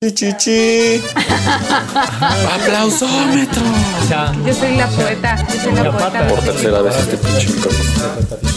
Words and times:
Chichichi. 0.00 1.02
Aplausómetro. 2.54 3.62
Yo 4.46 4.54
soy 4.54 4.76
la 4.76 4.86
poeta. 4.86 5.44
Yo 5.52 5.60
soy 5.60 5.72
la 5.72 5.90
poeta. 5.90 6.28
Por 6.28 6.38
tercera 6.38 6.82
vez 6.82 6.96
este 6.98 7.16
pinche 7.16 7.48
micrófono. 7.48 7.90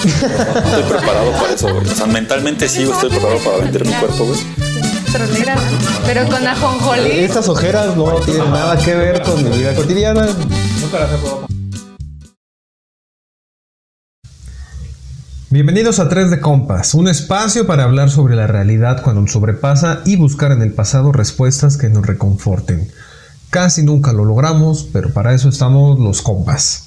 Estoy 0.04 0.84
preparado 0.84 1.32
para 1.32 1.52
eso, 1.52 1.74
güey. 1.74 1.88
O 1.88 1.96
sea, 1.96 2.06
mentalmente 2.06 2.70
sí, 2.70 2.84
estoy 2.84 3.10
preparado 3.10 3.40
para 3.40 3.58
vender 3.58 3.88
mi 3.88 3.94
cuerpo, 3.94 4.26
güey. 4.26 4.40
Pero 6.06 6.28
con 6.28 6.46
ajonjolí. 6.46 7.10
Estas 7.10 7.50
ojeras 7.50 7.98
no 7.98 8.12
tienen 8.18 8.52
nada 8.52 8.78
que 8.78 8.94
ver 8.94 9.24
con 9.24 9.44
mi 9.44 9.50
vida 9.58 9.74
cotidiana. 9.74 10.28
Bienvenidos 15.52 16.00
a 16.00 16.08
3 16.08 16.32
de 16.32 16.40
Compas, 16.40 16.94
un 16.94 17.10
espacio 17.10 17.68
para 17.68 17.84
hablar 17.84 18.10
sobre 18.10 18.38
la 18.38 18.48
realidad 18.48 19.04
cuando 19.04 19.20
nos 19.20 19.34
sobrepasa 19.34 20.02
y 20.06 20.16
buscar 20.16 20.54
en 20.54 20.62
el 20.62 20.72
pasado 20.72 21.12
respuestas 21.12 21.76
que 21.76 21.90
nos 21.90 22.08
reconforten. 22.08 22.90
Casi 23.50 23.84
nunca 23.84 24.14
lo 24.14 24.24
logramos, 24.24 24.88
pero 24.94 25.12
para 25.12 25.34
eso 25.34 25.50
estamos 25.50 26.00
los 26.00 26.22
compas. 26.22 26.86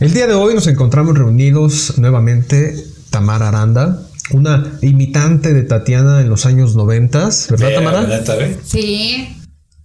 El 0.00 0.12
día 0.12 0.26
de 0.26 0.34
hoy 0.34 0.52
nos 0.52 0.66
encontramos 0.66 1.16
reunidos 1.16 1.96
nuevamente 1.96 2.74
Tamara 3.10 3.50
Aranda, 3.50 4.02
una 4.32 4.76
imitante 4.82 5.54
de 5.54 5.62
Tatiana 5.62 6.22
en 6.22 6.28
los 6.28 6.46
años 6.46 6.74
90, 6.74 7.28
¿verdad 7.50 7.68
Tamara? 7.72 8.02
Neta, 8.02 8.34
güey. 8.34 8.56
Sí, 8.64 9.36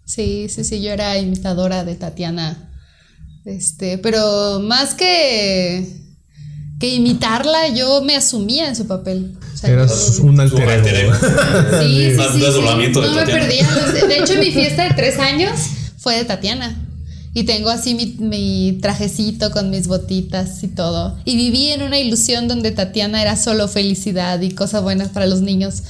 sí, 0.05 0.47
sí, 0.49 0.63
sí, 0.63 0.81
yo 0.81 0.89
era 0.89 1.19
imitadora 1.19 1.83
de 1.83 1.93
Tatiana. 1.93 2.71
Este, 3.45 3.99
pero 3.99 4.59
más 4.59 4.95
que, 4.95 6.04
que 6.79 6.93
imitarla, 6.93 7.69
yo 7.69 8.01
me 8.01 8.15
asumía 8.15 8.67
en 8.67 8.75
su 8.75 8.85
papel. 8.87 9.33
O 9.53 9.57
sea, 9.57 9.69
Eras 9.69 10.17
yo- 10.17 10.23
un 10.25 10.39
alter 10.39 10.95
ego. 10.95 11.13
Sí, 11.79 12.11
sí, 12.15 12.21
sí, 12.33 12.39
desdoblamiento 12.39 13.01
sí. 13.01 13.07
de 13.09 13.15
No 13.15 13.25
me 13.25 13.31
perdía. 13.31 13.67
De 14.07 14.17
hecho, 14.19 14.33
mi 14.39 14.51
fiesta 14.51 14.83
de 14.83 14.93
tres 14.93 15.17
años 15.19 15.51
fue 15.97 16.17
de 16.17 16.25
Tatiana. 16.25 16.81
Y 17.33 17.43
tengo 17.43 17.69
así 17.69 17.95
mi, 17.95 18.15
mi 18.19 18.79
trajecito 18.81 19.51
con 19.51 19.69
mis 19.69 19.87
botitas 19.87 20.63
y 20.63 20.67
todo. 20.69 21.17
Y 21.25 21.35
viví 21.35 21.69
en 21.69 21.81
una 21.81 21.99
ilusión 21.99 22.47
donde 22.47 22.71
Tatiana 22.71 23.21
era 23.21 23.35
solo 23.35 23.67
felicidad 23.67 24.39
y 24.41 24.51
cosas 24.51 24.83
buenas 24.83 25.09
para 25.09 25.27
los 25.27 25.41
niños. 25.41 25.83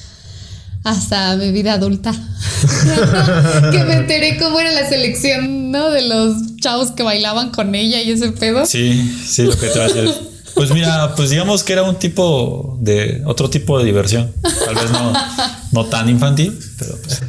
Hasta 0.83 1.35
mi 1.35 1.51
vida 1.51 1.73
adulta. 1.73 2.11
que 3.71 3.83
me 3.83 3.93
enteré 3.95 4.37
cómo 4.37 4.59
era 4.59 4.71
la 4.71 4.87
selección, 4.87 5.71
¿no? 5.71 5.89
De 5.89 6.03
los 6.03 6.57
chavos 6.61 6.91
que 6.91 7.03
bailaban 7.03 7.49
con 7.51 7.73
ella 7.75 8.01
y 8.01 8.11
ese 8.11 8.31
pedo. 8.31 8.65
Sí, 8.65 9.15
sí, 9.27 9.43
lo 9.43 9.57
que 9.57 9.67
decir. 9.67 10.09
Pues 10.55 10.71
mira, 10.71 11.13
pues 11.15 11.29
digamos 11.29 11.63
que 11.63 11.73
era 11.73 11.83
un 11.83 11.95
tipo 11.99 12.77
de 12.79 13.21
otro 13.25 13.49
tipo 13.49 13.77
de 13.77 13.85
diversión. 13.85 14.31
Tal 14.41 14.75
vez 14.75 14.89
no, 14.91 15.13
no 15.73 15.85
tan 15.85 16.09
infantil, 16.09 16.57
pero 16.79 16.97
pues, 17.03 17.21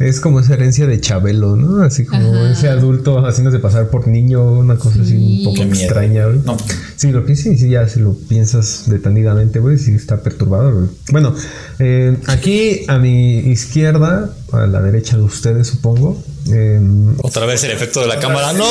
Es 0.00 0.20
como 0.20 0.40
esa 0.40 0.54
herencia 0.54 0.86
de 0.86 0.98
Chabelo, 0.98 1.56
¿no? 1.56 1.82
Así 1.82 2.06
como 2.06 2.34
Ajá. 2.34 2.52
ese 2.52 2.68
adulto 2.70 3.26
haciéndose 3.26 3.58
pasar 3.58 3.90
por 3.90 4.08
niño, 4.08 4.42
una 4.42 4.76
cosa 4.76 5.02
así 5.02 5.14
un 5.14 5.44
poco 5.44 5.56
Qué 5.56 5.68
extraña, 5.68 6.24
güey. 6.24 6.38
No. 6.46 6.56
Sí, 6.96 7.12
lo 7.12 7.26
que 7.26 7.36
sí, 7.36 7.58
sí, 7.58 7.68
ya 7.68 7.86
si 7.86 8.00
lo 8.00 8.14
piensas 8.14 8.84
detenidamente, 8.86 9.58
güey, 9.58 9.76
sí 9.76 9.92
está 9.92 10.22
perturbador, 10.22 10.74
güey. 10.74 10.88
Bueno, 11.12 11.34
eh, 11.78 12.16
aquí 12.26 12.86
a 12.88 12.96
mi 12.96 13.40
izquierda, 13.40 14.34
a 14.52 14.66
la 14.66 14.80
derecha 14.80 15.18
de 15.18 15.22
ustedes, 15.22 15.66
supongo, 15.66 16.22
eh, 16.50 16.80
otra 17.22 17.44
vez 17.44 17.62
el 17.64 17.72
efecto 17.72 18.00
de 18.00 18.06
la 18.06 18.18
cámara. 18.18 18.52
¡No! 18.54 18.64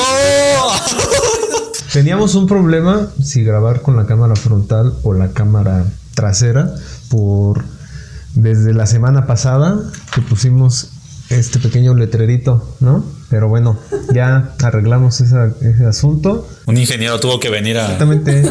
Teníamos 1.94 2.36
un 2.36 2.48
problema 2.48 3.08
si 3.23 3.44
grabar 3.44 3.82
con 3.82 3.95
la 3.95 4.06
cámara 4.06 4.36
frontal 4.36 4.94
o 5.04 5.14
la 5.14 5.30
cámara 5.30 5.86
trasera 6.14 6.73
por 7.09 7.64
desde 8.36 8.73
la 8.73 8.86
semana 8.86 9.26
pasada 9.26 9.80
que 10.14 10.22
pusimos 10.22 10.92
este 11.30 11.60
pequeño 11.60 11.94
letrerito, 11.94 12.76
¿no? 12.80 13.04
Pero 13.30 13.48
bueno, 13.48 13.78
ya 14.14 14.54
arreglamos 14.64 15.22
esa- 15.22 15.54
ese 15.62 15.86
asunto. 15.86 16.48
Un 16.66 16.78
ingeniero 16.78 17.20
tuvo 17.20 17.40
que 17.40 17.50
venir 17.50 17.78
a. 17.78 17.84
Exactamente. 17.84 18.44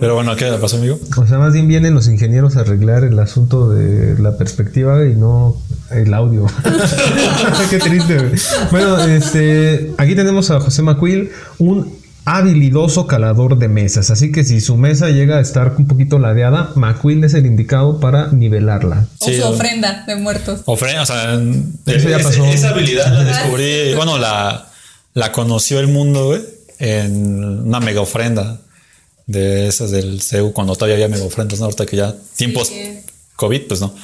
Pero 0.00 0.14
bueno, 0.14 0.34
¿qué 0.36 0.50
le 0.50 0.58
pasó, 0.58 0.76
amigo? 0.76 0.98
O 1.16 1.26
sea, 1.26 1.38
más 1.38 1.52
bien 1.52 1.68
vienen 1.68 1.94
los 1.94 2.08
ingenieros 2.08 2.56
a 2.56 2.60
arreglar 2.60 3.04
el 3.04 3.18
asunto 3.20 3.68
de 3.68 4.18
la 4.20 4.36
perspectiva 4.36 5.04
y 5.06 5.14
no 5.14 5.56
el 5.90 6.12
audio. 6.14 6.46
Qué 7.70 7.78
triste. 7.78 8.16
güey. 8.18 8.32
Bueno, 8.70 8.98
este, 9.04 9.92
aquí 9.98 10.14
tenemos 10.14 10.50
a 10.50 10.60
José 10.60 10.82
Macuil, 10.82 11.30
un 11.58 11.97
habilidoso 12.36 13.06
calador 13.06 13.58
de 13.58 13.68
mesas. 13.68 14.10
Así 14.10 14.30
que 14.32 14.44
si 14.44 14.60
su 14.60 14.76
mesa 14.76 15.08
llega 15.10 15.38
a 15.38 15.40
estar 15.40 15.74
un 15.78 15.86
poquito 15.86 16.18
ladeada, 16.18 16.72
Macuil 16.74 17.24
es 17.24 17.34
el 17.34 17.46
indicado 17.46 18.00
para 18.00 18.28
nivelarla. 18.32 19.06
O 19.20 19.26
Sí, 19.26 19.36
su 19.36 19.46
ofrenda 19.46 20.04
de 20.06 20.16
muertos. 20.16 20.60
Ofre- 20.66 21.00
o 21.00 21.06
sea, 21.06 21.34
Eso 21.86 22.08
ya 22.08 22.16
es- 22.18 22.26
pasó. 22.26 22.44
esa 22.44 22.70
habilidad 22.70 23.12
la 23.12 23.24
descubrí, 23.24 23.94
bueno, 23.96 24.18
la, 24.18 24.68
la 25.14 25.32
conoció 25.32 25.80
el 25.80 25.88
mundo, 25.88 26.26
güey, 26.26 26.42
en 26.78 27.42
una 27.66 27.80
mega 27.80 28.00
ofrenda 28.02 28.60
de 29.26 29.66
esas 29.68 29.90
del 29.90 30.20
CEU, 30.22 30.52
cuando 30.52 30.74
todavía 30.74 30.94
había 30.96 31.08
mega 31.08 31.24
ofrendas, 31.24 31.58
¿no? 31.58 31.64
Ahorita 31.66 31.86
que 31.86 31.96
ya 31.96 32.14
tiempos 32.36 32.68
Sí. 32.68 33.00
COVID, 33.36 33.62
pues 33.68 33.80
no. 33.80 33.94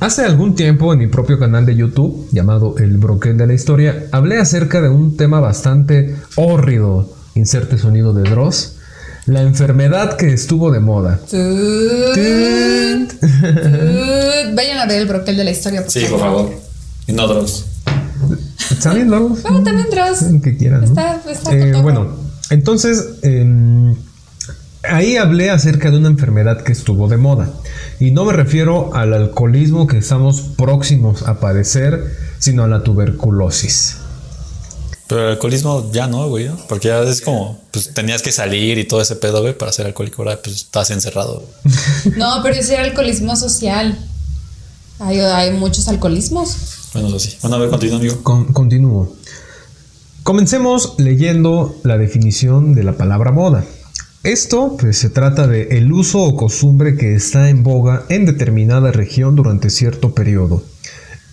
Hace 0.00 0.22
algún 0.24 0.54
tiempo 0.54 0.92
en 0.92 0.98
mi 0.98 1.06
propio 1.06 1.38
canal 1.38 1.64
de 1.64 1.76
YouTube, 1.76 2.28
llamado 2.32 2.76
El 2.78 2.98
Broquel 2.98 3.38
de 3.38 3.46
la 3.46 3.54
Historia, 3.54 4.06
hablé 4.12 4.38
acerca 4.38 4.82
de 4.82 4.88
un 4.88 5.16
tema 5.16 5.40
bastante 5.40 6.16
hórrido, 6.36 7.10
inserte 7.34 7.78
sonido 7.78 8.12
de 8.12 8.28
Dross, 8.28 8.76
la 9.26 9.40
enfermedad 9.42 10.16
que 10.18 10.32
estuvo 10.34 10.70
de 10.70 10.80
moda. 10.80 11.18
Tut, 11.30 12.14
tut. 12.14 13.30
Vayan 14.54 14.78
a 14.78 14.86
ver 14.86 15.00
el 15.02 15.08
broquel 15.08 15.36
de 15.38 15.44
la 15.44 15.50
historia. 15.52 15.82
Por 15.82 15.90
Sí, 15.90 16.04
por 16.10 16.20
favor. 16.20 16.50
Y 17.06 17.12
no 17.12 17.26
drogas. 17.26 17.64
¿Está 18.70 18.92
bien, 18.92 19.08
Dross? 19.08 19.38
Ah, 19.44 19.60
también 19.64 19.88
Dross. 19.90 20.24
Que 20.42 20.56
quieran. 20.56 20.80
¿no? 20.82 20.86
Está- 20.88 21.22
está 21.30 21.54
Eh, 21.56 21.80
bueno, 21.80 22.08
entonces 22.50 23.02
em, 23.22 23.94
ahí 24.88 25.16
hablé 25.16 25.50
acerca 25.50 25.90
de 25.90 25.98
una 25.98 26.08
enfermedad 26.08 26.62
que 26.62 26.72
estuvo 26.72 27.08
de 27.08 27.16
moda. 27.16 27.50
Y 28.00 28.10
no 28.10 28.24
me 28.24 28.32
refiero 28.32 28.94
al 28.94 29.12
alcoholismo 29.14 29.86
que 29.86 29.98
estamos 29.98 30.40
próximos 30.56 31.22
a 31.22 31.40
padecer, 31.40 32.04
sino 32.38 32.64
a 32.64 32.68
la 32.68 32.82
tuberculosis. 32.82 33.96
Pero 35.06 35.22
el 35.26 35.28
alcoholismo 35.32 35.90
ya 35.92 36.06
no, 36.06 36.28
güey, 36.28 36.48
¿no? 36.48 36.56
Porque 36.68 36.88
ya 36.88 37.02
es 37.02 37.20
como, 37.20 37.60
pues 37.70 37.92
tenías 37.92 38.22
que 38.22 38.32
salir 38.32 38.78
y 38.78 38.84
todo 38.84 39.00
ese 39.02 39.16
pedo, 39.16 39.42
güey, 39.42 39.56
para 39.56 39.70
ser 39.70 39.84
alcohólico. 39.86 40.22
Ahora, 40.22 40.40
pues 40.42 40.56
estás 40.56 40.90
encerrado. 40.90 41.44
güey. 41.64 42.16
No, 42.16 42.40
pero 42.42 42.54
ese 42.54 42.74
era 42.74 42.84
alcoholismo 42.84 43.36
social. 43.36 43.98
Hay, 45.00 45.18
hay 45.20 45.52
muchos 45.52 45.88
alcoholismos. 45.88 46.56
Bueno, 46.94 47.08
eso 47.08 47.18
sí. 47.18 47.36
Bueno, 47.42 47.56
a 47.56 47.58
ver, 47.58 47.68
continúa, 47.70 47.98
amigo. 47.98 48.22
Con- 48.22 48.52
continúo. 48.52 49.14
Comencemos 50.22 50.94
leyendo 50.96 51.76
la 51.82 51.98
definición 51.98 52.74
de 52.74 52.82
la 52.84 52.92
palabra 52.94 53.30
moda. 53.30 53.64
Esto 54.24 54.78
pues, 54.80 54.96
se 54.96 55.10
trata 55.10 55.46
de 55.46 55.76
el 55.76 55.92
uso 55.92 56.22
o 56.22 56.34
costumbre 56.34 56.96
que 56.96 57.14
está 57.14 57.50
en 57.50 57.62
boga 57.62 58.04
en 58.08 58.24
determinada 58.24 58.90
región 58.90 59.36
durante 59.36 59.68
cierto 59.68 60.14
periodo. 60.14 60.62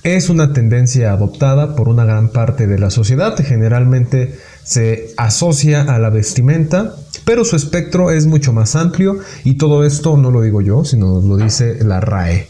Es 0.03 0.29
una 0.29 0.51
tendencia 0.51 1.13
adoptada 1.13 1.77
por 1.77 1.87
una 1.87 2.03
gran 2.03 2.33
parte 2.33 2.67
de 2.67 2.77
la 2.77 2.89
sociedad, 2.89 3.37
generalmente 3.37 4.37
se 4.65 5.13
asocia 5.15 5.83
a 5.83 5.99
la 5.99 6.09
vestimenta, 6.09 6.93
pero 7.23 7.45
su 7.45 7.55
espectro 7.55 8.11
es 8.11 8.25
mucho 8.25 8.51
más 8.51 8.75
amplio 8.75 9.19
y 9.45 9.53
todo 9.53 9.85
esto 9.85 10.17
no 10.17 10.29
lo 10.29 10.41
digo 10.41 10.59
yo, 10.59 10.83
sino 10.83 11.21
lo 11.21 11.37
dice 11.37 11.81
la 11.85 12.01
RAE. 12.01 12.49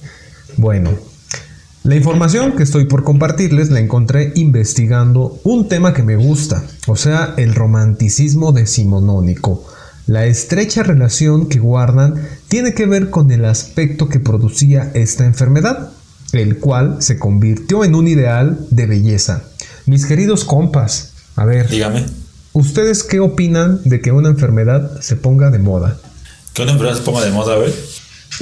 Bueno, 0.58 0.90
la 1.84 1.96
información 1.96 2.54
que 2.54 2.64
estoy 2.64 2.86
por 2.86 3.04
compartirles 3.04 3.70
la 3.70 3.80
encontré 3.80 4.32
investigando 4.34 5.40
un 5.44 5.68
tema 5.68 5.94
que 5.94 6.02
me 6.02 6.16
gusta, 6.16 6.64
o 6.88 6.96
sea, 6.96 7.36
el 7.38 7.54
romanticismo 7.54 8.54
decimonónico. 8.54 9.64
La 10.12 10.26
estrecha 10.26 10.84
relación 10.84 11.48
que 11.48 11.60
guardan 11.60 12.28
tiene 12.50 12.74
que 12.74 12.86
ver 12.86 13.10
con 13.10 13.32
el 13.32 13.46
aspecto 13.46 14.10
que 14.10 14.20
producía 14.20 14.92
esta 14.94 15.24
enfermedad, 15.24 15.94
el 16.34 16.58
cual 16.58 16.98
se 17.02 17.18
convirtió 17.18 17.86
en 17.86 17.96
un 17.96 18.10
ideal 18.10 18.60
de 18.72 18.88
belleza. 18.88 19.44
Mis 19.86 20.06
queridos 20.06 20.44
compas, 20.44 21.14
a 21.38 21.46
ver, 21.46 21.70
Dígame. 21.70 22.06
¿ustedes 22.52 23.04
qué 23.04 23.22
opinan 23.22 23.80
de 23.86 24.02
que 24.02 24.12
una 24.12 24.28
enfermedad 24.28 25.00
se 25.00 25.16
ponga 25.16 25.50
de 25.50 25.60
moda? 25.60 25.98
Que 26.52 26.64
una 26.64 26.74
enfermedad 26.74 26.98
se 26.98 27.04
ponga 27.04 27.24
de 27.24 27.32
moda, 27.32 27.56
güey. 27.56 27.74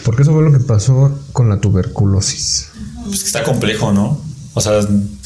Porque 0.04 0.24
eso 0.24 0.34
fue 0.34 0.42
lo 0.42 0.52
que 0.52 0.62
pasó 0.62 1.20
con 1.34 1.50
la 1.50 1.62
tuberculosis. 1.62 2.70
Pues 3.06 3.20
que 3.20 3.28
está 3.28 3.44
complejo, 3.44 3.94
¿no? 3.94 4.20
O 4.56 4.62
sea, 4.62 4.82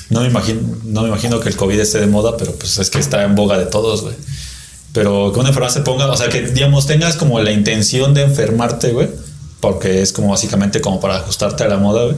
no 0.10 0.20
me 0.20 0.28
imagino, 0.28 0.60
no 0.84 1.04
me 1.04 1.08
imagino 1.08 1.40
que 1.40 1.48
el 1.48 1.56
COVID 1.56 1.80
esté 1.80 2.02
de 2.02 2.08
moda, 2.08 2.36
pero 2.36 2.52
pues 2.56 2.80
es 2.80 2.90
que 2.90 3.00
está 3.00 3.24
en 3.24 3.34
boga 3.34 3.58
de 3.58 3.68
todos, 3.68 4.02
güey. 4.02 4.16
Pero 4.94 5.34
que 5.34 5.40
una 5.40 5.50
enfermedad 5.50 5.74
se 5.74 5.82
ponga, 5.82 6.08
o 6.10 6.16
sea, 6.16 6.30
que 6.30 6.42
digamos 6.44 6.86
tengas 6.88 7.16
como 7.18 7.40
la 7.40 7.52
intención 7.52 8.14
de 8.14 8.22
enfermarte, 8.24 8.92
güey, 8.92 9.10
porque 9.60 10.02
es 10.02 10.14
como 10.14 10.30
básicamente 10.30 10.82
como 10.82 11.00
para 11.00 11.16
ajustarte 11.18 11.64
a 11.64 11.68
la 11.68 11.78
moda, 11.78 12.06
güey. 12.06 12.16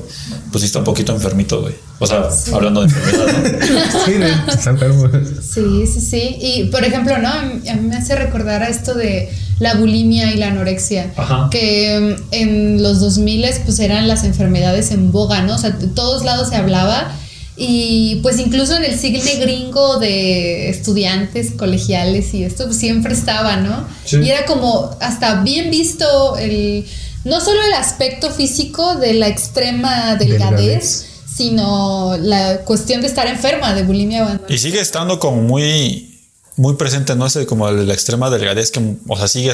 Pues 0.52 0.62
sí 0.62 0.66
está 0.68 0.80
un 0.80 0.86
poquito 0.86 1.14
enfermito, 1.14 1.62
güey. 1.62 1.74
O 2.00 2.06
sea, 2.08 2.28
hablando 2.54 2.82
de 2.82 2.88
enfermedad, 2.88 3.28
¿no? 3.28 4.06
Sí, 4.06 4.12
de- 4.14 4.54
está 4.54 4.72
enfermo. 4.72 5.10
Sí, 5.42 5.88
sí, 5.88 6.02
sí. 6.02 6.38
Y 6.42 6.64
por 6.66 6.84
ejemplo, 6.84 7.18
¿no? 7.18 7.30
A 7.30 7.44
mí 7.44 7.88
me 7.88 7.96
hace 7.96 8.16
recordar 8.16 8.62
a 8.64 8.68
esto 8.68 8.94
de 8.94 9.30
la 9.60 9.76
bulimia 9.76 10.34
y 10.34 10.38
la 10.38 10.48
anorexia. 10.48 11.14
Ajá. 11.16 11.48
Que 11.50 12.18
mm, 12.20 12.24
en 12.34 12.84
los 12.84 13.00
2000 13.00 13.46
pues 13.64 13.80
eran 13.80 14.10
las 14.10 14.26
enfermedades 14.26 14.92
en 14.92 15.14
boga, 15.14 15.42
¿no? 15.44 15.56
O 15.56 15.58
sea, 15.58 15.70
de 15.70 15.88
todos 15.88 16.26
lados 16.26 16.50
se 16.50 16.58
hablaba. 16.58 17.14
Y 17.58 18.20
pues 18.22 18.40
incluso 18.40 18.76
en 18.76 18.84
el 18.84 19.00
siglo 19.00 19.24
gringo 19.40 19.98
de 19.98 20.70
estudiantes 20.70 21.52
colegiales 21.52 22.34
y 22.34 22.44
esto 22.44 22.66
pues, 22.66 22.78
siempre 22.78 23.14
estaba, 23.14 23.56
¿no? 23.58 23.88
Sí. 24.04 24.18
Y 24.18 24.30
era 24.30 24.46
como 24.46 24.96
hasta 25.00 25.42
bien 25.42 25.72
visto 25.72 26.38
el 26.38 26.86
no 27.26 27.42
solo 27.42 27.60
el 27.64 27.74
aspecto 27.74 28.30
físico 28.30 28.96
de 28.96 29.14
la 29.16 29.28
extrema 29.28 30.16
delgadez, 30.16 30.58
Delgadez. 30.58 31.06
sino 31.28 32.18
la 32.18 32.60
cuestión 32.60 33.02
de 33.02 33.08
estar 33.08 33.28
enferma 33.28 33.74
de 33.74 33.84
bulimia 33.84 34.26
o. 34.26 34.52
Y 34.52 34.60
sigue 34.60 34.80
estando 34.80 35.20
como 35.20 35.42
muy, 35.42 36.22
muy 36.56 36.76
presente, 36.76 37.16
no 37.16 37.30
sé, 37.30 37.46
como 37.48 37.70
la 37.70 37.94
extrema 37.94 38.30
delgadez 38.30 38.70
que, 38.70 38.80
o 39.08 39.18
sea, 39.18 39.28
sigue, 39.28 39.52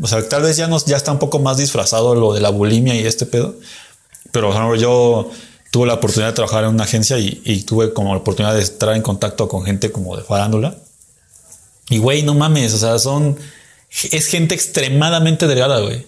o 0.00 0.06
sea, 0.06 0.28
tal 0.28 0.42
vez 0.42 0.58
ya, 0.58 0.68
nos, 0.68 0.84
ya 0.84 0.96
está 0.96 1.10
un 1.10 1.18
poco 1.18 1.38
más 1.38 1.56
disfrazado 1.56 2.14
lo 2.14 2.34
de 2.34 2.42
la 2.42 2.50
bulimia 2.50 2.94
y 2.94 3.06
este 3.06 3.24
pedo. 3.24 3.56
Pero 4.30 4.48
por 4.48 4.56
ejemplo, 4.56 4.76
yo 4.76 5.30
tuve 5.70 5.86
la 5.86 5.94
oportunidad 5.94 6.28
de 6.30 6.34
trabajar 6.34 6.64
en 6.64 6.70
una 6.70 6.84
agencia 6.84 7.18
y, 7.18 7.42
y 7.44 7.62
tuve 7.62 7.92
como 7.92 8.12
la 8.14 8.20
oportunidad 8.20 8.54
de 8.54 8.62
estar 8.62 8.94
en 8.94 9.02
contacto 9.02 9.48
con 9.48 9.64
gente 9.64 9.90
como 9.92 10.16
de 10.16 10.22
farándula. 10.22 10.76
Y 11.88 11.98
güey, 11.98 12.22
no 12.22 12.34
mames, 12.34 12.74
o 12.74 12.78
sea, 12.78 12.98
son, 12.98 13.36
es 14.10 14.26
gente 14.26 14.54
extremadamente 14.54 15.46
delgada, 15.46 15.80
güey. 15.80 16.04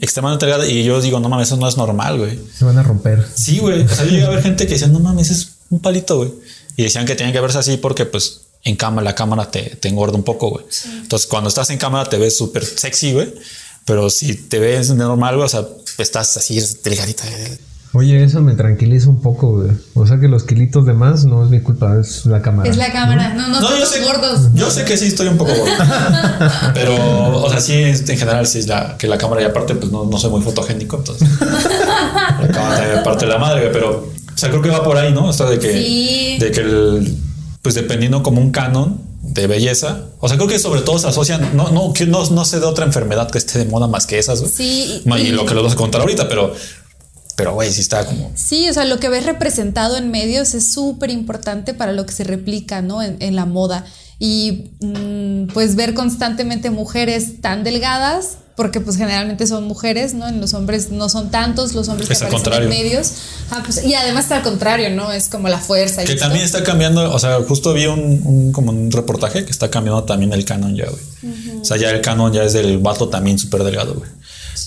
Extremadamente 0.00 0.46
delgada. 0.46 0.66
Y 0.66 0.84
yo 0.84 1.00
digo, 1.00 1.20
no 1.20 1.28
mames, 1.28 1.48
eso 1.48 1.56
no 1.56 1.68
es 1.68 1.76
normal, 1.76 2.18
güey. 2.18 2.38
Se 2.56 2.64
van 2.64 2.78
a 2.78 2.82
romper. 2.82 3.26
Sí, 3.34 3.58
güey. 3.58 3.82
O 3.82 3.88
sea, 3.88 4.04
yo 4.04 4.10
llegué 4.12 4.24
a 4.24 4.30
ver 4.30 4.42
gente 4.42 4.66
que 4.66 4.74
decía, 4.74 4.88
no 4.88 5.00
mames, 5.00 5.30
es 5.30 5.50
un 5.70 5.80
palito, 5.80 6.16
güey. 6.18 6.32
Y 6.76 6.84
decían 6.84 7.04
que 7.04 7.14
tenían 7.16 7.32
que 7.32 7.40
verse 7.40 7.58
así 7.58 7.76
porque, 7.76 8.06
pues, 8.06 8.42
en 8.64 8.76
cámara, 8.76 9.04
la 9.04 9.14
cámara 9.14 9.50
te, 9.50 9.62
te 9.76 9.88
engorda 9.88 10.16
un 10.16 10.22
poco, 10.22 10.50
güey. 10.50 10.64
Entonces, 11.02 11.26
cuando 11.28 11.48
estás 11.48 11.68
en 11.70 11.78
cámara 11.78 12.08
te 12.08 12.16
ves 12.18 12.36
súper 12.36 12.64
sexy, 12.64 13.12
güey. 13.12 13.34
Pero 13.84 14.08
si 14.10 14.34
te 14.34 14.58
ves 14.58 14.90
normal, 14.90 15.36
güey, 15.36 15.46
o 15.46 15.48
sea, 15.48 15.66
estás 15.98 16.36
así 16.36 16.60
delgadita. 16.84 17.24
güey. 17.24 17.58
Oye, 17.98 18.22
eso 18.22 18.40
me 18.42 18.54
tranquiliza 18.54 19.08
un 19.08 19.20
poco, 19.20 19.54
güey. 19.58 19.70
O 19.94 20.06
sea 20.06 20.20
que 20.20 20.28
los 20.28 20.44
kilitos 20.44 20.86
de 20.86 20.92
más 20.92 21.24
no 21.24 21.42
es 21.42 21.50
mi 21.50 21.60
culpa, 21.60 21.98
es 22.00 22.26
la 22.26 22.40
cámara. 22.42 22.70
Es 22.70 22.76
la 22.76 22.92
cámara, 22.92 23.34
no, 23.34 23.48
no, 23.48 23.60
No, 23.60 23.70
yo 23.76 23.82
estamos 23.82 23.88
sé, 23.88 24.02
gordos. 24.04 24.40
yo 24.54 24.70
sé 24.70 24.84
que 24.84 24.96
sí 24.96 25.06
estoy 25.06 25.26
un 25.26 25.36
poco 25.36 25.50
gordo. 25.50 25.72
Pero, 26.74 26.94
o 27.42 27.50
sea, 27.50 27.60
sí, 27.60 27.72
en 27.74 27.96
general, 28.18 28.46
sí 28.46 28.60
es 28.60 28.68
la, 28.68 28.96
que 28.98 29.08
la 29.08 29.18
cámara 29.18 29.42
y 29.42 29.46
aparte, 29.46 29.74
pues 29.74 29.90
no, 29.90 30.04
no 30.04 30.16
soy 30.18 30.30
muy 30.30 30.42
fotogénico, 30.42 30.96
entonces. 30.98 31.28
la 31.40 32.48
cámara 32.52 32.76
también 32.78 33.02
parte 33.02 33.26
de 33.26 33.32
la 33.32 33.38
madre, 33.38 33.60
güey, 33.62 33.72
pero, 33.72 33.90
o 33.90 34.38
sea, 34.38 34.48
creo 34.50 34.62
que 34.62 34.70
va 34.70 34.84
por 34.84 34.96
ahí, 34.96 35.12
¿no? 35.12 35.26
O 35.26 35.32
sea, 35.32 35.46
de 35.46 35.58
que, 35.58 35.72
Sí. 35.72 36.36
de 36.38 36.50
que 36.52 36.60
el, 36.60 37.16
pues 37.62 37.74
dependiendo 37.74 38.22
como 38.22 38.40
un 38.40 38.52
canon 38.52 39.00
de 39.22 39.46
belleza, 39.46 40.04
o 40.20 40.28
sea, 40.28 40.36
creo 40.38 40.48
que 40.48 40.58
sobre 40.58 40.80
todo 40.82 40.98
se 40.98 41.08
asocian, 41.08 41.54
no, 41.56 41.70
no, 41.70 41.92
que 41.92 42.06
no, 42.06 42.28
no 42.30 42.44
sé 42.44 42.60
de 42.60 42.66
otra 42.66 42.84
enfermedad 42.86 43.30
que 43.30 43.38
esté 43.38 43.58
de 43.58 43.64
moda 43.66 43.86
más 43.86 44.06
que 44.06 44.18
esas, 44.18 44.40
güey. 44.40 44.52
Sí, 44.52 45.02
y- 45.04 45.30
lo 45.32 45.44
que 45.44 45.54
les 45.54 45.62
vamos 45.62 45.72
a 45.72 45.76
contar 45.76 46.00
ahorita, 46.00 46.28
pero, 46.28 46.52
pero, 47.38 47.54
güey, 47.54 47.72
sí 47.72 47.80
está 47.80 48.04
como. 48.04 48.30
Sí, 48.34 48.68
o 48.68 48.74
sea, 48.74 48.84
lo 48.84 48.98
que 48.98 49.08
ves 49.08 49.24
representado 49.24 49.96
en 49.96 50.10
medios 50.10 50.52
es 50.54 50.72
súper 50.72 51.08
importante 51.10 51.72
para 51.72 51.92
lo 51.92 52.04
que 52.04 52.12
se 52.12 52.24
replica, 52.24 52.82
¿no? 52.82 53.00
En, 53.00 53.16
en 53.20 53.36
la 53.36 53.46
moda. 53.46 53.86
Y 54.18 54.72
mm, 54.80 55.52
pues 55.54 55.76
ver 55.76 55.94
constantemente 55.94 56.70
mujeres 56.70 57.40
tan 57.40 57.62
delgadas, 57.62 58.38
porque 58.56 58.80
pues 58.80 58.96
generalmente 58.96 59.46
son 59.46 59.68
mujeres, 59.68 60.14
¿no? 60.14 60.26
En 60.26 60.40
los 60.40 60.52
hombres 60.54 60.90
no 60.90 61.08
son 61.08 61.30
tantos 61.30 61.74
los 61.74 61.88
hombres 61.88 62.08
que 62.08 62.14
Es 62.14 62.22
al 62.22 62.34
aparecen 62.34 62.64
en 62.64 62.68
medios. 62.68 63.12
Ah, 63.52 63.62
pues, 63.64 63.84
y 63.84 63.94
además 63.94 64.24
está 64.24 64.38
al 64.38 64.42
contrario, 64.42 64.90
¿no? 64.90 65.12
Es 65.12 65.28
como 65.28 65.48
la 65.48 65.58
fuerza. 65.58 66.02
y 66.02 66.06
Que 66.06 66.14
esto. 66.14 66.24
también 66.24 66.44
está 66.44 66.64
cambiando, 66.64 67.14
o 67.14 67.18
sea, 67.20 67.38
justo 67.46 67.72
vi 67.72 67.86
un, 67.86 68.20
un- 68.24 68.50
como 68.50 68.72
un 68.72 68.90
reportaje 68.90 69.44
que 69.44 69.52
está 69.52 69.70
cambiando 69.70 70.02
también 70.02 70.32
el 70.32 70.44
canon 70.44 70.74
ya, 70.74 70.86
güey. 70.90 71.60
O 71.60 71.64
sea, 71.64 71.76
ya 71.76 71.90
el 71.90 72.00
canon 72.00 72.32
ya 72.32 72.42
es 72.42 72.52
del 72.52 72.78
vato 72.78 73.08
también 73.08 73.38
súper 73.38 73.62
delgado, 73.62 73.94
güey. 73.94 74.10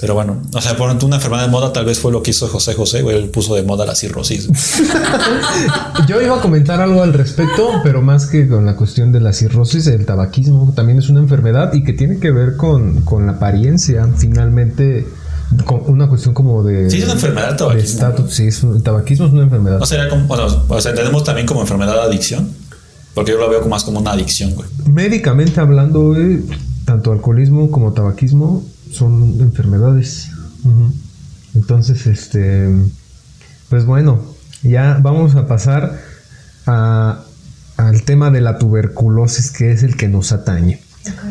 Pero 0.02 0.16
bueno, 0.16 0.42
o 0.52 0.62
sea, 0.62 0.76
por 0.76 0.90
una 0.90 1.16
enfermedad 1.18 1.46
de 1.46 1.52
moda 1.52 1.72
tal 1.72 1.86
vez 1.86 2.00
fue 2.00 2.12
lo 2.12 2.24
que 2.24 2.32
hizo 2.32 2.48
José 2.48 2.74
José, 2.74 3.04
güey. 3.04 3.16
Él 3.18 3.30
puso 3.30 3.54
de 3.54 3.62
moda 3.62 3.86
la 3.86 3.94
cirrosis. 3.94 4.50
Yo 6.08 6.20
iba 6.20 6.38
a 6.38 6.42
comentar 6.42 6.82
algo 6.82 7.04
al 7.04 7.14
respecto, 7.14 7.70
pero 7.84 8.02
más 8.02 8.26
que 8.26 8.48
con 8.48 8.66
la 8.66 8.76
cuestión 8.76 9.12
de 9.12 9.20
la 9.20 9.32
cirrosis, 9.32 9.86
el 9.86 10.08
tabaquismo 10.08 10.74
también 10.76 10.98
es 10.98 11.10
una 11.10 11.20
enfermedad 11.20 11.72
y 11.74 11.84
que 11.84 11.94
tiene 11.94 12.18
que 12.18 12.32
ver 12.32 12.58
con, 12.58 13.02
con 13.02 13.28
la 13.28 13.34
apariencia, 13.34 14.10
finalmente, 14.18 15.08
con 15.66 15.84
una 15.86 16.10
cuestión 16.10 16.34
como 16.34 16.64
de... 16.64 16.90
Sí, 16.90 16.98
es 16.98 17.04
una 17.04 17.14
enfermedad 17.14 17.56
tabaquismo. 17.56 18.28
Sí, 18.28 18.48
es 18.48 18.64
el 18.64 18.82
tabaquismo 18.82 19.28
es 19.28 19.34
una 19.34 19.44
enfermedad. 19.44 19.78
No 19.78 19.86
sería 19.86 20.10
como, 20.10 20.26
o 20.28 20.36
sea, 20.36 20.46
o 20.68 20.82
sea, 20.82 20.92
entendemos 20.92 21.24
también 21.24 21.46
como 21.46 21.62
enfermedad 21.62 21.94
de 21.94 22.02
adicción, 22.02 22.50
porque 23.14 23.34
yo 23.34 23.38
lo 23.38 23.48
veo 23.52 23.60
como 23.60 23.76
más 23.76 23.84
como 23.84 24.00
una 24.00 24.14
adicción, 24.14 24.56
güey. 24.56 24.68
Médicamente 24.92 25.60
hablando, 25.60 26.02
güey, 26.08 26.40
tanto 26.86 27.12
alcoholismo 27.12 27.70
como 27.70 27.94
tabaquismo 27.94 28.64
son 28.92 29.40
enfermedades. 29.40 30.30
Entonces, 31.56 32.08
este, 32.08 32.70
pues 33.70 33.86
bueno, 33.86 34.22
ya 34.64 35.00
vamos 35.02 35.36
a 35.36 35.48
pasar 35.48 36.00
a- 36.66 37.24
al 37.78 38.04
tema 38.04 38.30
de 38.30 38.42
la 38.42 38.58
tuberculosis, 38.60 39.52
que 39.52 39.72
es 39.72 39.84
el 39.84 39.96
que 39.98 40.08
nos 40.08 40.32
atañe. 40.32 40.82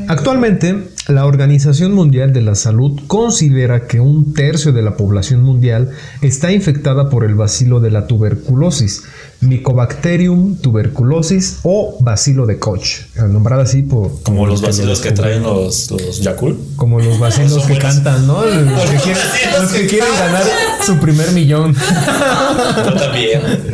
Actualmente, 0.08 0.88
la 1.06 1.26
Organización 1.26 1.92
Mundial 1.94 2.32
de 2.32 2.40
la 2.40 2.56
Salud 2.56 3.00
considera 3.06 3.86
que 3.86 4.00
un 4.00 4.34
tercio 4.34 4.72
de 4.72 4.82
la 4.82 4.96
población 4.96 5.42
mundial 5.44 5.90
está 6.22 6.50
infectada 6.50 7.08
por 7.08 7.22
el 7.24 7.36
bacilo 7.36 7.78
de 7.78 7.92
la 7.92 8.08
tuberculosis, 8.08 9.04
Mycobacterium 9.40 10.56
tuberculosis 10.58 11.58
o 11.62 11.96
bacilo 12.00 12.44
de 12.46 12.58
Koch, 12.58 12.86
nombrada 13.16 13.62
así 13.62 13.82
por 13.82 14.22
Como 14.22 14.46
los 14.46 14.60
vacilos 14.60 15.00
que 15.00 15.12
traen 15.12 15.42
los, 15.42 15.90
los 15.90 16.20
Yakult. 16.20 16.76
como 16.76 17.00
los 17.00 17.18
vacilos 17.20 17.52
Son 17.52 17.62
que 17.62 17.74
buenos. 17.74 17.94
cantan, 17.94 18.26
¿no? 18.26 18.44
Los 18.44 18.54
que, 18.54 18.92
Los 18.94 19.02
quieren, 19.02 19.22
vacilos 19.22 19.62
los 19.62 19.72
que 19.72 19.80
que 19.82 19.86
quieren 19.88 20.08
ganar 20.18 20.42
su 20.84 20.98
primer 20.98 21.30
millón. 21.32 21.74
Yo 21.74 22.94
también. 22.94 23.40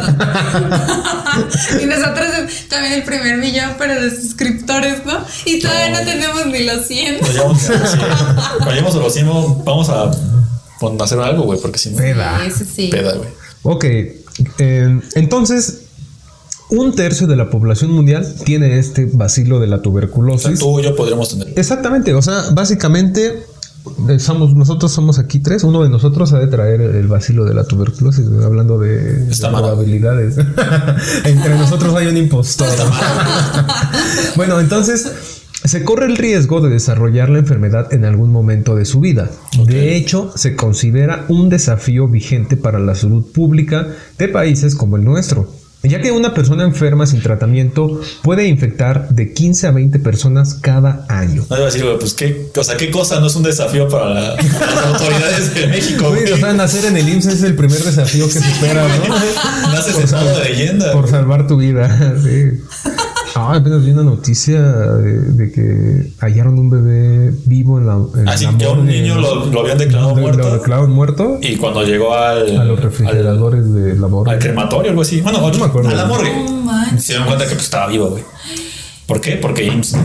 Y 1.82 1.84
nosotros 1.84 2.26
también 2.70 2.94
el 2.94 3.02
primer 3.02 3.36
millón, 3.38 3.72
pero 3.76 4.00
de 4.00 4.10
suscriptores, 4.10 5.04
¿no? 5.04 5.18
Y 5.44 5.60
todavía 5.60 5.90
no, 5.90 5.98
tenemos 6.06 6.46
ni 6.46 6.64
los 6.64 6.86
100. 6.86 7.20
Nos 7.20 7.32
llevamos 7.34 7.68
a 7.68 7.72
los 7.78 7.90
100. 7.90 8.00
Cuando 8.56 8.70
lleguemos 8.70 8.94
a 8.94 8.98
los 8.98 9.12
100, 9.12 9.26
vamos 9.64 9.88
a 9.90 10.10
pon- 10.80 11.00
hacer 11.02 11.18
algo, 11.20 11.42
güey, 11.44 11.60
porque 11.60 11.78
si 11.78 11.90
no. 11.90 11.98
Peda. 11.98 12.40
Sí, 12.46 12.50
sí, 12.64 12.64
sí. 12.74 12.88
Peda, 12.88 13.14
güey. 13.16 13.28
Ok, 13.64 13.84
eh, 14.58 15.00
entonces, 15.14 15.82
un 16.70 16.94
tercio 16.94 17.26
de 17.26 17.36
la 17.36 17.50
población 17.50 17.92
mundial 17.92 18.26
tiene 18.44 18.78
este 18.78 19.06
bacilo 19.12 19.60
de 19.60 19.66
la 19.68 19.76
O 19.76 19.78
sea, 19.78 19.82
tuberculosis. 19.82 20.58
tú 20.58 20.80
y 20.80 20.84
yo 20.84 20.96
podríamos 20.96 21.28
tener. 21.28 21.58
Exactamente, 21.58 22.12
o 22.14 22.22
sea, 22.22 22.50
básicamente 22.52 23.44
eh, 24.08 24.18
somos, 24.18 24.52
nosotros 24.54 24.90
somos 24.90 25.18
aquí 25.20 25.38
tres, 25.38 25.62
uno 25.62 25.82
de 25.84 25.88
nosotros 25.88 26.32
ha 26.32 26.40
de 26.40 26.48
traer 26.48 26.80
el 26.80 27.06
vacilo 27.06 27.44
de 27.44 27.54
la 27.54 27.64
tuberculosis, 27.64 28.26
hablando 28.44 28.78
de, 28.78 29.28
Está 29.30 29.46
de 29.46 29.52
mal. 29.52 29.62
probabilidades. 29.62 30.36
Entre 31.24 31.54
nosotros 31.56 31.94
hay 31.94 32.08
un 32.08 32.16
impostor. 32.16 32.66
bueno, 34.36 34.58
entonces 34.58 35.42
se 35.66 35.82
corre 35.84 36.06
el 36.06 36.16
riesgo 36.16 36.60
de 36.60 36.70
desarrollar 36.70 37.28
la 37.30 37.38
enfermedad 37.38 37.92
en 37.92 38.04
algún 38.04 38.30
momento 38.32 38.74
de 38.74 38.84
su 38.84 39.00
vida. 39.00 39.30
De 39.66 39.96
hecho, 39.96 40.32
se 40.36 40.54
considera 40.56 41.24
un 41.28 41.48
desafío 41.48 42.08
vigente 42.08 42.56
para 42.56 42.78
la 42.78 42.94
salud 42.94 43.24
pública 43.32 43.86
de 44.18 44.28
países 44.28 44.74
como 44.74 44.96
el 44.96 45.04
nuestro. 45.04 45.50
Ya 45.82 46.00
que 46.00 46.10
una 46.10 46.34
persona 46.34 46.64
enferma 46.64 47.06
sin 47.06 47.20
tratamiento 47.20 48.00
puede 48.22 48.46
infectar 48.48 49.08
de 49.10 49.32
15 49.32 49.68
a 49.68 49.70
20 49.70 49.98
personas 50.00 50.54
cada 50.54 51.04
año. 51.08 51.44
No 51.48 51.56
decir, 51.64 51.84
pues 52.00 52.14
qué, 52.14 52.48
o 52.56 52.64
sea, 52.64 52.76
qué 52.76 52.90
cosa 52.90 53.20
no 53.20 53.28
es 53.28 53.36
un 53.36 53.44
desafío 53.44 53.88
para, 53.88 54.08
la- 54.12 54.36
para 54.58 54.74
las 54.74 54.86
autoridades 54.86 55.54
de 55.54 55.66
México, 55.68 56.08
o 56.08 56.36
sea, 56.38 56.52
nacer 56.54 56.86
en 56.86 56.96
el 56.96 57.08
IMSS 57.08 57.26
es 57.26 57.42
el 57.44 57.54
primer 57.54 57.78
desafío 57.78 58.26
que 58.26 58.32
se 58.32 58.38
espera, 58.40 58.84
¿no? 58.88 59.72
Naces 59.72 60.12
en 60.12 60.18
modo 60.18 60.38
de 60.40 60.44
leyenda. 60.50 60.92
Por 60.92 61.08
salvar 61.08 61.46
tu 61.46 61.56
vida, 61.58 62.14
sí. 62.24 62.62
Ah, 63.38 63.54
apenas 63.54 63.84
vi 63.84 63.90
una 63.92 64.02
noticia 64.02 64.60
de, 64.62 65.20
de 65.32 65.52
que 65.52 66.12
hallaron 66.20 66.58
un 66.58 66.70
bebé 66.70 67.34
vivo 67.44 67.78
en 67.78 67.86
la. 67.86 67.98
En 68.20 68.28
Así 68.28 68.44
la 68.46 68.56
que 68.56 68.64
a 68.64 68.70
un 68.70 68.86
niño 68.86 69.16
¿no? 69.16 69.20
lo, 69.20 69.46
lo 69.46 69.60
habían 69.60 69.76
declarado 69.78 70.14
Lo- 70.14 70.20
muerto. 70.22 70.38
Lo 70.42 70.54
declararon 70.54 70.90
muerto 70.92 71.38
Y 71.42 71.56
cuando 71.56 71.82
llegó 71.82 72.14
al. 72.14 72.56
a 72.58 72.64
los 72.64 72.80
refrigeradores 72.80 73.72
de 73.74 73.94
la 73.96 74.06
Al, 74.06 74.10
morgue. 74.10 74.32
al 74.32 74.38
crematorio, 74.38 74.90
algo 74.90 75.02
así. 75.02 75.20
Bueno, 75.20 75.40
me 75.40 75.64
acuerdo. 75.64 75.90
a 75.90 75.94
la 75.94 76.06
morgue. 76.06 76.32
No 76.44 76.62
manches. 76.62 77.04
Se 77.04 77.12
dieron 77.12 77.26
cuenta 77.26 77.44
que 77.46 77.54
pues, 77.54 77.64
estaba 77.64 77.86
vivo, 77.88 78.08
güey. 78.10 78.24
¿Por 79.06 79.20
qué? 79.20 79.36
Porque 79.36 79.64
IMSS. 79.66 79.96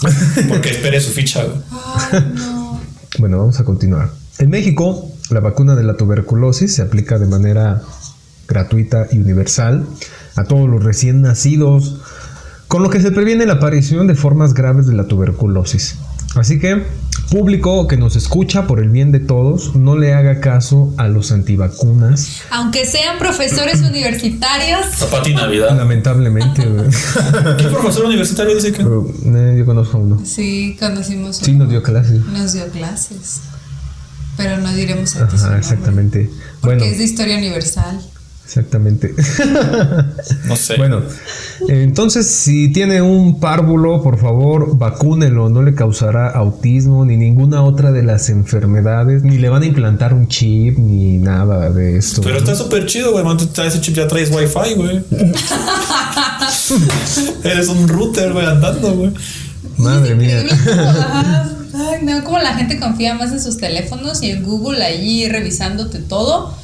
Porque 0.48 0.70
espere 0.70 1.00
su 1.00 1.10
ficha, 1.10 1.42
güey. 1.44 2.22
Bueno, 3.18 3.38
vamos 3.38 3.58
a 3.60 3.64
continuar. 3.64 4.10
En 4.38 4.50
México, 4.50 5.10
la 5.30 5.40
vacuna 5.40 5.74
de 5.74 5.82
la 5.82 5.96
tuberculosis 5.96 6.74
se 6.74 6.82
aplica 6.82 7.18
de 7.18 7.26
manera 7.26 7.82
gratuita 8.46 9.06
y 9.10 9.18
universal 9.18 9.84
a 10.36 10.44
todos 10.44 10.68
los 10.68 10.82
recién 10.84 11.20
nacidos, 11.20 11.97
con 12.68 12.82
lo 12.82 12.90
que 12.90 13.00
se 13.00 13.10
previene 13.10 13.46
la 13.46 13.54
aparición 13.54 14.06
de 14.06 14.14
formas 14.14 14.54
graves 14.54 14.86
de 14.86 14.94
la 14.94 15.04
tuberculosis. 15.04 15.96
Así 16.36 16.58
que, 16.58 16.84
Público 17.30 17.86
que 17.88 17.96
nos 17.96 18.16
escucha 18.16 18.66
por 18.66 18.80
el 18.80 18.90
bien 18.90 19.12
de 19.12 19.20
todos, 19.20 19.74
no 19.74 19.96
le 19.96 20.14
haga 20.14 20.40
caso 20.40 20.94
a 20.98 21.08
los 21.08 21.32
antivacunas. 21.32 22.42
Aunque 22.50 22.86
sean 22.86 23.18
profesores 23.18 23.80
universitarios. 23.80 24.80
Zapati 24.94 25.34
Navidad. 25.34 25.76
Lamentablemente. 25.76 26.62
¿Qué 27.58 27.64
profesor 27.68 28.04
universitario 28.06 28.54
dice 28.54 28.72
que? 28.72 28.82
Pero, 28.82 29.06
eh, 29.24 29.56
yo 29.58 29.66
conozco 29.66 29.96
a 29.96 30.00
uno. 30.00 30.22
Sí, 30.24 30.76
conocimos. 30.78 31.36
Sí, 31.36 31.52
nos 31.52 31.70
dio 31.70 31.82
clases. 31.82 32.24
Nos 32.26 32.52
dio 32.52 32.68
clases. 32.68 33.40
Pero 34.36 34.58
no 34.58 34.72
diremos 34.72 35.10
su 35.10 35.22
Ajá, 35.22 35.58
exactamente. 35.58 36.30
Porque 36.60 36.76
Bueno, 36.76 36.92
es 36.92 36.98
de 36.98 37.04
historia 37.04 37.36
universal. 37.36 38.00
Exactamente. 38.48 39.14
No 40.46 40.56
sé. 40.56 40.76
Bueno, 40.78 41.02
entonces 41.68 42.26
si 42.26 42.72
tiene 42.72 43.02
un 43.02 43.40
párvulo, 43.40 44.02
por 44.02 44.18
favor, 44.18 44.78
vacúnelo, 44.78 45.50
no 45.50 45.62
le 45.62 45.74
causará 45.74 46.30
autismo 46.30 47.04
ni 47.04 47.18
ninguna 47.18 47.62
otra 47.62 47.92
de 47.92 48.02
las 48.02 48.30
enfermedades, 48.30 49.22
ni 49.22 49.36
le 49.36 49.50
van 49.50 49.64
a 49.64 49.66
implantar 49.66 50.14
un 50.14 50.28
chip 50.28 50.78
ni 50.78 51.18
nada 51.18 51.68
de 51.68 51.98
esto. 51.98 52.22
Pero 52.22 52.36
¿no? 52.36 52.40
está 52.40 52.54
súper 52.54 52.86
chido, 52.86 53.12
güey. 53.12 53.22
Man, 53.22 53.36
traes 53.52 53.74
ese 53.74 53.82
chip 53.82 53.94
ya 53.94 54.08
traes 54.08 54.30
wifi, 54.30 54.74
güey. 54.76 55.04
Eres 57.44 57.68
un 57.68 57.86
router, 57.86 58.32
güey, 58.32 58.46
andando, 58.46 58.94
güey. 58.94 59.10
Madre 59.76 60.14
mía. 60.14 60.42
Ay, 61.74 62.02
no, 62.02 62.24
como 62.24 62.38
la 62.38 62.54
gente 62.54 62.80
confía 62.80 63.12
más 63.14 63.30
en 63.30 63.42
sus 63.42 63.58
teléfonos 63.58 64.22
y 64.22 64.30
en 64.30 64.42
Google 64.42 64.82
allí 64.82 65.28
revisándote 65.28 65.98
todo 65.98 66.54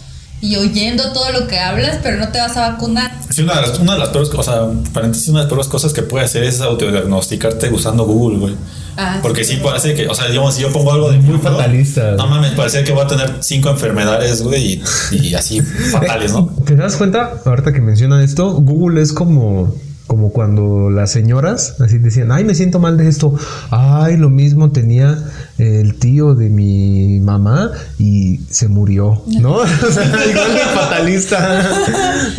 y 0.44 0.56
oyendo 0.56 1.10
todo 1.12 1.32
lo 1.32 1.46
que 1.46 1.58
hablas, 1.58 2.00
pero 2.02 2.18
no 2.18 2.28
te 2.28 2.38
vas 2.38 2.54
a 2.58 2.72
vacunar. 2.72 3.10
Sí, 3.30 3.42
una 3.42 3.54
de 3.56 3.62
las, 3.62 3.78
una 3.78 3.94
de 3.94 3.98
las 4.00 4.10
peores, 4.10 4.30
o 4.34 4.42
sea, 4.42 4.68
paréntesis, 4.92 5.28
una 5.28 5.38
de 5.38 5.44
las 5.44 5.48
peores 5.48 5.68
cosas 5.68 5.94
que 5.94 6.02
puede 6.02 6.26
hacer 6.26 6.44
es 6.44 6.60
autodiagnosticarte 6.60 7.70
usando 7.70 8.04
Google, 8.04 8.38
güey. 8.38 8.54
Ah, 8.98 9.20
Porque 9.22 9.42
sí 9.42 9.56
parece 9.56 9.94
que, 9.94 10.06
o 10.06 10.14
sea, 10.14 10.28
digamos, 10.28 10.54
si 10.54 10.60
yo 10.60 10.70
pongo 10.70 10.92
algo 10.92 11.10
de 11.10 11.18
Muy 11.18 11.38
fatalista. 11.38 12.12
No 12.12 12.26
mames, 12.26 12.52
parece 12.52 12.84
que 12.84 12.92
voy 12.92 13.04
a 13.04 13.06
tener 13.06 13.38
cinco 13.40 13.70
enfermedades, 13.70 14.42
güey, 14.42 14.82
y, 15.10 15.16
y 15.16 15.34
así 15.34 15.62
fatales, 15.90 16.32
¿no? 16.32 16.46
¿Te 16.66 16.76
das 16.76 16.96
cuenta? 16.96 17.40
Ahorita 17.46 17.72
que 17.72 17.80
mencionan 17.80 18.20
esto, 18.20 18.52
Google 18.52 19.00
es 19.00 19.14
como, 19.14 19.74
como 20.14 20.30
cuando 20.30 20.90
las 20.90 21.10
señoras 21.10 21.74
así 21.80 21.98
decían, 21.98 22.30
ay, 22.30 22.44
me 22.44 22.54
siento 22.54 22.78
mal 22.78 22.96
de 22.96 23.08
esto. 23.08 23.34
Ay, 23.70 24.16
lo 24.16 24.30
mismo 24.30 24.70
tenía 24.70 25.18
el 25.58 25.96
tío 25.96 26.36
de 26.36 26.50
mi 26.50 27.18
mamá 27.18 27.72
y 27.98 28.38
se 28.48 28.68
murió, 28.68 29.24
¿no? 29.40 29.54
O 29.56 29.66
sea, 29.66 30.04
igual 30.30 30.54
de 30.54 30.60
fatalista. 30.60 31.68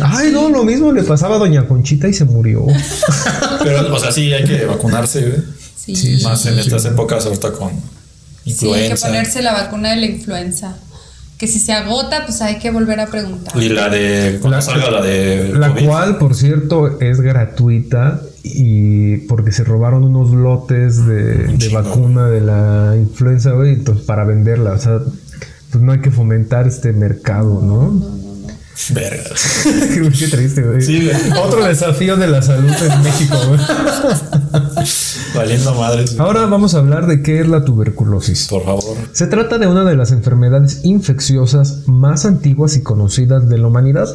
Ay, 0.00 0.30
no, 0.32 0.48
lo 0.48 0.64
mismo 0.64 0.90
le 0.90 1.02
pasaba 1.02 1.36
a 1.36 1.38
doña 1.38 1.68
Conchita 1.68 2.08
y 2.08 2.14
se 2.14 2.24
murió. 2.24 2.64
Pero, 3.62 3.94
o 3.94 3.98
sea, 3.98 4.10
sí 4.10 4.32
hay 4.32 4.44
que 4.44 4.64
vacunarse, 4.64 5.20
güey. 5.20 5.96
Sí, 5.96 6.18
Más 6.24 6.46
en 6.46 6.58
estas 6.58 6.82
épocas 6.86 7.26
ahorita 7.26 7.52
con 7.52 7.68
Sí, 7.70 7.72
hay 8.50 8.54
que 8.54 8.64
influenza. 8.86 9.06
ponerse 9.08 9.42
la 9.42 9.52
vacuna 9.52 9.90
de 9.90 9.96
la 9.96 10.06
influenza. 10.06 10.76
Que 11.38 11.46
si 11.46 11.58
se 11.58 11.72
agota, 11.72 12.24
pues 12.24 12.40
hay 12.40 12.58
que 12.58 12.70
volver 12.70 12.98
a 13.00 13.06
preguntar. 13.08 13.62
y 13.62 13.68
la 13.68 13.88
de, 13.90 14.40
La- 14.42 14.62
salga 14.62 14.90
la 14.90 15.02
de 15.02 15.52
La 15.54 15.68
COVID. 15.70 15.86
cual, 15.86 16.18
por 16.18 16.34
cierto, 16.34 16.98
es 17.00 17.20
gratuita 17.20 18.20
y 18.42 19.18
porque 19.28 19.52
se 19.52 19.64
robaron 19.64 20.04
unos 20.04 20.30
lotes 20.30 21.04
de, 21.06 21.68
vacuna 21.72 22.26
de 22.28 22.40
la 22.40 22.94
influenza, 22.96 23.50
güey, 23.52 23.74
entonces 23.74 24.04
para 24.06 24.24
venderla, 24.24 24.72
o 24.72 24.78
sea, 24.78 25.00
pues 25.70 25.82
no 25.84 25.92
hay 25.92 26.00
que 26.00 26.10
fomentar 26.10 26.66
este 26.66 26.92
mercado, 26.92 27.60
¿no? 27.60 28.25
Verga. 28.90 29.24
Qué 30.18 30.28
triste, 30.28 30.62
güey. 30.62 30.82
Sí. 30.82 31.10
Otro 31.42 31.64
desafío 31.64 32.16
de 32.16 32.28
la 32.28 32.42
salud 32.42 32.70
en 32.70 33.02
México, 33.02 33.36
güey. 33.48 33.60
Valiendo 35.34 35.74
madres, 35.74 36.14
güey. 36.14 36.26
Ahora 36.26 36.46
vamos 36.46 36.74
a 36.74 36.78
hablar 36.78 37.06
de 37.06 37.22
qué 37.22 37.40
es 37.40 37.48
la 37.48 37.64
tuberculosis. 37.64 38.48
Por 38.48 38.64
favor. 38.64 38.96
Se 39.12 39.26
trata 39.26 39.58
de 39.58 39.66
una 39.66 39.84
de 39.84 39.96
las 39.96 40.12
enfermedades 40.12 40.80
infecciosas 40.84 41.86
más 41.86 42.26
antiguas 42.26 42.76
y 42.76 42.82
conocidas 42.82 43.48
de 43.48 43.58
la 43.58 43.66
humanidad. 43.66 44.08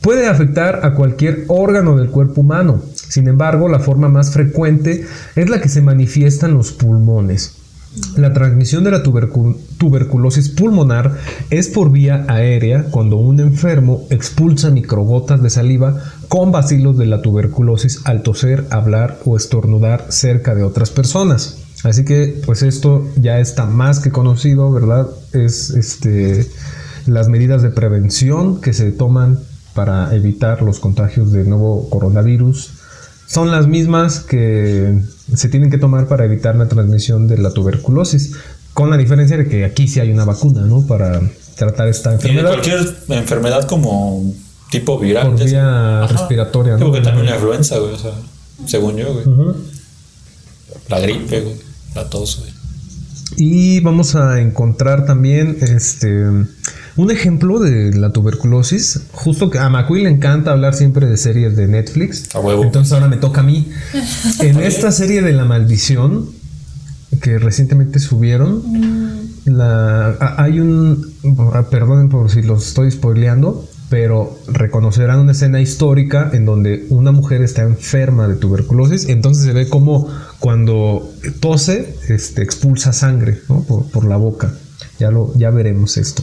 Puede 0.00 0.28
afectar 0.28 0.84
a 0.84 0.94
cualquier 0.94 1.44
órgano 1.48 1.96
del 1.96 2.10
cuerpo 2.10 2.42
humano. 2.42 2.80
Sin 2.94 3.28
embargo, 3.28 3.68
la 3.68 3.80
forma 3.80 4.08
más 4.08 4.30
frecuente 4.30 5.06
es 5.34 5.48
la 5.50 5.60
que 5.60 5.68
se 5.68 5.82
manifiesta 5.82 6.46
en 6.46 6.54
los 6.54 6.72
pulmones. 6.72 7.55
La 8.16 8.32
transmisión 8.32 8.84
de 8.84 8.90
la 8.90 9.02
tubercu- 9.02 9.56
tuberculosis 9.78 10.48
pulmonar 10.50 11.16
es 11.50 11.68
por 11.68 11.90
vía 11.90 12.24
aérea 12.28 12.84
cuando 12.90 13.16
un 13.16 13.40
enfermo 13.40 14.06
expulsa 14.10 14.70
microgotas 14.70 15.42
de 15.42 15.50
saliva 15.50 16.02
con 16.28 16.52
bacilos 16.52 16.98
de 16.98 17.06
la 17.06 17.22
tuberculosis 17.22 18.00
al 18.04 18.22
toser, 18.22 18.66
hablar 18.70 19.18
o 19.24 19.36
estornudar 19.36 20.06
cerca 20.10 20.54
de 20.54 20.62
otras 20.62 20.90
personas. 20.90 21.58
Así 21.84 22.04
que, 22.04 22.40
pues 22.44 22.62
esto 22.62 23.06
ya 23.16 23.38
está 23.38 23.66
más 23.66 24.00
que 24.00 24.10
conocido, 24.10 24.70
¿verdad? 24.72 25.06
Es 25.32 25.70
este 25.70 26.48
las 27.06 27.28
medidas 27.28 27.62
de 27.62 27.70
prevención 27.70 28.60
que 28.60 28.72
se 28.72 28.90
toman 28.90 29.38
para 29.74 30.14
evitar 30.14 30.62
los 30.62 30.80
contagios 30.80 31.30
del 31.32 31.48
nuevo 31.48 31.88
coronavirus 31.88 32.72
son 33.26 33.50
las 33.50 33.68
mismas 33.68 34.20
que 34.20 35.02
se 35.34 35.48
tienen 35.48 35.70
que 35.70 35.78
tomar 35.78 36.06
para 36.08 36.24
evitar 36.24 36.56
la 36.56 36.68
transmisión 36.68 37.26
de 37.28 37.38
la 37.38 37.52
tuberculosis, 37.52 38.32
con 38.74 38.90
la 38.90 38.96
diferencia 38.96 39.36
de 39.36 39.48
que 39.48 39.64
aquí 39.64 39.88
sí 39.88 40.00
hay 40.00 40.10
una 40.10 40.24
vacuna, 40.24 40.62
¿no? 40.62 40.86
Para 40.86 41.20
tratar 41.56 41.88
esta 41.88 42.10
Y 42.10 42.14
enfermedad 42.14 42.48
cualquier 42.48 42.96
enfermedad 43.08 43.64
como 43.66 44.32
tipo 44.70 44.98
viral. 44.98 45.30
por 45.32 45.44
vía 45.44 46.02
Ajá. 46.04 46.12
respiratoria, 46.12 46.76
¿no? 46.76 46.92
que 46.92 47.00
también 47.00 47.26
la 47.26 47.36
influenza, 47.36 47.78
güey. 47.78 47.94
O 47.94 47.98
sea, 47.98 48.12
según 48.66 48.96
yo, 48.96 49.12
güey. 49.14 49.24
La 50.88 51.00
gripe, 51.00 51.40
güey. 51.40 51.56
La 51.94 52.08
tos, 52.08 52.40
güey. 52.40 52.50
Y 53.36 53.80
vamos 53.80 54.14
a 54.14 54.40
encontrar 54.40 55.04
también 55.04 55.56
este 55.60 56.24
un 56.96 57.10
ejemplo 57.10 57.58
de 57.58 57.92
la 57.94 58.10
tuberculosis. 58.12 59.00
Justo 59.12 59.50
que 59.50 59.58
a 59.58 59.68
Macui 59.68 60.02
le 60.02 60.10
encanta 60.10 60.52
hablar 60.52 60.74
siempre 60.74 61.06
de 61.06 61.16
series 61.16 61.56
de 61.56 61.66
Netflix. 61.66 62.34
A 62.34 62.38
huevo. 62.40 62.62
Entonces 62.62 62.92
ahora 62.92 63.08
me 63.08 63.16
toca 63.16 63.40
a 63.40 63.44
mí. 63.44 63.68
En 64.40 64.60
esta 64.60 64.92
serie 64.92 65.22
de 65.22 65.32
La 65.32 65.44
Maldición, 65.44 66.26
que 67.20 67.38
recientemente 67.38 67.98
subieron, 67.98 68.62
la, 69.44 70.08
a- 70.20 70.42
hay 70.42 70.60
un. 70.60 71.04
ah, 71.52 71.66
Perdonen 71.70 72.08
por 72.08 72.30
si 72.30 72.42
los 72.42 72.68
estoy 72.68 72.90
spoileando, 72.90 73.68
pero 73.90 74.38
reconocerán 74.48 75.20
una 75.20 75.32
escena 75.32 75.60
histórica 75.60 76.30
en 76.32 76.44
donde 76.46 76.86
una 76.90 77.12
mujer 77.12 77.42
está 77.42 77.62
enferma 77.62 78.26
de 78.28 78.34
tuberculosis. 78.36 79.08
Entonces 79.08 79.44
se 79.44 79.52
ve 79.52 79.68
como 79.68 80.08
cuando 80.40 81.10
tose, 81.40 81.96
este, 82.08 82.42
expulsa 82.42 82.92
sangre 82.92 83.40
por, 83.46 83.90
por 83.90 84.06
la 84.06 84.16
boca. 84.16 84.52
Ya, 84.98 85.10
lo, 85.10 85.32
ya 85.36 85.50
veremos 85.50 85.96
esto. 85.96 86.22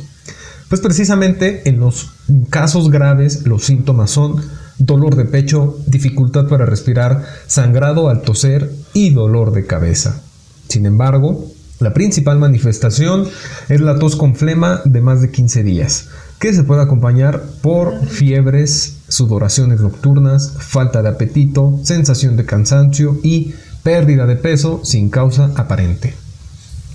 Pues 0.69 0.81
precisamente 0.81 1.69
en 1.69 1.79
los 1.79 2.09
casos 2.49 2.89
graves 2.89 3.45
los 3.45 3.63
síntomas 3.63 4.09
son 4.09 4.41
dolor 4.79 5.15
de 5.15 5.25
pecho, 5.25 5.77
dificultad 5.85 6.47
para 6.47 6.65
respirar, 6.65 7.23
sangrado 7.47 8.09
al 8.09 8.21
toser 8.21 8.71
y 8.93 9.11
dolor 9.11 9.51
de 9.51 9.65
cabeza. 9.65 10.21
Sin 10.67 10.85
embargo, 10.85 11.45
la 11.79 11.93
principal 11.93 12.39
manifestación 12.39 13.27
es 13.69 13.81
la 13.81 13.99
tos 13.99 14.15
con 14.15 14.35
flema 14.35 14.81
de 14.85 15.01
más 15.01 15.21
de 15.21 15.31
15 15.31 15.63
días, 15.63 16.07
que 16.39 16.53
se 16.53 16.63
puede 16.63 16.81
acompañar 16.81 17.43
por 17.61 18.07
fiebres, 18.07 18.97
sudoraciones 19.07 19.81
nocturnas, 19.81 20.53
falta 20.57 21.01
de 21.01 21.09
apetito, 21.09 21.79
sensación 21.83 22.35
de 22.35 22.45
cansancio 22.45 23.19
y 23.21 23.53
pérdida 23.83 24.25
de 24.25 24.35
peso 24.35 24.81
sin 24.83 25.09
causa 25.09 25.51
aparente. 25.55 26.15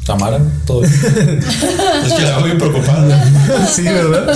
Tamara, 0.06 0.40
todo. 0.66 0.82
es 0.84 0.92
que 0.92 2.22
la 2.22 2.36
veo 2.38 2.44
bien 2.44 2.58
preocupada. 2.58 3.66
sí, 3.74 3.82
¿verdad? 3.82 4.34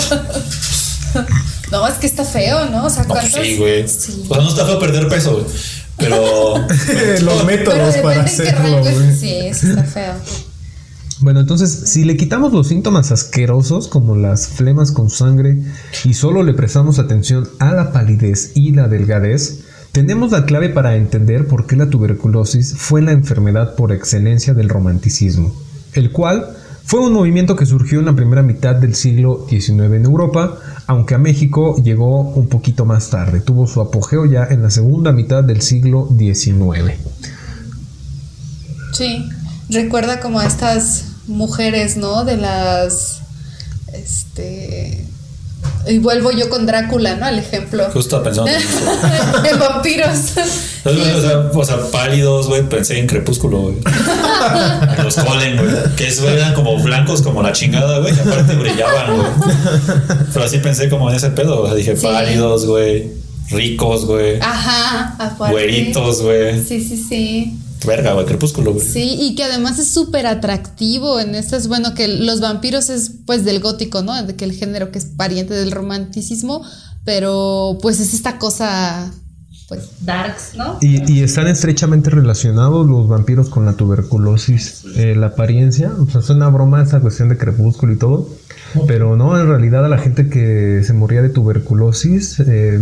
No, 1.71 1.89
es 1.89 1.95
que 1.95 2.07
está 2.07 2.25
feo, 2.25 2.69
¿no? 2.69 2.85
O 2.85 2.91
sea, 2.91 3.05
No, 3.05 3.09
¿cuántos? 3.09 3.41
sí, 3.43 3.57
güey. 3.57 3.89
Sí. 3.89 4.27
O 4.29 4.35
sea, 4.35 4.43
no 4.43 4.51
está 4.51 4.67
feo 4.67 4.79
perder 4.79 5.09
peso, 5.09 5.33
güey. 5.33 5.47
Pero. 5.97 6.59
Los 6.69 6.79
Pero 7.19 7.45
métodos 7.45 7.95
depende 7.95 8.03
para 8.03 8.15
en 8.17 8.25
qué 8.25 8.31
hacerlo, 8.31 8.81
güey. 8.81 9.17
Sí, 9.17 9.55
sí 9.55 9.69
está 9.71 9.85
feo. 9.85 10.15
Bueno, 11.21 11.41
entonces, 11.41 11.71
si 11.87 12.05
le 12.05 12.17
quitamos 12.17 12.53
los 12.53 12.67
síntomas 12.67 13.13
asquerosos 13.13 13.87
como 13.87 14.17
las 14.17 14.49
flemas 14.49 14.91
con 14.91 15.09
sangre 15.09 15.57
y 16.05 16.15
solo 16.15 16.43
le 16.43 16.53
prestamos 16.53 16.99
atención 16.99 17.49
a 17.61 17.73
la 17.73 17.93
palidez 17.93 18.51
y 18.57 18.73
la 18.73 18.89
delgadez, 18.89 19.61
tenemos 19.93 20.33
la 20.33 20.47
clave 20.47 20.71
para 20.71 20.97
entender 20.97 21.47
por 21.47 21.67
qué 21.67 21.77
la 21.77 21.89
tuberculosis 21.89 22.75
fue 22.77 23.03
la 23.03 23.13
enfermedad 23.13 23.75
por 23.77 23.93
excelencia 23.93 24.55
del 24.55 24.69
romanticismo, 24.69 25.55
el 25.93 26.11
cual 26.11 26.57
fue 26.85 27.01
un 27.01 27.13
movimiento 27.13 27.57
que 27.57 27.67
surgió 27.67 28.01
en 28.01 28.07
la 28.07 28.17
primera 28.17 28.43
mitad 28.43 28.75
del 28.75 28.95
siglo 28.95 29.47
XIX 29.49 29.93
en 29.93 30.05
Europa, 30.05 30.59
aunque 30.87 31.15
a 31.15 31.19
México 31.19 31.77
llegó 31.83 32.21
un 32.21 32.49
poquito 32.49 32.85
más 32.85 33.11
tarde, 33.11 33.41
tuvo 33.41 33.67
su 33.67 33.81
apogeo 33.81 34.27
ya 34.27 34.45
en 34.45 34.63
la 34.63 34.71
segunda 34.71 35.13
mitad 35.13 35.45
del 35.45 35.63
siglo 35.63 36.09
XIX. 36.19 36.95
Sí. 38.93 39.29
Recuerda 39.69 40.21
como 40.21 40.41
a 40.41 40.47
estas 40.47 41.05
mujeres, 41.27 41.97
¿no? 41.97 42.25
De 42.25 42.37
las. 42.37 43.21
Este. 43.93 45.07
Y 45.87 45.99
vuelvo 45.99 46.31
yo 46.31 46.49
con 46.49 46.67
Drácula, 46.67 47.17
¿no? 47.17 47.27
Al 47.27 47.39
ejemplo. 47.39 47.85
Justo 47.93 48.23
pensando 48.23 48.51
en 48.51 48.57
eso. 48.57 48.79
en 49.53 49.59
vampiros. 49.59 50.19
O 50.85 51.21
sea, 51.21 51.51
o 51.53 51.65
sea, 51.65 51.91
pálidos, 51.91 52.47
güey, 52.49 52.63
pensé 52.69 52.99
en 52.99 53.07
Crepúsculo, 53.07 53.63
güey. 53.63 53.77
Los 55.03 55.17
Colen, 55.17 55.57
güey. 55.57 55.71
Que 55.97 56.13
güey, 56.15 56.35
eran 56.35 56.55
como 56.55 56.81
blancos 56.83 57.23
como 57.23 57.43
la 57.43 57.53
chingada, 57.53 57.99
güey. 57.99 58.13
Aparte 58.13 58.55
brillaban, 58.55 59.17
güey. 59.17 59.29
Pero 60.33 60.45
así 60.45 60.59
pensé 60.59 60.89
como 60.89 61.11
en 61.11 61.17
ese 61.17 61.31
pedo. 61.31 61.63
O 61.63 61.67
sea, 61.67 61.75
dije 61.75 61.97
Sí. 61.97 62.07
pálidos, 62.07 62.67
güey. 62.67 63.11
Ricos, 63.51 64.07
güey. 64.07 64.41
Ajá, 64.41 65.15
aparte. 65.19 65.53
Güeritos, 65.53 66.23
güey. 66.23 66.63
Sí, 66.65 66.83
sí, 66.83 66.97
sí. 66.97 67.59
Verga, 67.87 68.13
güey, 68.15 68.27
Crepúsculo, 68.27 68.73
güey. 68.73 68.87
Sí, 68.87 69.17
y 69.21 69.35
que 69.35 69.45
además 69.45 69.79
es 69.79 69.89
súper 69.89 70.27
atractivo 70.27 71.21
en 71.21 71.35
estas, 71.35 71.69
bueno, 71.69 71.95
que 71.95 72.09
los 72.09 72.41
vampiros 72.41 72.91
es 72.91 73.11
pues 73.27 73.45
del 73.45 73.61
gótico, 73.61 74.03
¿no? 74.03 74.21
De 74.23 74.37
que 74.37 74.45
el 74.45 74.53
género 74.53 74.91
que 74.91 74.99
es 74.99 75.07
pariente 75.07 75.55
del 75.55 75.73
romanticismo, 75.73 76.63
pero 77.05 77.79
pues 77.83 78.01
es 78.01 78.15
esta 78.15 78.39
cosa, 78.39 79.11
pues, 79.69 79.89
darks, 80.01 80.55
¿no? 80.57 80.79
Y, 80.81 81.11
y 81.13 81.23
están 81.23 81.47
estrechamente 81.49 82.11
relacionados 82.11 82.87
los 82.87 83.09
vampiros 83.09 83.49
con 83.49 83.65
la 83.65 83.73
tuberculosis. 83.75 84.85
Eh, 84.97 85.15
la 85.17 85.29
apariencia, 85.29 85.93
o 85.99 86.09
sea, 86.09 86.21
es 86.21 86.31
una 86.31 86.49
broma 86.49 86.83
esa 86.83 87.01
cuestión 87.01 87.29
de 87.29 87.39
crepúsculo 87.39 87.93
y 87.93 87.97
todo. 87.97 88.29
Pero 88.87 89.17
no, 89.17 89.39
en 89.39 89.47
realidad 89.47 89.85
a 89.85 89.89
la 89.89 89.99
gente 89.99 90.29
que 90.29 90.83
se 90.85 90.93
moría 90.93 91.23
de 91.23 91.29
tuberculosis, 91.29 92.41
eh, 92.41 92.81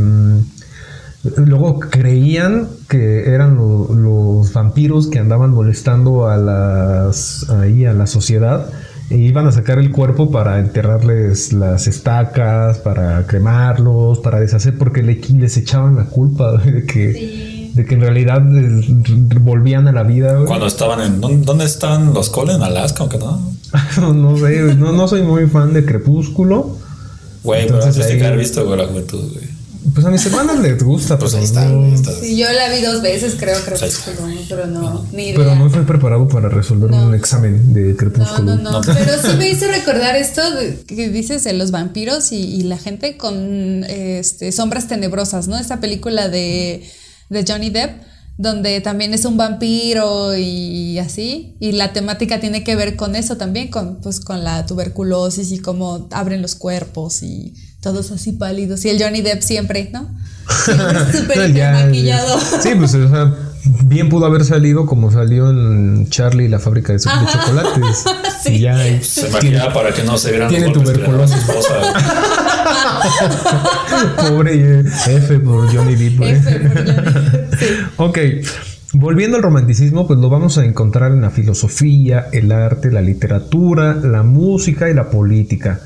luego 1.37 1.79
creían 1.81 2.69
que 2.89 3.33
eran 3.35 3.57
lo- 3.57 3.89
los 3.95 4.53
vampiros 4.53 5.07
que 5.09 5.19
andaban 5.19 5.51
molestando 5.51 6.29
a 6.29 6.37
las 6.37 7.49
ahí 7.51 7.85
a 7.85 7.93
la 7.93 8.07
sociedad 8.07 8.67
e 9.11 9.19
iban 9.19 9.47
a 9.47 9.53
sacar 9.53 9.79
el 9.79 9.91
cuerpo 9.91 10.31
para 10.31 10.61
enterrarles 10.61 11.53
las 11.53 11.87
estacas, 11.89 12.79
para 12.79 13.27
cremarlos, 13.27 14.21
para 14.21 14.41
deshacer, 14.41 14.79
porque 14.79 15.03
le- 15.03 15.21
les 15.37 15.57
echaban 15.57 15.97
la 15.97 16.05
culpa 16.07 16.53
de 16.65 16.85
que, 16.87 17.71
de 17.75 17.85
que 17.85 17.95
en 17.95 18.01
realidad 18.01 18.41
eh, 18.57 18.81
volvían 19.41 19.89
a 19.89 19.93
la 19.93 20.05
vida. 20.05 20.35
güey. 20.35 20.47
Cuando 20.47 20.67
estaban 20.67 21.01
en. 21.01 21.21
¿Dónde, 21.21 21.45
dónde 21.45 21.65
están 21.65 22.15
los 22.15 22.31
Colen? 22.31 22.57
¿En 22.57 22.63
Alaska 22.63 23.05
o 23.05 23.09
qué 23.09 23.19
no? 23.19 23.41
no 24.15 24.37
sé, 24.39 24.75
no, 24.77 24.93
no 24.93 25.07
soy 25.09 25.23
muy 25.23 25.47
fan 25.47 25.73
de 25.73 25.85
Crepúsculo. 25.85 26.77
Güey, 27.43 27.67
pero 27.67 27.79
Entonces 27.79 28.03
antes 28.05 28.19
de 28.21 28.27
haber 28.27 28.39
visto, 28.39 28.65
güey, 28.65 28.79
la 28.79 28.87
juventud, 28.87 29.21
güey. 29.33 29.60
Pues 29.95 30.05
a 30.07 30.11
mis 30.11 30.25
hermanas 30.27 30.59
les 30.61 30.83
gusta, 30.83 31.19
Pues 31.19 31.33
pero 31.33 31.41
ahí 31.41 31.47
está, 31.47 31.65
no- 31.65 31.87
está. 31.95 32.13
Sí, 32.13 32.37
yo 32.37 32.47
la 32.53 32.69
vi 32.75 32.83
dos 32.83 33.01
veces, 33.03 33.35
creo, 33.39 33.57
creo 33.65 33.79
Ahí 33.81 33.89
que 33.91 34.45
pero 34.49 34.67
no, 34.67 35.07
ni 35.13 35.25
idea. 35.29 35.37
Pero 35.37 35.55
no 35.57 35.67
estoy 35.67 35.85
preparado 35.85 36.29
para 36.29 36.49
resolver 36.49 36.91
No. 36.91 37.07
un 37.07 37.15
examen 37.15 37.73
de 37.73 37.93
No, 37.93 37.97
Crepúsculo. 37.97 38.57
no, 38.57 38.71
no, 38.73 38.81
Pero 38.83 39.13
sí 39.23 39.37
me 39.39 39.49
hizo 39.51 39.67
recordar 39.69 40.17
esto 40.17 40.43
de- 40.55 40.81
que 40.87 41.09
dices 41.09 41.45
de 41.45 41.55
los 41.55 41.71
vampiros 41.71 42.31
y, 42.33 42.37
y 42.43 42.63
la 42.65 42.77
gente 42.79 43.17
con 43.17 43.85
este, 43.89 44.53
sombras 44.53 44.87
tenebrosas, 44.87 45.49
¿no? 45.49 45.59
Esta 45.59 45.81
película 45.81 46.29
de, 46.29 46.85
de 47.31 47.45
Johnny 47.49 47.71
Depp, 47.71 48.03
donde 48.37 48.81
también 48.81 49.15
es 49.15 49.25
un 49.25 49.37
vampiro 49.37 50.37
y 50.37 50.99
así. 50.99 51.57
Y 51.59 51.73
la 51.73 51.93
temática 51.93 52.39
tiene 52.41 52.65
que 52.65 52.77
ver 52.77 52.97
con 52.97 53.17
eso 53.17 53.37
también, 53.37 53.69
con, 53.69 54.01
pues, 54.03 54.21
con 54.21 54.45
la 54.45 54.67
tuberculosis 54.67 55.53
y 55.53 55.59
cómo 55.59 56.09
abren 56.13 56.43
los 56.43 56.55
cuerpos 56.55 57.23
y 57.23 57.55
todos 57.81 58.11
así 58.11 58.33
pálidos. 58.33 58.85
Y 58.85 58.91
el 58.91 59.03
Johnny 59.03 59.23
Depp 59.23 59.43
siempre, 59.43 59.91
¿no? 59.93 60.09
Siempre 60.65 61.13
súper 61.21 61.53
Ya, 61.53 61.73
maquillado. 61.87 62.39
Sí, 62.61 62.71
pues 62.77 62.95
o 62.95 63.09
sea, 63.09 63.35
bien 63.85 64.09
pudo 64.09 64.27
haber 64.27 64.45
salido 64.45 64.87
como 64.87 65.11
salió 65.13 65.51
en 65.51 66.09
Charlie 66.11 66.45
y 66.47 66.49
la 66.49 66.59
fábrica 66.59 66.93
de, 66.93 66.99
de 66.99 67.05
chocolates. 67.05 68.05
Sí. 68.43 68.55
Y 68.55 68.61
ya 68.61 68.75
ahí 68.75 69.03
Se 69.03 69.21
tiene- 69.25 69.33
maquillaba 69.35 69.75
para 69.75 69.93
que 69.93 70.03
no 70.03 70.17
se 70.17 70.31
vieran 70.31 70.49
tiene 70.49 70.71
tuberculosis. 70.71 71.37
Pobre 74.17 74.81
eh, 74.81 74.85
F 75.09 75.39
por 75.41 75.71
Johnny 75.75 75.95
Depp. 75.95 76.17
güey. 76.19 76.31
F 76.33 76.59
por 76.61 76.77
Johnny 76.87 76.93
Depp, 76.93 77.55
sí. 77.59 77.67
Ok, 77.97 78.19
volviendo 78.95 79.37
al 79.37 79.43
romanticismo, 79.43 80.07
pues 80.07 80.19
lo 80.21 80.29
vamos 80.31 80.57
a 80.59 80.65
encontrar 80.65 81.13
en 81.13 81.21
la 81.21 81.31
filosofía, 81.31 82.29
el 82.33 82.51
arte, 82.53 82.91
la 82.91 83.03
literatura, 83.03 83.95
la 83.95 84.23
música 84.23 84.89
y 84.89 84.95
la 84.95 85.11
política. 85.11 85.81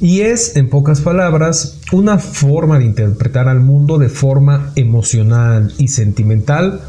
Y 0.00 0.20
es, 0.20 0.56
en 0.56 0.68
pocas 0.68 1.00
palabras, 1.00 1.78
una 1.92 2.18
forma 2.18 2.78
de 2.78 2.84
interpretar 2.84 3.48
al 3.48 3.60
mundo 3.60 3.98
de 3.98 4.08
forma 4.08 4.72
emocional 4.76 5.72
y 5.76 5.88
sentimental 5.88 6.80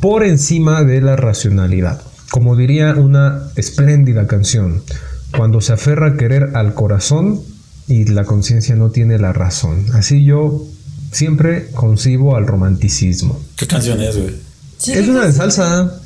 por 0.00 0.24
encima 0.24 0.82
de 0.82 1.00
la 1.00 1.16
racionalidad. 1.16 2.02
Como 2.30 2.56
diría 2.56 2.94
una 2.94 3.48
espléndida 3.56 4.26
canción, 4.26 4.82
cuando 5.36 5.60
se 5.60 5.74
aferra 5.74 6.08
a 6.08 6.16
querer 6.16 6.56
al 6.56 6.74
corazón 6.74 7.40
y 7.86 8.06
la 8.06 8.24
conciencia 8.24 8.76
no 8.76 8.90
tiene 8.90 9.18
la 9.18 9.32
razón. 9.32 9.86
Así 9.92 10.24
yo 10.24 10.66
siempre 11.12 11.70
concibo 11.72 12.36
al 12.36 12.46
romanticismo. 12.46 13.40
¿Qué 13.56 13.66
canción 13.66 14.00
es, 14.00 14.16
güey? 14.16 14.34
Es 14.86 15.08
una 15.08 15.26
de 15.26 15.32
salsa. 15.32 16.00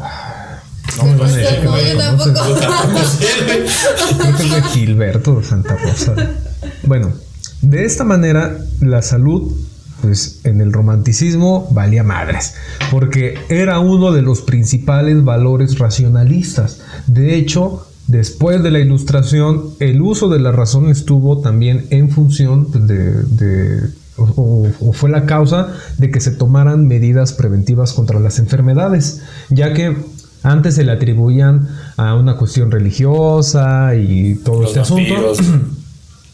Ah. 0.00 0.23
No 0.98 1.04
me 1.04 1.16
van 1.16 1.30
a 1.30 1.36
decir 1.36 1.58
que 1.60 1.64
No, 1.64 1.70
no 1.72 1.78
yo 1.82 1.94
la 1.94 2.04
tampoco. 2.04 2.32
conocen. 2.32 2.54
Yo 2.54 2.60
tampoco 2.60 3.04
sé, 3.04 3.26
güey. 3.46 3.62
Creo 4.18 4.36
que 4.36 4.42
es 4.44 4.50
de 4.52 4.62
Gilberto 4.62 5.34
de 5.36 5.44
Santa 5.44 5.76
Rosa. 5.76 6.14
Bueno, 6.84 7.12
de 7.62 7.84
esta 7.84 8.04
manera 8.04 8.58
la 8.80 9.02
salud, 9.02 9.52
pues 10.02 10.40
en 10.44 10.60
el 10.60 10.72
romanticismo 10.72 11.68
valía 11.70 12.02
madres, 12.02 12.54
porque 12.90 13.38
era 13.48 13.78
uno 13.80 14.12
de 14.12 14.22
los 14.22 14.42
principales 14.42 15.24
valores 15.24 15.78
racionalistas. 15.78 16.80
De 17.06 17.34
hecho, 17.36 17.86
después 18.06 18.62
de 18.62 18.70
la 18.70 18.80
ilustración, 18.80 19.70
el 19.80 20.02
uso 20.02 20.28
de 20.28 20.40
la 20.40 20.52
razón 20.52 20.90
estuvo 20.90 21.40
también 21.40 21.86
en 21.90 22.10
función 22.10 22.68
de... 22.86 23.88
o- 24.16 24.68
o 24.80 24.92
fue 24.92 25.10
la 25.10 25.24
causa 25.26 25.72
de 25.98 26.10
que 26.10 26.20
se 26.20 26.30
tomaran 26.32 26.86
medidas 26.86 27.32
preventivas 27.32 27.92
contra 27.94 28.20
las 28.20 28.38
enfermedades, 28.38 29.22
ya 29.48 29.72
que 29.74 29.96
antes 30.44 30.76
se 30.76 30.84
le 30.84 30.92
atribuían 30.92 31.68
a 31.96 32.14
una 32.14 32.36
cuestión 32.36 32.70
religiosa 32.70 33.94
y 33.96 34.36
todo 34.36 34.60
Los 34.60 34.68
este 34.70 34.80
asunto. 34.80 35.14
vampiros. 35.14 35.38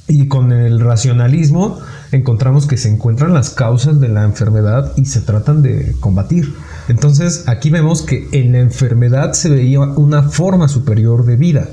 Y 0.09 0.27
con 0.27 0.51
el 0.51 0.81
racionalismo 0.81 1.79
encontramos 2.11 2.67
que 2.67 2.77
se 2.77 2.89
encuentran 2.89 3.33
las 3.33 3.51
causas 3.51 4.01
de 4.01 4.09
la 4.09 4.25
enfermedad 4.25 4.93
y 4.97 5.05
se 5.05 5.21
tratan 5.21 5.63
de 5.63 5.95
combatir. 6.01 6.53
Entonces 6.89 7.45
aquí 7.47 7.71
vemos 7.71 8.03
que 8.03 8.29
en 8.33 8.51
la 8.51 8.59
enfermedad 8.59 9.35
se 9.35 9.51
veía 9.51 9.79
una 9.79 10.25
forma 10.25 10.67
superior 10.67 11.25
de 11.25 11.37
vida. 11.37 11.69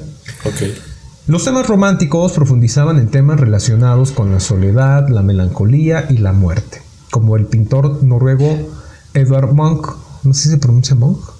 Ok. 0.45 0.69
Los 1.25 1.45
temas 1.45 1.67
románticos 1.67 2.33
profundizaban 2.33 2.99
en 2.99 3.07
temas 3.07 3.39
relacionados 3.39 4.11
con 4.11 4.31
la 4.31 4.39
soledad, 4.39 5.09
la 5.09 5.23
melancolía 5.23 6.05
y 6.07 6.17
la 6.17 6.31
muerte, 6.31 6.83
como 7.09 7.37
el 7.37 7.47
pintor 7.47 8.03
noruego 8.03 8.69
Edvard 9.15 9.51
Munch, 9.53 9.87
no 10.23 10.33
sé 10.35 10.43
si 10.43 10.49
se 10.49 10.57
pronuncia 10.59 10.95
Munch. 10.95 11.36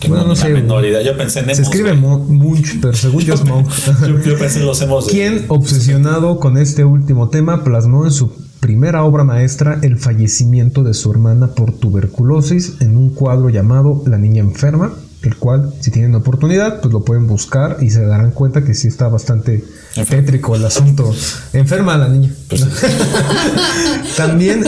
Que 0.00 0.08
Bueno, 0.08 0.26
no, 0.26 0.36
sé. 0.36 0.48
menor 0.50 0.84
idea. 0.84 1.02
Yo 1.02 1.16
pensé 1.16 1.40
en 1.40 1.46
Se 1.46 1.52
emos, 1.52 1.60
escribe 1.68 1.90
güey. 1.90 2.00
Mo- 2.00 2.18
Munch, 2.18 2.78
pero 2.80 2.92
según 2.94 3.22
yo 3.22 3.34
es 3.34 3.44
Munch. 3.44 3.68
Yo, 4.06 4.18
yo 4.20 4.38
pensé 4.38 4.60
en 4.60 4.66
los 4.66 4.80
emos. 4.82 5.06
de- 5.06 5.12
quien, 5.12 5.44
obsesionado 5.48 6.38
con 6.40 6.58
este 6.58 6.84
último 6.84 7.28
tema, 7.30 7.64
plasmó 7.64 8.04
en 8.04 8.10
su 8.10 8.30
primera 8.60 9.04
obra 9.04 9.24
maestra 9.24 9.78
el 9.82 9.98
fallecimiento 9.98 10.82
de 10.82 10.94
su 10.94 11.10
hermana 11.10 11.48
por 11.48 11.72
tuberculosis 11.72 12.74
en 12.80 12.96
un 12.96 13.10
cuadro 13.14 13.50
llamado 13.50 14.02
La 14.06 14.16
niña 14.18 14.40
enferma, 14.42 14.92
el 15.22 15.36
cual, 15.36 15.72
si 15.80 15.90
tienen 15.90 16.14
oportunidad, 16.14 16.80
pues 16.80 16.92
lo 16.92 17.04
pueden 17.04 17.26
buscar 17.26 17.78
y 17.80 17.90
se 17.90 18.04
darán 18.04 18.30
cuenta 18.32 18.62
que 18.64 18.74
sí 18.74 18.88
está 18.88 19.08
bastante 19.08 19.64
Enferma. 19.96 20.22
tétrico 20.24 20.56
el 20.56 20.64
asunto. 20.66 21.14
Enferma 21.52 21.96
la 21.96 22.08
niña. 22.08 22.30
Pues, 22.48 22.66
También, 24.16 24.64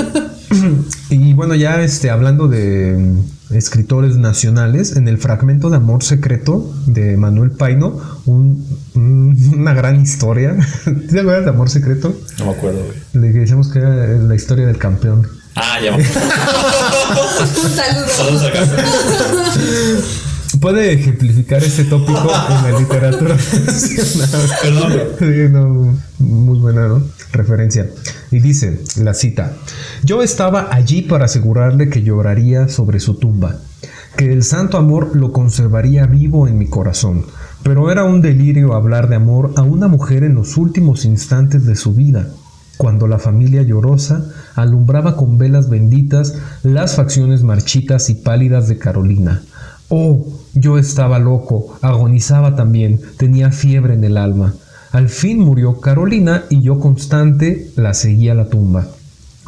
y 1.11 1.33
bueno, 1.35 1.55
ya 1.55 1.83
este, 1.83 2.11
hablando 2.11 2.49
de 2.49 3.15
escritores 3.51 4.17
nacionales, 4.17 4.97
en 4.97 5.07
el 5.09 5.19
fragmento 5.19 5.71
de 5.71 5.77
Amor 5.77 6.03
Secreto 6.03 6.73
de 6.87 7.17
Manuel 7.17 7.53
Paino, 7.53 7.99
un- 8.27 8.67
un- 8.95 9.55
una 9.59 9.73
gran 9.75 10.01
historia. 10.01 10.57
¿Te 11.11 11.21
acuerdas 11.21 11.45
de 11.45 11.51
Amor 11.51 11.71
Secreto? 11.71 12.15
no 12.39 12.45
me 12.47 12.51
acuerdo, 12.53 12.81
güey. 12.85 13.25
Le 13.27 13.33
que 13.33 13.39
decíamos 13.41 13.69
que 13.69 13.79
era 13.79 13.95
la 14.07 14.35
historia 14.35 14.67
del 14.67 14.79
campeón. 14.79 15.27
Ah, 15.55 15.79
ya 15.83 15.97
me 15.97 16.05
acuerdo. 16.05 16.31
Saludos. 17.75 18.11
Saludos 18.11 18.43
acá. 18.51 18.67
Puede 20.61 20.93
ejemplificar 20.93 21.63
este 21.63 21.85
tópico 21.85 22.31
en 22.51 22.73
la 22.73 22.79
literatura 22.79 23.35
nacional. 23.67 24.51
Perdón, 24.63 24.93
güey. 24.93 25.47
Sí, 25.47 25.53
no, 25.53 25.99
muy 26.19 26.59
buena 26.59 26.89
¿no? 26.89 27.03
referencia. 27.33 27.89
Y 28.31 28.41
dice, 28.41 28.81
la 28.97 29.15
cita, 29.15 29.55
yo 30.03 30.23
estaba 30.23 30.69
allí 30.73 31.03
para 31.03 31.27
asegurarle 31.27 31.89
que 31.89 32.03
lloraría 32.03 32.69
sobre 32.69 33.01
su 33.01 33.15
tumba, 33.15 33.57
que 34.17 34.33
el 34.33 34.43
santo 34.43 34.79
amor 34.79 35.15
lo 35.15 35.33
conservaría 35.33 36.07
vivo 36.07 36.49
en 36.49 36.59
mi 36.59 36.69
corazón, 36.69 37.27
pero 37.63 37.91
era 37.91 38.05
un 38.05 38.21
delirio 38.21 38.75
hablar 38.75 39.09
de 39.09 39.17
amor 39.17 39.53
a 39.57 39.63
una 39.63 39.89
mujer 39.89 40.25
en 40.25 40.35
los 40.35 40.57
últimos 40.57 41.05
instantes 41.05 41.67
de 41.67 41.77
su 41.77 41.95
vida, 41.95 42.29
cuando 42.77 43.07
la 43.07 43.19
familia 43.19 43.63
llorosa 43.63 44.27
alumbraba 44.55 45.17
con 45.17 45.39
velas 45.39 45.69
benditas 45.69 46.35
las 46.63 46.97
facciones 46.97 47.43
marchitas 47.43 48.11
y 48.11 48.15
pálidas 48.15 48.69
de 48.69 48.79
Carolina. 48.79 49.43
Oh, 49.89 50.27
yo 50.55 50.79
estaba 50.79 51.19
loco, 51.19 51.79
agonizaba 51.81 52.57
también, 52.57 53.01
tenía 53.17 53.51
fiebre 53.51 53.95
en 53.95 54.05
el 54.05 54.17
alma. 54.17 54.55
Al 54.93 55.09
fin 55.09 55.41
murió 55.41 55.81
Carolina 55.81 56.45
y 56.49 56.63
yo 56.63 56.81
constante 56.81 57.71
la 57.77 57.95
seguí 57.95 58.29
a 58.29 58.35
la 58.35 58.49
tumba 58.49 58.89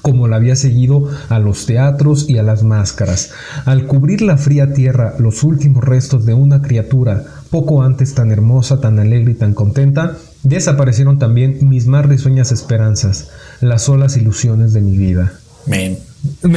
como 0.02 0.28
la 0.28 0.36
había 0.36 0.56
seguido 0.56 1.10
a 1.28 1.38
los 1.38 1.66
teatros 1.66 2.30
y 2.30 2.38
a 2.38 2.42
las 2.42 2.62
máscaras. 2.62 3.32
Al 3.64 3.86
cubrir 3.86 4.22
la 4.22 4.36
fría 4.36 4.72
tierra 4.72 5.14
los 5.18 5.42
últimos 5.42 5.84
restos 5.84 6.24
de 6.24 6.34
una 6.34 6.62
criatura 6.62 7.24
poco 7.50 7.82
antes 7.82 8.14
tan 8.14 8.30
hermosa, 8.30 8.80
tan 8.80 8.98
alegre 8.98 9.32
y 9.32 9.34
tan 9.34 9.54
contenta, 9.54 10.16
desaparecieron 10.44 11.18
también 11.18 11.58
mis 11.62 11.86
más 11.86 12.06
risueñas 12.06 12.52
esperanzas, 12.52 13.28
las 13.60 13.82
solas 13.82 14.16
ilusiones 14.16 14.72
de 14.72 14.80
mi 14.80 14.96
vida. 14.96 15.32
Men. 15.66 15.98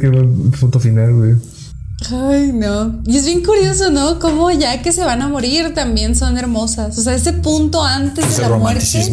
Qué 0.00 0.08
buen 0.08 0.50
punto 0.52 0.80
final, 0.80 1.14
güey. 1.14 1.34
Ay, 2.10 2.52
no. 2.52 3.00
Y 3.06 3.16
es 3.16 3.24
bien 3.24 3.44
curioso, 3.44 3.90
¿no? 3.90 4.18
Cómo 4.18 4.50
ya 4.50 4.82
que 4.82 4.92
se 4.92 5.04
van 5.04 5.22
a 5.22 5.28
morir 5.28 5.72
también 5.74 6.16
son 6.16 6.36
hermosas. 6.36 6.98
O 6.98 7.02
sea, 7.02 7.14
ese 7.14 7.32
punto 7.32 7.84
antes 7.84 8.26
Ese 8.26 8.42
de 8.42 8.48
la 8.48 8.56
muerte 8.56 9.12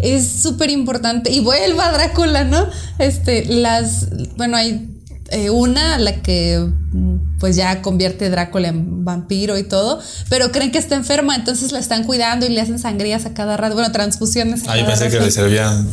es 0.00 0.28
súper 0.42 0.70
importante. 0.70 1.32
Y 1.32 1.40
vuelva 1.40 1.88
a 1.88 1.92
Drácula, 1.92 2.44
¿no? 2.44 2.66
Este, 2.98 3.46
las. 3.46 4.08
Bueno, 4.36 4.56
hay 4.56 4.95
eh, 5.30 5.50
una, 5.50 5.98
la 5.98 6.22
que 6.22 6.58
mm, 6.92 7.38
pues 7.40 7.56
ya 7.56 7.82
convierte 7.82 8.26
a 8.26 8.30
Drácula 8.30 8.68
en 8.68 9.04
vampiro 9.04 9.58
y 9.58 9.62
todo, 9.64 10.00
pero 10.28 10.52
creen 10.52 10.70
que 10.72 10.78
está 10.78 10.94
enferma, 10.94 11.34
entonces 11.36 11.72
la 11.72 11.78
están 11.78 12.04
cuidando 12.04 12.46
y 12.46 12.48
le 12.50 12.60
hacen 12.60 12.78
sangrías 12.78 13.26
a 13.26 13.34
cada 13.34 13.56
rato. 13.56 13.74
Bueno, 13.74 13.92
transfusiones. 13.92 14.62
Ah, 14.66 14.76
yo 14.78 14.86
pensé 14.86 15.08
que 15.10 15.20
le 15.20 15.30
servían. 15.30 15.88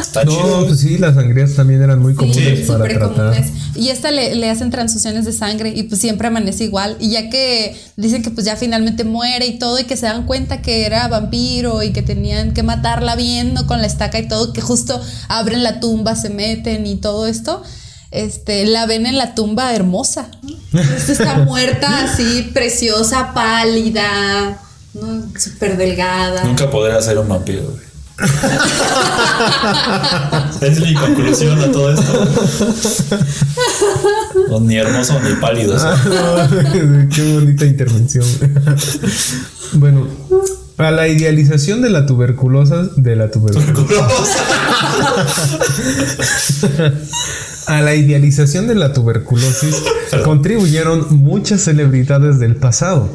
Está 0.00 0.24
No, 0.24 0.30
chido. 0.32 0.66
pues 0.66 0.80
sí, 0.80 0.98
las 0.98 1.14
sangrías 1.14 1.54
también 1.54 1.82
eran 1.82 2.00
muy 2.00 2.14
comunes 2.14 2.60
Sí, 2.60 2.64
para 2.66 2.84
tratar. 2.84 3.30
comunes. 3.30 3.52
Y 3.74 3.88
esta 3.88 4.10
le, 4.10 4.34
le 4.36 4.50
hacen 4.50 4.70
transfusiones 4.70 5.24
de 5.24 5.32
sangre 5.32 5.70
y 5.74 5.84
pues 5.84 6.00
siempre 6.00 6.28
amanece 6.28 6.64
igual. 6.64 6.96
Y 7.00 7.10
ya 7.10 7.28
que 7.30 7.76
dicen 7.96 8.22
que 8.22 8.30
pues 8.30 8.46
ya 8.46 8.56
finalmente 8.56 9.04
muere 9.04 9.46
y 9.46 9.58
todo 9.58 9.78
y 9.80 9.84
que 9.84 9.96
se 9.96 10.06
dan 10.06 10.26
cuenta 10.26 10.62
que 10.62 10.86
era 10.86 11.08
vampiro 11.08 11.82
y 11.82 11.90
que 11.92 12.02
tenían 12.02 12.52
que 12.54 12.62
matarla 12.62 13.16
bien, 13.16 13.54
¿no? 13.54 13.66
Con 13.66 13.80
la 13.80 13.86
estaca 13.86 14.18
y 14.18 14.28
todo, 14.28 14.52
que 14.52 14.60
justo 14.60 15.00
abren 15.28 15.62
la 15.64 15.80
tumba, 15.80 16.14
se 16.14 16.30
meten 16.30 16.86
y 16.86 16.96
todo 16.96 17.26
esto. 17.26 17.62
Este, 18.14 18.64
la 18.64 18.86
ven 18.86 19.06
en 19.06 19.18
la 19.18 19.34
tumba 19.34 19.74
hermosa. 19.74 20.28
está 21.08 21.38
muerta 21.38 22.04
así, 22.04 22.50
preciosa, 22.54 23.34
pálida, 23.34 24.56
¿no? 24.94 25.24
súper 25.36 25.76
delgada. 25.76 26.44
Nunca 26.44 26.70
podré 26.70 27.02
ser 27.02 27.18
un 27.18 27.28
vampiro, 27.28 27.62
güey. 27.64 27.82
es 30.60 30.80
mi 30.80 30.94
conclusión 30.94 31.60
a 31.60 31.72
todo 31.72 31.92
esto. 31.92 32.28
No, 34.48 34.60
ni 34.60 34.76
hermoso 34.76 35.18
ni 35.20 35.34
pálido. 35.34 35.76
sea. 35.76 35.96
Qué 37.12 37.34
bonita 37.34 37.64
intervención. 37.64 38.24
bueno, 39.72 40.06
a 40.78 40.92
la 40.92 41.08
idealización 41.08 41.82
de 41.82 41.90
la 41.90 42.06
tuberculosa, 42.06 42.88
de 42.96 43.16
la 43.16 43.32
tuberculosa, 43.32 44.06
a 47.66 47.80
la 47.80 47.94
idealización 47.94 48.66
de 48.66 48.74
la 48.74 48.92
tuberculosis 48.92 49.82
contribuyeron 50.24 51.06
muchas 51.10 51.62
celebridades 51.62 52.38
del 52.38 52.56
pasado. 52.56 53.10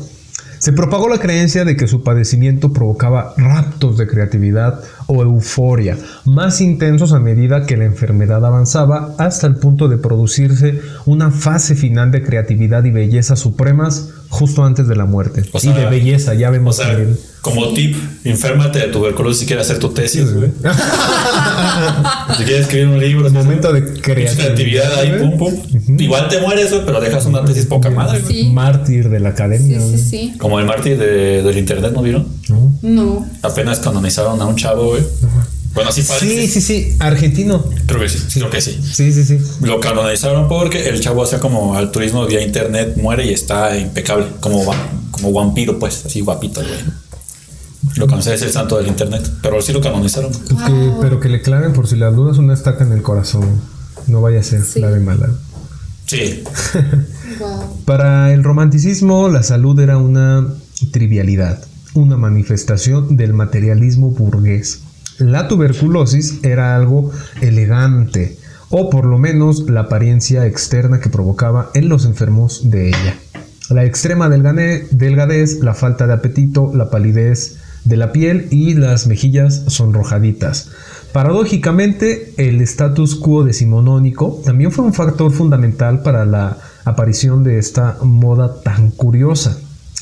Se 0.59 0.73
propagó 0.73 1.07
la 1.07 1.19
creencia 1.19 1.63
de 1.63 1.77
que 1.77 1.88
su 1.88 2.03
padecimiento 2.03 2.73
provocaba 2.73 3.33
raptos 3.38 3.97
de 3.97 4.07
creatividad 4.07 4.81
o 5.07 5.23
euforia, 5.23 5.97
más 6.25 6.59
intensos 6.59 7.13
a 7.13 7.19
medida 7.19 7.65
que 7.65 7.77
la 7.77 7.85
enfermedad 7.85 8.45
avanzaba 8.45 9.15
hasta 9.17 9.47
el 9.47 9.55
punto 9.55 9.88
de 9.88 9.97
producirse 9.97 10.81
una 11.05 11.31
fase 11.31 11.75
final 11.75 12.12
de 12.12 12.23
creatividad 12.23 12.83
y 12.83 12.91
belleza 12.91 13.38
supremas 13.38 14.09
justo 14.30 14.63
antes 14.63 14.88
de 14.88 14.96
la 14.96 15.06
muerte. 15.06 15.44
O 15.52 15.60
sea, 15.60 15.72
y 15.72 15.74
de 15.74 15.86
belleza, 15.88 16.34
ya 16.36 16.50
O 16.50 16.52
vemos 16.52 16.76
sea, 16.78 16.96
que- 16.96 17.08
como 17.42 17.70
tip, 17.74 17.96
inférmate 18.26 18.80
de 18.80 18.88
tuberculosis 18.88 19.39
si 19.42 19.46
quieres 19.46 19.65
hacer 19.65 19.80
tu 19.80 19.89
tesis, 19.89 20.34
güey. 20.34 20.52
si 22.38 22.44
quieres 22.44 22.62
escribir 22.62 22.88
un 22.88 23.00
libro, 23.00 23.30
momento 23.32 23.72
de 23.74 23.94
creatividad, 24.02 24.36
creatividad. 24.56 25.00
ahí, 25.00 25.12
pum, 25.20 25.38
pum. 25.38 26.00
Igual 26.00 26.28
te 26.28 26.39
mueres, 26.42 26.70
güey, 26.72 26.86
pero 26.86 27.00
dejas 27.02 27.26
una 27.26 27.44
tesis 27.46 27.65
poca 27.65 27.89
madre. 27.89 28.22
Sí, 28.28 28.50
Mártir 28.54 29.10
de 29.10 29.20
la 29.20 29.30
sí, 29.30 29.34
academia. 29.34 29.80
sí, 29.80 29.98
sí. 29.98 30.34
Como 30.38 30.60
el 30.60 30.65
mártir 30.65 30.98
de- 30.98 31.44
del 31.44 31.58
internet, 31.58 31.92
¿no 31.94 32.02
vieron? 32.02 32.28
¿no? 32.50 32.74
No. 32.82 33.26
Apenas 33.42 33.80
canonizaron 33.80 34.42
a 34.42 34.46
un 34.46 34.56
chavo, 34.56 34.88
güey. 34.89 35.04
Bueno, 35.80 35.89
así 35.89 36.02
parece. 36.04 36.28
Sí, 36.28 36.48
sí, 36.48 36.62
sí, 36.62 36.96
argentino. 37.00 37.63
Creo 37.86 38.00
que 38.02 38.10
sí, 38.10 38.20
creo 38.34 38.50
que 38.50 38.62
sí. 38.62 38.80
Sí, 38.94 39.12
sí, 39.12 39.24
sí. 39.24 39.39
Lo 39.62 39.80
canonizaron 39.80 40.48
porque 40.48 40.89
el 40.89 41.00
chavo 41.02 41.24
hacía 41.24 41.39
como 41.39 41.76
al 41.76 41.92
turismo 41.92 42.26
vía 42.26 42.42
internet, 42.42 42.96
muere 42.98 43.26
y 43.26 43.34
está 43.34 43.78
impecable, 43.78 44.28
como, 44.39 44.65
va- 44.65 44.76
como 45.12 45.32
vampiro, 45.34 45.80
pues, 45.80 46.06
así 46.06 46.22
guapito, 46.22 46.62
güey. 46.62 46.74
Lo 47.96 48.06
canonizaron, 48.08 48.36
es 48.38 48.42
el 48.44 48.52
santo 48.52 48.78
del 48.78 48.88
internet, 48.88 49.30
pero 49.42 49.62
sí 49.62 49.72
lo 49.74 49.82
canonizaron. 49.82 50.32
Que- 50.32 50.92
pero 51.02 51.20
que 51.20 51.30
le 51.30 51.42
claven 51.42 51.74
por 51.74 51.88
si 51.88 51.96
las 51.96 52.15
dudas 52.15 52.38
una 52.38 52.54
estaca 52.54 52.84
en 52.84 52.92
el 52.92 53.02
corazón. 53.02 53.62
No 54.08 54.22
vaya 54.22 54.39
a 54.39 54.44
ser 54.44 54.63
Sí. 54.63 54.80
la 54.80 54.89
de 54.92 55.00
mala. 55.00 55.30
Sí, 56.06 56.44
Wow. 57.39 57.84
Para 57.86 58.34
el 58.34 58.44
romanticismo, 58.44 59.30
la 59.30 59.44
salud 59.44 59.80
era 59.80 59.98
una 59.98 60.48
trivialidad, 60.92 61.63
una 61.94 62.18
manifestación 62.18 63.15
del 63.18 63.34
materialismo 63.34 64.10
burgués. 64.10 64.80
La 65.19 65.49
tuberculosis 65.49 66.39
era 66.43 66.77
algo 66.77 67.12
elegante, 67.41 68.38
o 68.69 68.89
por 68.89 69.05
lo 69.05 69.17
menos 69.17 69.69
la 69.69 69.82
apariencia 69.82 70.45
externa 70.45 71.01
que 71.01 71.10
provocaba 71.10 71.71
en 71.73 71.89
los 71.89 72.05
enfermos 72.05 72.69
de 72.71 72.88
ella. 72.88 73.15
La 73.69 73.84
extrema 73.84 74.29
delgadez, 74.29 75.60
la 75.60 75.73
falta 75.73 76.08
de 76.08 76.13
apetito, 76.13 76.71
la 76.73 76.89
palidez 76.89 77.58
de 77.84 77.97
la 77.97 78.13
piel 78.13 78.47
y 78.49 78.75
las 78.75 79.08
mejillas 79.08 79.63
sonrojaditas. 79.67 80.69
Paradójicamente, 81.12 82.34
el 82.38 82.62
status 82.62 83.15
quo 83.15 83.43
decimonónico 83.43 84.41
también 84.45 84.71
fue 84.71 84.86
un 84.86 84.93
factor 84.93 85.34
fundamental 85.34 86.01
para 86.01 86.25
la 86.25 86.58
aparición 86.86 87.43
de 87.43 87.60
esta 87.60 87.97
moda 88.03 88.62
tan 88.62 88.91
curiosa, 88.91 89.58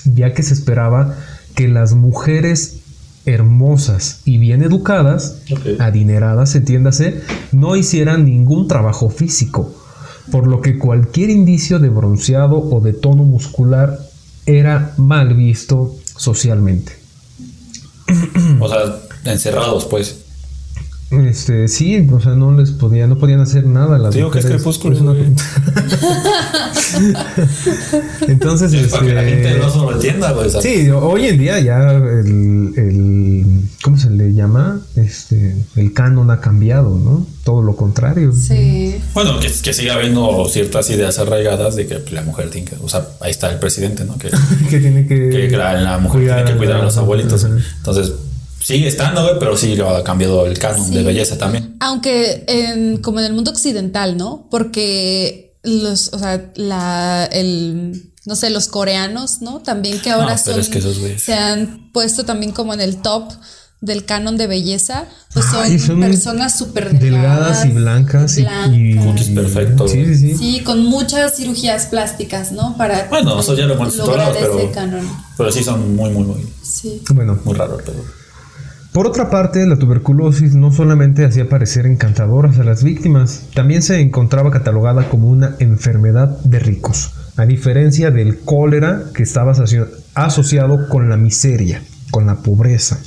ya 0.05 0.35
que 0.35 0.43
se 0.43 0.53
esperaba 0.53 1.15
que 1.55 1.67
las 1.67 1.93
mujeres 1.93 2.81
hermosas 3.27 4.21
y 4.25 4.37
bien 4.37 4.63
educadas, 4.63 5.41
adineradas, 5.79 6.55
entiéndase, 6.55 7.21
no 7.51 7.75
hicieran 7.75 8.25
ningún 8.25 8.67
trabajo 8.67 9.09
físico, 9.09 9.75
por 10.31 10.47
lo 10.47 10.61
que 10.61 10.79
cualquier 10.79 11.29
indicio 11.29 11.77
de 11.77 11.89
bronceado 11.89 12.57
o 12.57 12.79
de 12.81 12.93
tono 12.93 13.23
muscular 13.23 13.99
era 14.45 14.93
mal 14.97 15.33
visto 15.33 15.95
socialmente. 16.15 16.93
o 18.59 18.69
sea, 18.69 18.95
encerrados, 19.25 19.85
pues. 19.85 20.23
Este, 21.09 21.69
sí, 21.69 22.05
o 22.11 22.19
sea, 22.19 22.33
no 22.33 22.51
les 22.51 22.71
podía, 22.71 23.07
no 23.07 23.17
podían 23.17 23.39
hacer 23.39 23.65
nada 23.65 23.97
las 23.97 24.13
Digo 24.13 24.29
que 24.29 24.39
es 24.39 24.45
mujeres. 24.45 24.61
crepúsculo, 24.61 24.95
Es 24.95 25.01
una-. 25.01 25.13
Entonces, 28.27 28.73
Es 28.73 28.91
para 28.91 29.05
que 29.05 29.13
la 29.13 29.23
este, 29.23 29.49
gente 29.49 29.67
no 29.75 29.85
lo 29.85 29.91
entienda, 29.93 30.31
güey. 30.33 30.49
Sí, 30.61 30.89
hoy 30.89 31.25
en 31.27 31.37
día 31.39 31.59
ya 31.59 31.91
el, 31.91 32.73
el- 32.75 33.61
¿cómo 33.81 33.97
se 33.97 34.09
le 34.09 34.33
llama? 34.33 34.81
Este, 34.95 35.55
el 35.75 35.93
canon 35.93 36.29
ha 36.31 36.39
cambiado, 36.41 36.97
¿no? 36.97 37.25
Todo 37.43 37.61
lo 37.61 37.75
contrario. 37.75 38.33
Sí. 38.33 38.97
Bueno, 39.13 39.39
que, 39.39 39.47
que 39.49 39.73
siga 39.73 39.95
habiendo 39.95 40.45
ciertas 40.49 40.89
ideas 40.89 41.19
arraigadas 41.19 41.75
de 41.75 41.87
que 41.87 42.03
la 42.11 42.23
mujer 42.23 42.49
tiene 42.49 42.67
que, 42.69 42.75
o 42.81 42.89
sea, 42.89 43.07
ahí 43.21 43.31
está 43.31 43.51
el 43.51 43.59
presidente, 43.59 44.03
¿no? 44.03 44.17
Que, 44.17 44.29
que 44.69 44.79
tiene 44.79 45.07
que, 45.07 45.29
que 45.49 45.57
la, 45.57 45.73
la 45.81 45.97
mujer 45.99 46.25
tiene 46.25 46.43
que 46.45 46.57
cuidar 46.57 46.81
a 46.81 46.83
los 46.83 46.97
abuelitos. 46.97 47.45
Ajá. 47.45 47.55
Entonces, 47.77 48.13
sigue 48.67 48.87
estando, 48.87 49.23
güey, 49.23 49.35
pero 49.39 49.55
sí 49.55 49.75
lo 49.75 49.89
ha 49.89 50.03
cambiado 50.03 50.45
el 50.45 50.59
canon 50.59 50.91
de 50.91 51.01
belleza 51.03 51.37
también. 51.37 51.77
Aunque 51.79 52.43
en, 52.47 52.97
como 52.97 53.19
en 53.19 53.25
el 53.25 53.33
mundo 53.33 53.51
occidental, 53.51 54.17
¿no? 54.17 54.47
Porque 54.51 55.55
los, 55.63 56.09
o 56.13 56.19
sea, 56.19 56.51
la, 56.55 57.25
el, 57.31 58.11
no 58.25 58.35
sé, 58.35 58.49
los 58.49 58.67
coreanos, 58.67 59.41
¿no? 59.41 59.59
También 59.59 59.99
que 60.01 60.09
ahora 60.11 60.31
No, 60.33 60.37
son, 60.37 60.59
es 60.59 60.67
que 60.69 60.79
esos 60.79 60.99
güeyes- 60.99 61.19
se 61.19 61.33
han 61.33 61.91
puesto 61.93 62.25
también 62.25 62.51
como 62.51 62.73
en 62.73 62.81
el 62.81 62.97
top 62.97 63.31
del 63.79 64.03
canon 64.05 64.37
de 64.37 64.47
belleza, 64.47 65.05
pues 65.33 65.45
son, 65.45 65.63
Ay, 65.63 65.77
son 65.79 65.99
personas 66.01 66.57
súper 66.57 66.97
delgadas 66.99 67.63
y 67.63 67.69
blancas 67.69 68.37
y, 68.37 68.45
y- 68.73 68.95
Cutis 68.97 69.29
perfecto, 69.29 69.87
Sí, 69.87 70.03
sí, 70.03 70.15
sí. 70.17 70.35
Sí, 70.37 70.59
con 70.63 70.83
muchas 70.85 71.35
cirugías 71.37 71.85
plásticas, 71.85 72.51
¿no? 72.51 72.75
Para 72.75 73.07
Bueno, 73.09 73.39
eso 73.39 73.55
ya 73.55 73.65
lo 73.65 73.75
hemos 73.75 73.95
lograr 73.95 74.29
explorado, 74.29 74.57
ese 74.59 74.67
pero, 74.67 74.71
canon. 74.73 75.07
pero 75.37 75.51
sí 75.53 75.63
son 75.63 75.95
muy, 75.95 76.09
muy, 76.09 76.23
muy, 76.25 76.53
Sí. 76.63 77.01
Bueno, 77.11 77.39
muy 77.45 77.53
raros. 77.55 77.81
Pero... 77.85 78.03
Por 78.97 79.05
otra 79.05 79.29
parte, 79.29 79.63
la 79.67 79.75
tuberculosis 79.75 80.55
no 80.55 80.71
solamente 80.71 81.23
hacía 81.23 81.47
parecer 81.47 81.85
encantadoras 81.85 82.57
a 82.57 82.63
las 82.63 82.83
víctimas, 82.83 83.43
también 83.53 83.83
se 83.83 83.99
encontraba 83.99 84.49
catalogada 84.49 85.07
como 85.07 85.29
una 85.29 85.55
enfermedad 85.59 86.39
de 86.39 86.57
ricos, 86.57 87.11
a 87.35 87.45
diferencia 87.45 88.09
del 88.09 88.39
cólera 88.39 89.03
que 89.13 89.21
estaba 89.21 89.53
asoci- 89.53 89.87
asociado 90.15 90.89
con 90.89 91.09
la 91.09 91.15
miseria, 91.15 91.83
con 92.09 92.25
la 92.25 92.37
pobreza. 92.37 92.97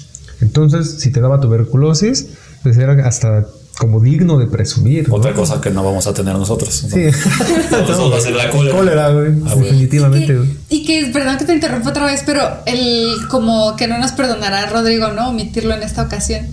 Entonces, 0.41 1.01
si 1.01 1.11
te 1.11 1.21
daba 1.21 1.41
tuberculosis, 1.41 2.35
pues 2.63 2.79
era 2.79 2.93
hasta 3.05 3.47
como 3.81 3.99
digno 3.99 4.37
de 4.37 4.47
presumir. 4.47 5.09
¿no? 5.09 5.15
Otra 5.15 5.33
cosa 5.33 5.59
que 5.59 5.71
no 5.71 5.83
vamos 5.83 6.07
a 6.07 6.13
tener 6.13 6.35
nosotros. 6.35 6.83
¿no? 6.85 6.91
Sí. 6.91 7.01
Eso 7.91 8.11
va 8.11 8.19
a 8.19 8.21
ser 8.21 8.35
la 8.35 8.51
cólera. 8.51 8.77
Cólera, 8.77 9.09
güey. 9.11 9.33
Ah, 9.47 9.55
güey. 9.55 9.65
definitivamente, 9.65 10.37
güey. 10.37 10.51
Y 10.69 10.85
que, 10.85 11.07
perdón 11.07 11.39
que 11.39 11.47
te 11.47 11.55
interrumpa 11.55 11.89
otra 11.89 12.05
vez, 12.05 12.23
pero 12.27 12.43
el 12.67 13.27
como 13.31 13.77
que 13.77 13.87
no 13.87 13.97
nos 13.97 14.13
perdonará 14.13 14.67
Rodrigo, 14.67 15.09
¿no? 15.09 15.31
Omitirlo 15.31 15.73
en 15.73 15.83
esta 15.83 16.03
ocasión 16.03 16.47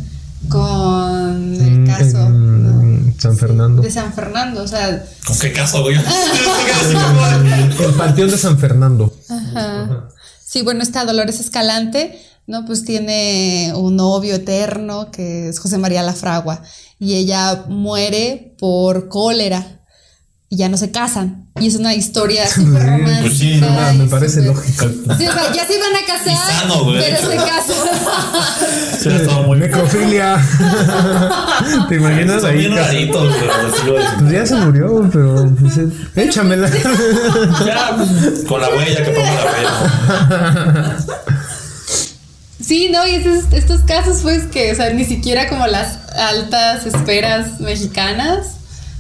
con 0.48 1.54
el 1.56 1.80
Mm, 1.80 1.86
caso 1.86 2.18
en 2.28 3.08
¿no? 3.08 3.14
San 3.20 3.38
Fernando. 3.38 3.82
de 3.82 3.92
San 3.92 4.14
Fernando. 4.14 4.64
O 4.64 4.68
sea, 4.70 5.04
¿Con 5.26 5.38
qué 5.38 5.52
caso, 5.52 5.82
güey? 5.82 5.98
El 7.86 7.94
Panteón 7.96 8.32
de 8.32 8.38
San 8.38 8.58
Fernando. 8.58 9.14
Ajá. 9.28 10.08
Sí, 10.46 10.62
bueno, 10.62 10.82
esta 10.82 11.04
Dolores 11.04 11.42
Escalante, 11.42 12.18
¿no? 12.46 12.66
Pues 12.66 12.86
tiene 12.86 13.74
un 13.76 13.98
novio 13.98 14.36
eterno 14.36 15.12
que 15.12 15.50
es 15.50 15.60
José 15.60 15.78
María 15.78 16.04
Lafragua 16.04 16.62
y 17.00 17.16
ella 17.16 17.66
muere 17.68 18.56
por 18.60 19.08
cólera 19.08 19.78
y 20.50 20.56
ya 20.56 20.70
no 20.70 20.78
se 20.78 20.92
casan. 20.92 21.48
Y 21.60 21.68
es 21.68 21.76
una 21.76 21.94
historia 21.94 22.48
súper 22.50 22.86
romántica. 22.86 23.22
Pues 23.22 23.38
sí, 23.38 23.60
no, 23.60 23.94
y 23.94 23.98
me 23.98 24.06
parece 24.06 24.42
lógico. 24.42 24.86
Sí, 25.18 25.28
o 25.28 25.34
sea, 25.34 25.54
ya 25.54 25.66
se 25.66 25.76
iban 25.76 25.96
a 25.96 26.06
casar, 26.06 26.38
sano, 26.54 26.86
pero 26.94 27.30
se 27.30 27.36
casan. 27.36 27.78
Sí, 28.98 29.10
muy 29.46 29.60
Necrofilia. 29.60 30.38
¿Te 31.90 31.96
imaginas 31.96 32.44
ahí? 32.44 32.58
bien 32.58 32.74
XIX. 32.74 33.18
Pues 34.20 34.32
ya 34.32 34.46
se 34.46 34.56
murió, 34.56 35.08
pero 35.14 35.50
pues, 35.60 35.78
eh, 35.78 35.88
échamela. 36.16 36.70
Ya, 37.66 37.96
con 38.48 38.60
la 38.60 38.70
huella 38.70 39.04
que 39.06 39.12
ponga 39.12 39.34
la 39.36 39.46
huella. 39.52 40.98
Sí, 42.68 42.90
no, 42.92 43.08
y 43.08 43.16
esos- 43.16 43.46
estos 43.54 43.82
casos, 43.82 44.18
pues, 44.22 44.44
que, 44.48 44.72
o 44.72 44.76
sea, 44.76 44.92
ni 44.92 45.06
siquiera 45.06 45.48
como 45.48 45.66
las 45.68 46.00
altas 46.16 46.86
esferas 46.86 47.60
mexicanas, 47.62 48.48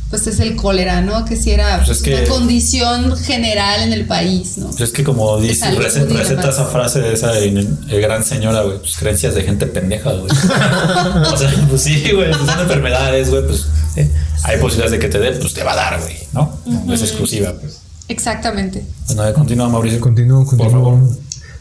pues 0.10 0.26
es 0.26 0.40
el 0.40 0.56
cólera, 0.56 1.02
¿no? 1.02 1.26
Que 1.26 1.36
si 1.36 1.52
era 1.52 1.78
Pues 1.86 1.98
es 1.98 2.02
que- 2.02 2.16
una 2.16 2.28
condición 2.30 3.18
general 3.18 3.82
en 3.84 3.92
el 3.92 4.06
país, 4.06 4.58
¿no? 4.58 4.68
Pues 4.68 4.80
es 4.80 4.92
que 4.92 5.04
como 5.04 5.38
dice, 5.42 5.70
receta, 5.72 6.14
receta 6.14 6.50
esa 6.50 6.64
frase 6.66 7.02
de 7.02 7.14
esa 7.14 7.38
el, 7.38 7.58
el 7.90 8.02
gran 8.02 8.24
señora, 8.24 8.62
güey, 8.62 8.80
pues 8.80 8.96
creencias 8.96 9.36
de 9.36 9.44
gente 9.44 9.66
pendeja, 9.68 10.14
güey. 10.14 10.32
o 11.34 11.38
sea, 11.38 11.54
pues 11.70 11.82
sí, 11.82 12.10
güey, 12.14 12.32
pues 12.32 12.46
son 12.50 12.60
enfermedades, 12.62 13.30
güey, 13.30 13.46
pues 13.46 13.66
eh, 13.98 14.10
hay 14.44 14.58
posibilidades 14.60 14.92
de 14.94 15.00
que 15.00 15.10
te 15.10 15.20
dé, 15.20 15.32
pues 15.34 15.54
te 15.54 15.64
va 15.66 15.74
a 15.74 15.76
dar, 15.76 16.00
güey, 16.00 16.16
¿no? 16.32 16.58
No 16.66 16.94
es 16.94 17.02
exclusiva, 17.02 17.54
pues. 17.60 17.80
Exactamente. 18.08 18.86
Bueno, 19.14 19.34
continúa 19.34 19.68
Mauricio. 19.68 20.00
Continúo, 20.00 20.46
Por 20.46 20.58
continúo. 20.58 20.84
favor. 20.84 21.10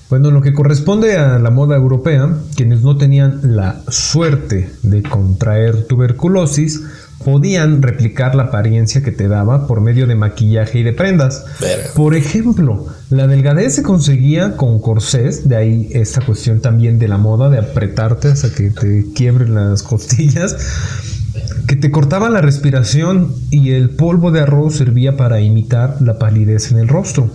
Bueno, 0.08 0.30
lo 0.30 0.40
que 0.40 0.54
corresponde 0.54 1.16
a 1.16 1.38
la 1.40 1.50
moda 1.50 1.76
europea, 1.76 2.30
quienes 2.54 2.82
no 2.82 2.96
tenían 2.96 3.40
la 3.56 3.82
suerte 3.88 4.70
de 4.82 5.02
contraer 5.02 5.86
tuberculosis, 5.86 6.82
podían 7.24 7.82
replicar 7.82 8.36
la 8.36 8.44
apariencia 8.44 9.02
que 9.02 9.10
te 9.10 9.26
daba 9.26 9.66
por 9.66 9.80
medio 9.80 10.06
de 10.06 10.14
maquillaje 10.14 10.78
y 10.78 10.82
de 10.84 10.92
prendas. 10.92 11.44
Verga. 11.60 11.90
Por 11.96 12.14
ejemplo, 12.14 12.86
la 13.10 13.26
delgadez 13.26 13.74
se 13.74 13.82
conseguía 13.82 14.56
con 14.56 14.80
corsés, 14.80 15.48
de 15.48 15.56
ahí 15.56 15.88
esta 15.92 16.24
cuestión 16.24 16.60
también 16.60 17.00
de 17.00 17.08
la 17.08 17.16
moda 17.16 17.50
de 17.50 17.58
apretarte 17.58 18.28
hasta 18.28 18.50
que 18.50 18.70
te 18.70 19.06
quiebren 19.12 19.54
las 19.54 19.82
costillas, 19.82 20.56
que 21.66 21.76
te 21.76 21.90
cortaba 21.90 22.30
la 22.30 22.40
respiración 22.40 23.34
y 23.50 23.72
el 23.72 23.90
polvo 23.90 24.30
de 24.30 24.40
arroz 24.40 24.76
servía 24.76 25.16
para 25.16 25.40
imitar 25.40 26.00
la 26.00 26.18
palidez 26.18 26.70
en 26.70 26.78
el 26.78 26.88
rostro. 26.88 27.30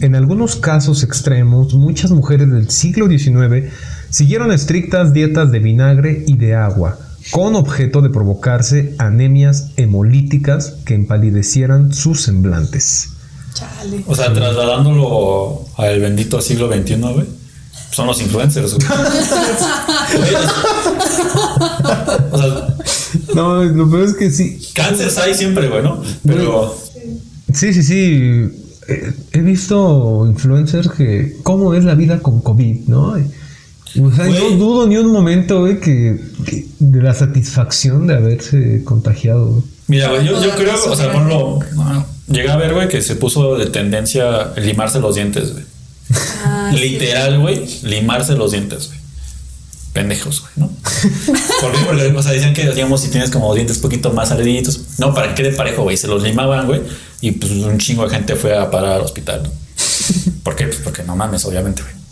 En 0.00 0.14
algunos 0.14 0.56
casos 0.56 1.02
extremos, 1.02 1.74
muchas 1.74 2.10
mujeres 2.10 2.50
del 2.50 2.70
siglo 2.70 3.08
XIX 3.08 3.72
siguieron 4.10 4.52
estrictas 4.52 5.12
dietas 5.12 5.50
de 5.52 5.58
vinagre 5.60 6.24
y 6.26 6.36
de 6.36 6.54
agua, 6.54 6.98
con 7.30 7.54
objeto 7.54 8.02
de 8.02 8.10
provocarse 8.10 8.94
anemias 8.98 9.70
hemolíticas 9.76 10.74
que 10.84 10.94
empalidecieran 10.94 11.94
sus 11.94 12.22
semblantes. 12.22 13.10
Chale. 13.54 14.02
O 14.06 14.14
sea, 14.14 14.32
trasladándolo 14.32 15.64
al 15.76 16.00
bendito 16.00 16.40
siglo 16.40 16.70
XXI. 16.72 17.41
Son 17.92 18.06
los 18.06 18.20
influencers, 18.20 18.74
güey. 18.74 18.86
o 22.32 22.38
sea, 22.38 22.76
No, 23.34 23.62
lo 23.64 23.90
peor 23.90 24.04
es 24.04 24.14
que 24.14 24.30
sí. 24.30 24.58
cáncer 24.74 25.10
hay 25.22 25.34
siempre, 25.34 25.68
güey, 25.68 25.82
¿no? 25.82 26.02
Pero 26.26 26.74
Sí, 27.52 27.72
sí, 27.74 27.82
sí. 27.82 28.48
Eh, 28.88 29.12
He 29.32 29.40
visto 29.40 30.24
influencers 30.26 30.88
que. 30.90 31.36
¿Cómo 31.42 31.74
es 31.74 31.84
la 31.84 31.94
vida 31.94 32.20
con 32.20 32.40
COVID, 32.40 32.88
no? 32.88 33.14
O 34.00 34.10
sea, 34.10 34.26
Güey. 34.26 34.38
no 34.38 34.56
dudo 34.56 34.86
ni 34.86 34.96
un 34.96 35.12
momento, 35.12 35.60
güey, 35.60 35.78
que, 35.78 36.18
que 36.46 36.66
de 36.78 37.02
la 37.02 37.12
satisfacción 37.12 38.06
de 38.06 38.14
haberse 38.14 38.82
contagiado. 38.84 39.46
güey. 39.48 39.62
Mira, 39.88 40.08
güey, 40.08 40.24
yo, 40.26 40.34
creo, 40.56 40.74
o 40.90 40.96
sea, 40.96 41.12
ponlo, 41.12 41.58
no, 41.74 42.06
llegué 42.28 42.50
a 42.50 42.56
ver, 42.56 42.72
güey, 42.72 42.88
que 42.88 43.02
se 43.02 43.16
puso 43.16 43.58
de 43.58 43.66
tendencia 43.66 44.54
limarse 44.56 44.98
los 45.00 45.14
dientes, 45.16 45.52
güey. 45.52 45.64
Ah. 46.44 46.70
Literal, 46.74 47.38
güey, 47.38 47.66
limarse 47.82 48.34
los 48.34 48.52
dientes, 48.52 48.88
güey. 48.88 48.98
Pendejos, 49.92 50.40
güey, 50.40 50.52
¿no? 50.56 50.68
¿Por 51.60 51.72
qué? 51.72 51.78
Porque, 51.86 52.06
o 52.16 52.22
sea, 52.22 52.32
decían 52.32 52.54
que, 52.54 52.70
digamos, 52.70 53.02
si 53.02 53.08
tienes 53.08 53.30
como 53.30 53.54
dientes 53.54 53.78
poquito 53.78 54.12
más 54.12 54.30
saliditos, 54.30 54.80
no, 54.98 55.14
para 55.14 55.28
que 55.34 55.42
quede 55.42 55.54
parejo, 55.54 55.82
güey, 55.82 55.96
se 55.96 56.08
los 56.08 56.22
limaban, 56.22 56.66
güey, 56.66 56.80
y 57.20 57.32
pues 57.32 57.52
un 57.52 57.78
chingo 57.78 58.04
de 58.04 58.10
gente 58.10 58.36
fue 58.36 58.56
a 58.56 58.70
parar 58.70 58.92
al 58.92 59.02
hospital, 59.02 59.42
¿no? 59.42 59.50
¿Por 60.42 60.56
qué? 60.56 60.66
Pues 60.66 60.80
porque 60.82 61.02
no 61.02 61.14
mames, 61.14 61.44
obviamente, 61.44 61.82
güey. 61.82 62.02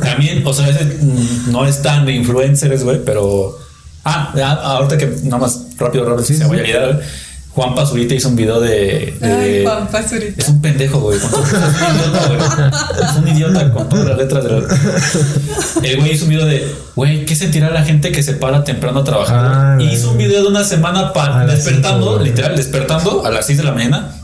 También, 0.00 0.46
o 0.46 0.52
sea, 0.52 0.68
ese 0.68 0.84
mm, 0.84 1.50
no 1.50 1.66
es 1.66 1.80
tan 1.82 2.04
de 2.04 2.12
influencers, 2.12 2.82
güey, 2.82 3.02
pero. 3.04 3.58
Ah, 4.04 4.32
ahorita 4.62 4.98
que 4.98 5.06
nada 5.24 5.38
más 5.38 5.60
rápido, 5.76 6.04
rápido, 6.04 6.24
Sí, 6.24 6.36
se 6.36 6.44
voy 6.46 6.58
a 6.58 6.60
olvidar, 6.60 6.94
güey. 6.94 7.06
Juan 7.50 7.74
Pazurita 7.74 8.14
hizo 8.14 8.28
un 8.28 8.36
video 8.36 8.60
de. 8.60 9.16
de- 9.20 9.32
Ay, 9.32 9.64
Juan 9.64 9.88
Pazurita. 9.88 10.40
Es 10.42 10.48
un 10.48 10.60
pendejo, 10.60 11.00
güey. 11.00 11.18
con 11.18 11.42
Es 11.42 11.52
un 11.52 11.96
idiota, 11.96 12.26
güey. 12.28 13.08
Es 13.10 13.16
un 13.16 13.28
idiota 13.28 13.72
con 13.72 13.88
todas 13.88 14.06
las 14.06 14.18
letras 14.18 14.44
de 14.44 14.50
la... 14.50 15.88
El 15.88 15.96
güey 15.98 16.12
hizo 16.12 16.24
un 16.24 16.30
video 16.30 16.46
de, 16.46 16.72
güey, 16.94 17.24
¿qué 17.24 17.34
sentirá 17.34 17.70
la 17.70 17.84
gente 17.84 18.12
que 18.12 18.22
se 18.22 18.34
para 18.34 18.62
temprano 18.64 19.00
a 19.00 19.04
trabajar? 19.04 19.38
Ah, 19.44 19.76
la- 19.76 19.82
hizo 19.84 20.12
un 20.12 20.18
video 20.18 20.42
de 20.42 20.48
una 20.48 20.62
semana 20.62 21.12
pa- 21.12 21.40
A 21.40 21.44
las 21.44 21.64
despertando, 21.64 22.10
cinco, 22.12 22.22
literal, 22.24 22.54
despertando 22.56 23.24
a 23.26 23.30
las 23.30 23.46
6 23.46 23.58
de 23.58 23.64
la 23.64 23.72
mañana 23.72 24.14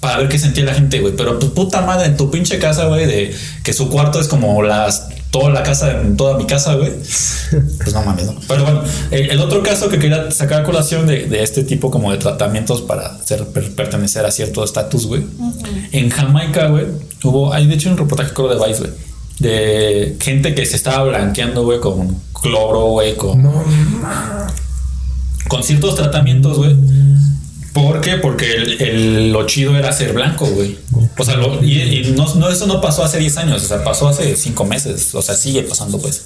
para 0.00 0.18
ver 0.18 0.28
qué 0.28 0.38
sentía 0.38 0.64
la 0.64 0.74
gente, 0.74 1.00
güey. 1.00 1.14
Pero 1.16 1.38
tu 1.38 1.54
puta 1.54 1.80
madre 1.82 2.06
en 2.06 2.16
tu 2.16 2.30
pinche 2.30 2.58
casa, 2.58 2.84
güey, 2.86 3.06
de 3.06 3.34
que 3.62 3.72
su 3.72 3.88
cuarto 3.88 4.20
es 4.20 4.28
como 4.28 4.60
las 4.62 5.08
toda 5.32 5.50
la 5.50 5.64
casa 5.64 5.90
en 6.00 6.16
toda 6.16 6.36
mi 6.38 6.46
casa, 6.46 6.74
güey. 6.76 6.92
Pues 7.78 7.92
no 7.92 8.02
mames, 8.02 8.26
¿no? 8.26 8.36
Pero 8.48 8.62
bueno, 8.62 8.82
el, 9.10 9.30
el 9.30 9.40
otro 9.40 9.62
caso 9.62 9.88
que 9.90 9.98
quería 9.98 10.30
sacar 10.30 10.62
a 10.62 10.64
colación 10.64 11.06
de, 11.06 11.26
de 11.26 11.42
este 11.42 11.64
tipo 11.64 11.90
como 11.90 12.10
de 12.12 12.16
tratamientos 12.18 12.80
para 12.82 13.18
ser, 13.24 13.44
per- 13.48 13.74
pertenecer 13.74 14.24
a 14.24 14.30
cierto 14.30 14.62
estatus, 14.64 15.06
güey. 15.06 15.22
En 15.90 16.08
Jamaica, 16.08 16.68
güey, 16.68 16.86
hubo, 17.24 17.52
hay 17.52 17.66
de 17.66 17.74
hecho 17.74 17.90
un 17.90 17.98
reportaje 17.98 18.32
creo 18.32 18.48
de 18.48 18.64
Vice, 18.66 18.80
güey, 18.80 18.92
de 19.40 20.16
gente 20.20 20.54
que 20.54 20.64
se 20.64 20.76
estaba 20.76 21.02
blanqueando, 21.04 21.64
güey, 21.64 21.80
con 21.80 22.16
cloro, 22.40 22.86
güey, 22.92 23.16
con 23.16 23.42
con 25.48 25.62
ciertos 25.62 25.94
tratamientos, 25.96 26.56
güey. 26.56 26.74
¿Por 27.72 28.00
qué? 28.00 28.16
Porque 28.16 28.52
el, 28.54 28.82
el- 28.82 29.32
lo 29.32 29.46
chido 29.46 29.76
era 29.76 29.92
ser 29.92 30.12
blanco, 30.12 30.46
güey. 30.46 30.78
O 31.16 31.24
sea, 31.24 31.36
lo- 31.36 31.62
y, 31.64 31.80
y 31.80 32.12
no, 32.16 32.32
no, 32.34 32.50
eso 32.50 32.66
no 32.66 32.80
pasó 32.80 33.02
hace 33.04 33.18
10 33.18 33.36
años, 33.38 33.62
o 33.64 33.66
sea, 33.68 33.82
pasó 33.84 34.08
hace 34.08 34.36
5 34.36 34.64
meses, 34.64 35.14
o 35.14 35.22
sea, 35.22 35.34
sigue 35.34 35.62
pasando, 35.62 35.98
pues. 35.98 36.22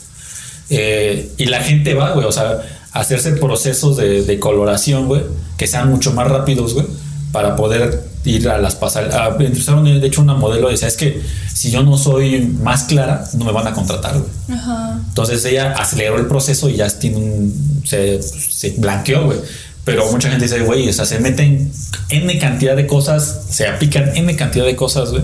Eh, 0.70 1.30
y 1.37 1.46
la 1.46 1.62
gente 1.62 1.94
va, 1.94 2.11
güey, 2.12 2.26
o 2.26 2.32
sea, 2.32 2.61
a 2.92 3.00
hacerse 3.00 3.32
procesos 3.32 3.96
de, 3.96 4.22
de 4.24 4.38
coloración, 4.40 5.06
güey, 5.06 5.22
que 5.56 5.66
sean 5.66 5.88
mucho 5.90 6.12
más 6.12 6.28
rápidos, 6.28 6.74
güey, 6.74 6.87
para 7.30 7.54
poder 7.54 8.02
ir 8.24 8.48
a 8.48 8.59
las 8.59 8.74
pasarelas. 8.74 9.38
De 9.38 10.06
hecho, 10.06 10.22
una 10.22 10.35
modelo 10.35 10.68
decía, 10.68 10.88
es 10.88 10.96
que 10.96 11.22
si 11.54 11.70
yo 11.70 11.85
no 11.85 11.96
soy 11.96 12.40
más 12.40 12.85
clara, 12.85 13.24
no 13.35 13.44
me 13.44 13.52
van 13.52 13.68
a 13.68 13.72
contratar, 13.72 14.14
güey. 14.18 14.59
Ajá. 14.59 14.98
Entonces 15.09 15.44
ella 15.44 15.72
aceleró 15.78 16.16
el 16.18 16.26
proceso 16.26 16.68
y 16.68 16.76
ya 16.76 16.88
tiene 16.88 17.18
un- 17.18 17.82
se, 17.87 18.20
se 18.22 18.70
blanqueó, 18.78 19.26
güey. 19.26 19.38
Pero 19.87 20.11
mucha 20.12 20.29
gente 20.29 20.44
dice, 20.44 20.61
güey, 20.61 20.87
o 20.88 20.92
sea, 20.92 21.07
se 21.07 21.18
meten 21.20 21.72
N 22.11 22.38
cantidad 22.38 22.77
de 22.77 22.87
cosas, 22.87 23.42
se 23.49 23.66
aplican 23.66 24.14
N 24.16 24.37
cantidad 24.37 24.66
de 24.66 24.77
cosas, 24.77 25.11
güey. 25.12 25.22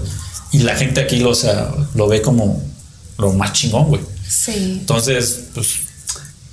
Y 0.52 0.60
la 0.60 0.74
gente 0.76 1.00
aquí 1.02 1.18
lo, 1.18 1.30
o 1.30 1.34
sea, 1.34 1.70
lo 1.94 2.08
ve 2.08 2.22
como 2.22 2.62
lo 3.18 3.32
más 3.34 3.52
chingón, 3.52 3.88
güey. 3.88 4.00
Sí. 4.26 4.78
Entonces, 4.80 5.46
pues, 5.54 5.68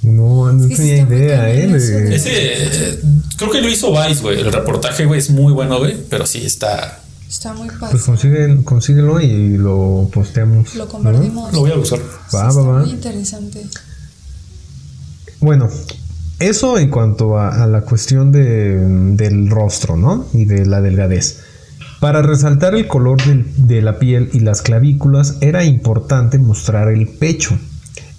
No, 0.02 0.52
no 0.54 0.64
Sí, 0.70 0.76
sí 0.76 0.82
tenía 0.82 0.98
idea, 1.04 1.50
¿eh? 1.54 1.68
de- 1.68 2.16
ese, 2.16 2.32
eh, 2.34 3.00
creo 3.38 3.52
que 3.52 3.62
lo 3.62 3.70
hizo 3.70 3.92
Vice, 3.92 4.22
güey. 4.22 4.40
El 4.40 4.52
reportaje, 4.52 5.06
güey, 5.06 5.20
es 5.20 5.30
muy 5.30 5.54
bueno, 5.54 5.78
güey. 5.80 5.96
Pero 6.10 6.26
sí 6.26 6.44
está... 6.46 7.02
Está 7.30 7.54
muy 7.54 7.68
Pues 7.68 7.80
padre. 7.80 8.00
consigue, 8.06 8.64
consíguelo 8.64 9.22
y 9.22 9.58
lo 9.58 10.10
posteamos. 10.12 10.74
Lo 10.74 10.86
¿no? 10.86 10.90
convertimos. 10.92 11.54
Lo 11.54 11.60
voy 11.60 11.72
a 11.72 11.76
buscar. 11.76 12.00
Sí, 12.00 12.06
Va, 12.36 12.48
está 12.50 12.60
va, 12.62 12.72
va. 12.72 12.80
Muy 12.80 12.90
interesante. 12.90 13.68
Bueno, 15.42 15.70
eso 16.40 16.78
en 16.78 16.90
cuanto 16.90 17.38
a, 17.38 17.64
a 17.64 17.68
la 17.68 17.82
cuestión 17.82 18.32
de- 18.32 18.78
del 19.16 19.50
rostro, 19.50 19.96
¿no? 19.98 20.26
Y 20.34 20.46
de 20.46 20.66
la 20.66 20.82
delgadez. 20.82 21.40
Para 22.00 22.22
resaltar 22.22 22.76
el 22.76 22.88
color 22.88 23.18
de 23.58 23.82
la 23.82 24.00
piel 24.00 24.30
y 24.34 24.40
las 24.40 24.62
clavículas 24.62 25.36
era 25.42 25.66
importante 25.66 26.38
mostrar 26.40 26.90
el 26.90 27.08
pecho. 27.08 27.58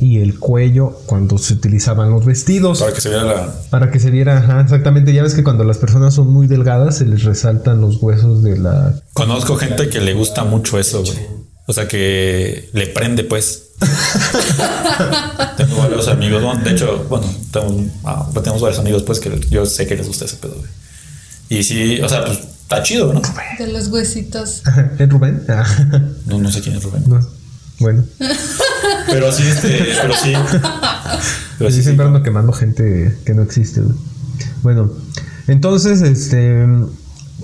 y 0.02 0.18
el 0.20 0.38
cuello 0.38 0.96
cuando 1.04 1.36
se 1.36 1.52
utilizaban 1.52 2.10
los 2.10 2.24
vestidos. 2.24 2.80
Para 2.80 2.94
que 2.94 3.02
se 3.02 3.10
vea 3.10 3.22
la. 3.22 3.54
Para 3.68 3.90
que 3.90 4.00
se 4.00 4.10
viera, 4.10 4.38
ajá, 4.38 4.62
exactamente. 4.62 5.12
Ya 5.12 5.22
ves 5.22 5.34
que 5.34 5.44
cuando 5.44 5.62
las 5.62 5.76
personas 5.76 6.14
son 6.14 6.30
muy 6.32 6.46
delgadas 6.46 6.96
se 6.96 7.04
les 7.04 7.22
resaltan 7.24 7.82
los 7.82 8.02
huesos 8.02 8.42
de 8.42 8.56
la. 8.58 8.94
Conozco 9.12 9.56
gente 9.56 9.90
que 9.90 10.00
le 10.00 10.14
gusta 10.14 10.44
mucho 10.44 10.78
eso, 10.78 11.02
güey. 11.04 11.18
O 11.66 11.74
sea, 11.74 11.86
que 11.86 12.70
le 12.72 12.86
prende, 12.86 13.24
pues. 13.24 13.69
tengo 15.56 15.76
varios 15.76 16.08
amigos, 16.08 16.42
bueno, 16.42 16.60
de 16.62 16.70
hecho, 16.70 17.04
bueno, 17.08 17.26
tengo- 17.50 17.84
ah, 18.04 18.28
tenemos 18.34 18.60
varios 18.60 18.78
amigos, 18.78 19.02
pues, 19.02 19.20
que 19.20 19.40
yo 19.50 19.66
sé 19.66 19.86
que 19.86 19.96
les 19.96 20.06
gusta 20.06 20.24
ese 20.24 20.36
pedo, 20.36 20.54
güey. 20.56 20.68
Y 21.48 21.62
sí, 21.64 22.00
o 22.00 22.08
sea, 22.08 22.24
pues 22.24 22.38
está 22.38 22.82
chido, 22.82 23.12
¿no? 23.12 23.20
De 23.58 23.66
los 23.66 23.88
huesitos. 23.88 24.62
¿Es 24.98 25.08
Rubén? 25.08 25.42
Ah, 25.48 25.64
No, 26.26 26.38
no 26.38 26.50
sé 26.50 26.60
quién 26.60 26.76
es 26.76 26.82
Rubén. 26.82 27.04
no. 27.06 27.20
Bueno, 27.80 28.04
Pero 29.06 29.32
sí, 29.32 29.42
este, 29.48 29.86
pero 30.02 30.14
sí. 30.14 30.34
Pero 31.58 31.70
sí, 31.70 31.76
sí, 31.76 31.78
sí. 31.78 31.82
siempre 31.84 32.04
ando 32.04 32.22
quemando 32.22 32.52
gente 32.52 33.16
que 33.24 33.32
no 33.32 33.42
existe. 33.42 33.80
güey. 33.80 33.96
Bueno, 34.62 34.92
entonces, 35.48 36.02
este. 36.02 36.66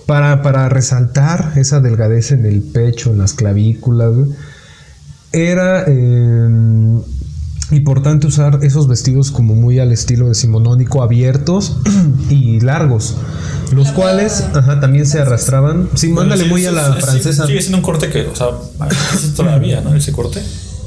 Para, 0.04 0.42
para 0.42 0.68
resaltar 0.68 1.54
esa 1.56 1.80
delgadez 1.80 2.30
en 2.32 2.44
el 2.44 2.60
pecho, 2.62 3.10
en 3.12 3.18
las 3.18 3.32
clavículas, 3.32 4.12
güey, 4.14 4.28
era 5.36 5.84
eh, 5.86 6.48
importante 7.70 8.26
usar 8.26 8.60
esos 8.62 8.88
vestidos 8.88 9.30
como 9.30 9.54
muy 9.54 9.78
al 9.78 9.92
estilo 9.92 10.28
decimonónico, 10.28 11.02
abiertos 11.02 11.76
y 12.30 12.60
largos, 12.60 13.16
los 13.72 13.90
cuales 13.92 14.44
ajá, 14.54 14.80
también 14.80 15.06
se 15.06 15.20
arrastraban. 15.20 15.88
Sí, 15.94 16.08
Bueno, 16.08 16.22
mándale 16.22 16.44
sí, 16.44 16.50
muy 16.50 16.60
sí, 16.62 16.66
a 16.66 16.72
la 16.72 16.94
sí, 16.94 17.00
francesa. 17.00 17.46
Sigue 17.46 17.60
siendo 17.60 17.78
un 17.78 17.82
corte 17.82 18.08
que, 18.08 18.26
o 18.26 18.36
sea, 18.36 18.48
todavía, 19.36 19.80
¿no? 19.80 19.94
Ese 19.94 20.12
corte. 20.12 20.42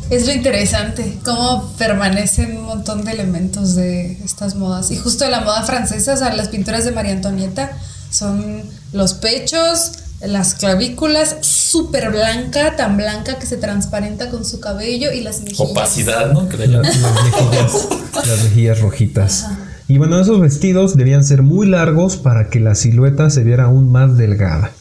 Es 0.10 0.26
lo 0.26 0.34
interesante, 0.34 1.20
cómo 1.24 1.72
permanecen 1.78 2.58
un 2.58 2.64
montón 2.64 3.06
de 3.06 3.12
elementos 3.12 3.76
de 3.76 4.14
estas 4.24 4.56
modas. 4.56 4.90
Y 4.90 4.98
justo 4.98 5.24
de 5.24 5.30
la 5.30 5.42
moda 5.42 5.62
francesa, 5.64 6.14
o 6.14 6.18
sea, 6.18 6.34
las 6.34 6.48
pinturas 6.48 6.84
de 6.84 6.92
María 6.92 7.12
Antonieta 7.12 7.78
son 8.10 8.64
los 8.92 9.14
pechos, 9.14 9.92
las 10.26 10.54
clavículas, 10.56 11.38
súper 11.42 12.10
blanca, 12.12 12.76
tan 12.76 12.98
blanca 12.98 13.40
que 13.40 13.46
se 13.46 13.58
transparenta 13.58 14.30
con 14.30 14.44
su 14.46 14.60
cabello 14.60 15.12
y 15.14 15.22
las 15.22 15.42
mejillas. 15.42 15.72
Opacidad, 15.72 16.34
¿no? 16.34 16.50
Que 16.50 16.58
le 16.58 16.68
La- 16.68 16.82
llaman. 16.82 17.02
las 17.02 17.24
mejillas, 17.24 17.88
las 18.28 18.44
mejillas 18.44 18.82
rojitas. 18.82 19.48
Y 19.88 19.98
bueno, 19.98 20.20
esos 20.20 20.40
vestidos 20.40 20.96
debían 20.98 21.24
ser 21.24 21.42
muy 21.42 21.68
largos 21.68 22.18
para 22.18 22.50
que 22.50 22.60
la 22.60 22.76
silueta 22.76 23.30
se 23.30 23.44
viera 23.44 23.66
aún 23.66 23.92
más 23.92 24.18
delgada. 24.18 24.72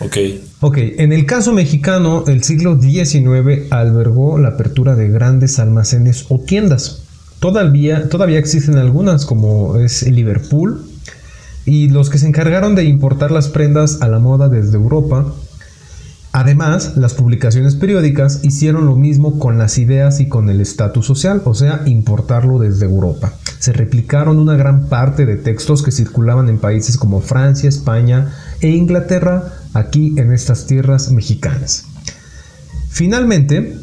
Ok. 0.00 0.16
Ok, 0.60 0.78
en 0.78 1.12
el 1.12 1.26
caso 1.26 1.52
mexicano, 1.52 2.24
el 2.26 2.42
siglo 2.42 2.80
XIX 2.80 3.70
albergó 3.70 4.38
la 4.38 4.48
apertura 4.50 4.96
de 4.96 5.08
grandes 5.08 5.58
almacenes 5.58 6.24
o 6.28 6.40
tiendas. 6.40 7.02
Todavía, 7.40 8.08
todavía 8.08 8.38
existen 8.40 8.76
algunas, 8.78 9.24
como 9.24 9.76
es 9.76 10.02
Liverpool, 10.02 10.84
y 11.68 11.88
los 11.88 12.08
que 12.08 12.16
se 12.16 12.26
encargaron 12.26 12.74
de 12.74 12.84
importar 12.84 13.30
las 13.30 13.48
prendas 13.48 14.00
a 14.00 14.08
la 14.08 14.18
moda 14.18 14.48
desde 14.48 14.76
Europa. 14.76 15.26
Además, 16.32 16.96
las 16.96 17.12
publicaciones 17.12 17.74
periódicas 17.74 18.40
hicieron 18.42 18.86
lo 18.86 18.96
mismo 18.96 19.38
con 19.38 19.58
las 19.58 19.76
ideas 19.76 20.20
y 20.20 20.28
con 20.28 20.48
el 20.48 20.62
estatus 20.62 21.04
social, 21.04 21.42
o 21.44 21.54
sea, 21.54 21.82
importarlo 21.84 22.58
desde 22.58 22.86
Europa. 22.86 23.34
Se 23.58 23.74
replicaron 23.74 24.38
una 24.38 24.56
gran 24.56 24.86
parte 24.86 25.26
de 25.26 25.36
textos 25.36 25.82
que 25.82 25.92
circulaban 25.92 26.48
en 26.48 26.58
países 26.58 26.96
como 26.96 27.20
Francia, 27.20 27.68
España 27.68 28.32
e 28.60 28.68
Inglaterra, 28.70 29.52
aquí 29.74 30.14
en 30.16 30.32
estas 30.32 30.66
tierras 30.66 31.10
mexicanas. 31.10 31.84
Finalmente, 32.88 33.76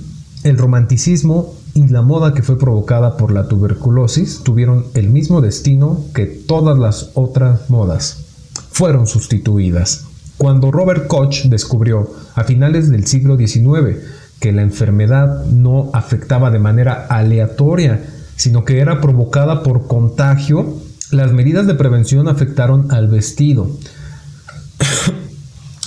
el 0.43 0.57
romanticismo 0.57 1.53
y 1.75 1.89
la 1.89 2.01
moda 2.01 2.33
que 2.33 2.41
fue 2.41 2.57
provocada 2.57 3.17
por 3.17 3.33
la 3.33 3.49
tuberculosis 3.49 4.43
tuvieron 4.43 4.85
el 4.93 5.09
mismo 5.09 5.41
destino 5.41 6.05
que 6.15 6.25
todas 6.25 6.79
las 6.79 7.11
otras 7.15 7.69
modas. 7.69 8.23
Fueron 8.71 9.07
sustituidas. 9.07 10.05
Cuando 10.37 10.71
Robert 10.71 11.07
Koch 11.07 11.43
descubrió 11.43 12.09
a 12.33 12.45
finales 12.45 12.89
del 12.89 13.05
siglo 13.05 13.37
XIX 13.37 13.99
que 14.39 14.53
la 14.53 14.61
enfermedad 14.61 15.45
no 15.47 15.89
afectaba 15.91 16.49
de 16.49 16.59
manera 16.59 17.07
aleatoria, 17.09 18.05
sino 18.37 18.63
que 18.63 18.79
era 18.79 19.01
provocada 19.01 19.61
por 19.61 19.85
contagio, 19.87 20.77
las 21.11 21.33
medidas 21.33 21.67
de 21.67 21.75
prevención 21.75 22.29
afectaron 22.29 22.89
al 22.91 23.09
vestido. 23.09 23.69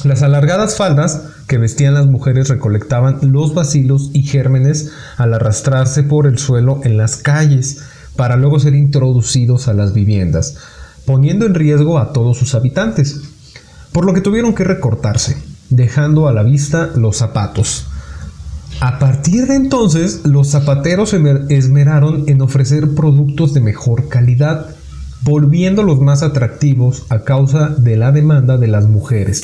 Las 0.05 0.23
alargadas 0.23 0.77
faldas 0.77 1.23
que 1.47 1.59
vestían 1.59 1.95
las 1.95 2.07
mujeres 2.07 2.49
recolectaban 2.49 3.19
los 3.23 3.55
bacilos 3.55 4.11
y 4.13 4.23
gérmenes 4.23 4.93
al 5.17 5.35
arrastrarse 5.35 6.03
por 6.03 6.27
el 6.27 6.39
suelo 6.39 6.81
en 6.85 6.97
las 6.97 7.17
calles 7.17 7.79
para 8.17 8.37
luego 8.37 8.61
ser 8.61 8.75
introducidos 8.75 9.69
a 9.69 9.75
las 9.75 9.93
viviendas, 9.95 10.57
poniendo 11.05 11.47
en 11.47 11.55
riesgo 11.55 11.99
a 11.99 12.13
todos 12.13 12.37
sus 12.37 12.55
habitantes, 12.55 13.21
por 13.93 14.05
lo 14.05 14.13
que 14.15 14.21
tuvieron 14.21 14.55
que 14.55 14.65
recortarse, 14.65 15.37
dejando 15.71 16.29
a 16.29 16.33
la 16.33 16.43
vista 16.43 16.91
los 16.95 17.17
zapatos. 17.17 17.87
A 18.81 18.99
partir 19.01 19.47
de 19.47 19.57
entonces, 19.57 20.21
los 20.25 20.51
zapateros 20.51 21.11
se 21.11 21.19
mer- 21.19 21.47
esmeraron 21.49 22.25
en 22.29 22.41
ofrecer 22.43 22.95
productos 22.95 23.55
de 23.55 23.61
mejor 23.61 24.09
calidad, 24.09 24.67
volviéndolos 25.23 26.01
más 26.01 26.23
atractivos 26.23 27.05
a 27.09 27.21
causa 27.25 27.69
de 27.71 27.97
la 27.97 28.13
demanda 28.13 28.57
de 28.57 28.69
las 28.69 28.87
mujeres. 28.87 29.43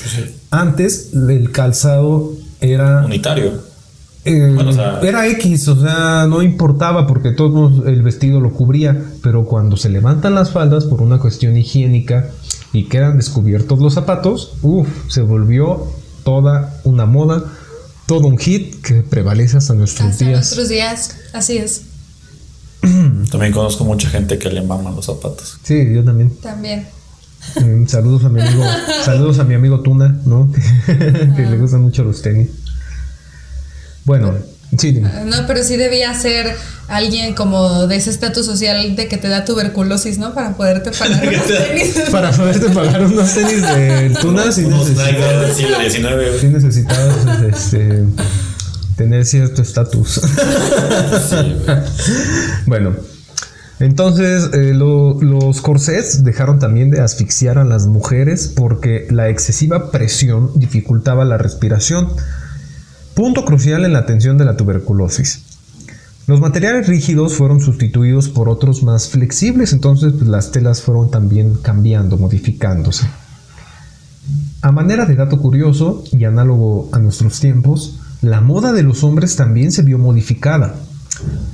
Antes, 0.51 1.11
el 1.15 1.51
calzado 1.51 2.33
era 2.61 3.05
Unitario. 3.05 3.53
eh, 4.25 4.53
Bueno, 4.55 4.71
o 4.71 4.73
sea- 4.73 5.01
era 5.03 5.27
X, 5.29 5.69
o 5.69 5.81
sea, 5.81 6.27
no 6.29 6.43
importaba 6.43 7.07
porque 7.07 7.33
todo 7.33 7.87
el 7.87 8.03
vestido 8.03 8.41
lo 8.41 8.53
cubría, 8.53 9.03
pero 9.23 9.45
cuando 9.45 9.77
se 9.77 9.89
levantan 9.91 10.35
las 10.35 10.51
faldas 10.53 10.85
por 10.85 11.03
una 11.03 11.19
cuestión 11.19 11.57
higiénica 11.57 12.31
y 12.73 12.85
quedan 12.85 13.17
descubiertos 13.19 13.81
los 13.81 13.95
zapatos, 13.95 14.55
uff, 14.63 14.89
se 15.09 15.21
volvió 15.23 15.87
toda 16.25 16.81
una 16.85 17.05
moda, 17.05 17.45
todo 18.07 18.27
un 18.29 18.39
hit 18.39 18.81
que 18.83 19.03
prevalece 19.03 19.57
hasta 19.59 19.75
nuestros 19.75 20.09
Hasta 20.11 20.25
días. 20.25 20.39
nuestros 20.39 20.69
días, 20.69 21.17
así 21.35 21.59
es, 21.59 21.83
También 23.31 23.53
conozco 23.53 23.85
mucha 23.85 24.09
gente 24.09 24.39
que 24.39 24.51
le 24.51 24.63
maman 24.63 24.95
los 24.95 25.07
zapatos. 25.07 25.59
Sí, 25.63 25.93
yo 25.95 26.05
también. 26.05 26.31
también. 26.37 26.87
Eh, 27.57 27.85
saludos 27.89 28.25
a 28.25 28.29
mi 28.31 28.41
amigo, 28.41 28.65
saludos 29.05 29.39
a 29.39 29.45
mi 29.45 29.55
amigo 29.55 29.81
Tuna, 29.81 30.21
¿no? 30.25 30.51
que 30.87 31.43
le 31.43 31.57
gustan 31.59 31.83
mucho 31.83 32.03
los 32.05 32.23
tenis. 32.23 32.49
Bueno, 34.05 34.35
sí, 34.79 34.93
dime. 34.93 35.11
No, 35.27 35.47
pero 35.47 35.63
sí 35.63 35.77
debía 35.77 36.15
ser 36.15 36.55
alguien 36.89 37.35
como 37.35 37.87
de 37.87 37.97
ese 37.97 38.11
estatus 38.11 38.45
social 38.47 38.97
de 38.97 39.09
que 39.09 39.17
te 39.17 39.29
da 39.29 39.45
tuberculosis, 39.45 40.19
¿no? 40.19 40.35
Para 40.35 40.57
poderte 40.57 40.91
pagar 40.91 41.29
unos 41.29 41.47
tenis. 41.47 41.99
Para 42.11 42.31
poderte 42.31 42.71
pagar 42.71 43.05
unos 43.05 43.35
tenis 43.35 43.63
de 43.63 44.17
Tuna, 44.21 44.53
sí 44.53 44.65
Unos 44.65 44.87
XIX. 44.87 46.41
sí 46.41 46.47
necesitabas 46.49 47.17
este, 47.53 48.05
tener 48.97 49.25
cierto 49.27 49.63
estatus. 49.63 50.21
bueno, 52.67 52.93
entonces 53.81 54.51
eh, 54.53 54.73
lo- 54.75 55.21
los 55.21 55.61
corsets 55.61 56.25
dejaron 56.25 56.59
también 56.59 56.91
de 56.91 57.01
asfixiar 57.01 57.59
a 57.59 57.65
las 57.65 57.87
mujeres 57.87 58.53
porque 58.55 59.07
la 59.11 59.29
excesiva 59.29 59.91
presión 59.91 60.51
dificultaba 60.55 61.25
la 61.25 61.39
respiración. 61.39 62.09
Punto 63.15 63.45
crucial 63.45 63.85
en 63.85 63.93
la 63.93 64.01
atención 64.01 64.39
de 64.39 64.45
la 64.45 64.57
tuberculosis. 64.57 65.43
Los 66.27 66.41
materiales 66.41 66.89
rígidos 66.89 67.35
fueron 67.35 67.61
sustituidos 67.61 68.31
por 68.31 68.49
otros 68.49 68.83
más 68.83 69.09
flexibles, 69.09 69.75
entonces 69.75 70.15
pues, 70.15 70.27
las 70.27 70.53
telas 70.53 70.81
fueron 70.81 71.11
también 71.11 71.55
cambiando, 71.55 72.17
modificándose. 72.17 73.07
A 74.63 74.73
manera 74.73 75.05
de 75.05 75.17
dato 75.17 75.39
curioso 75.39 76.03
y 76.13 76.25
análogo 76.25 76.89
a 76.93 76.99
nuestros 76.99 77.39
tiempos, 77.41 78.01
la 78.25 78.41
moda 78.41 78.73
de 78.73 78.83
los 78.83 79.05
hombres 79.05 79.37
también 79.37 79.71
se 79.73 79.83
vio 79.83 79.99
modificada. 79.99 80.75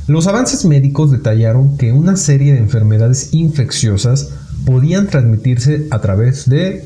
Los 0.07 0.27
avances 0.27 0.65
médicos 0.65 1.11
detallaron 1.11 1.77
que 1.77 1.93
una 1.93 2.17
serie 2.17 2.53
de 2.53 2.59
enfermedades 2.59 3.29
infecciosas 3.33 4.31
podían 4.65 5.09
transmitirse 5.09 5.87
a 5.91 6.01
través 6.01 6.49
de 6.49 6.85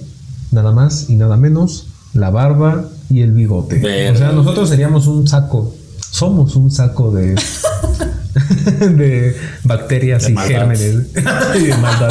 nada 0.53 0.73
más 0.73 1.09
y 1.11 1.16
nada 1.16 1.37
menos 1.37 1.88
la 2.12 2.31
barba 2.31 2.88
y 3.11 3.20
el 3.23 3.33
bigote. 3.33 3.79
O 4.12 4.16
sea, 4.16 4.33
nosotros 4.33 4.68
seríamos 4.68 5.07
un 5.07 5.27
saco, 5.27 5.75
somos 6.11 6.57
un 6.57 6.70
saco 6.70 7.11
de 7.11 7.35
de 8.81 9.37
bacterias 9.64 10.25
De 10.25 10.31
y 10.31 10.35
maldad. 10.35 10.49
gérmenes 10.59 10.94
y 11.57 11.64
de 11.66 11.77
maldad. 11.79 12.11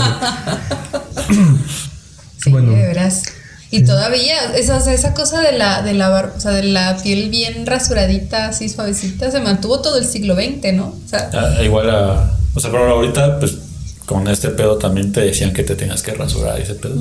Sí, 2.38 2.51
Bueno. 2.51 2.71
de 2.71 2.75
veras. 2.77 3.23
Y 3.75 3.83
todavía, 3.83 4.53
esa, 4.55 4.77
esa 4.93 5.15
cosa 5.15 5.41
de 5.41 5.57
la, 5.57 5.81
de 5.81 5.95
la 5.95 6.31
o 6.36 6.39
sea, 6.39 6.51
de 6.51 6.62
la 6.62 6.95
piel 7.01 7.31
bien 7.31 7.65
rasuradita, 7.65 8.49
así 8.49 8.69
suavecita, 8.69 9.31
se 9.31 9.39
mantuvo 9.39 9.81
todo 9.81 9.97
el 9.97 10.05
siglo 10.05 10.36
XX, 10.36 10.73
¿no? 10.73 10.95
O 11.03 11.09
sea, 11.09 11.31
Ah, 11.33 11.63
igual 11.63 11.89
a. 11.89 12.38
O 12.53 12.59
sea, 12.59 12.69
pero 12.69 12.88
ahorita, 12.88 13.39
pues 13.39 13.57
con 14.05 14.27
este 14.27 14.49
pedo 14.49 14.77
también 14.77 15.12
te 15.12 15.21
decían 15.21 15.53
que 15.53 15.63
te 15.63 15.75
tenías 15.75 16.03
que 16.03 16.13
rasurar 16.13 16.59
ese 16.59 16.75
pedo. 16.75 16.97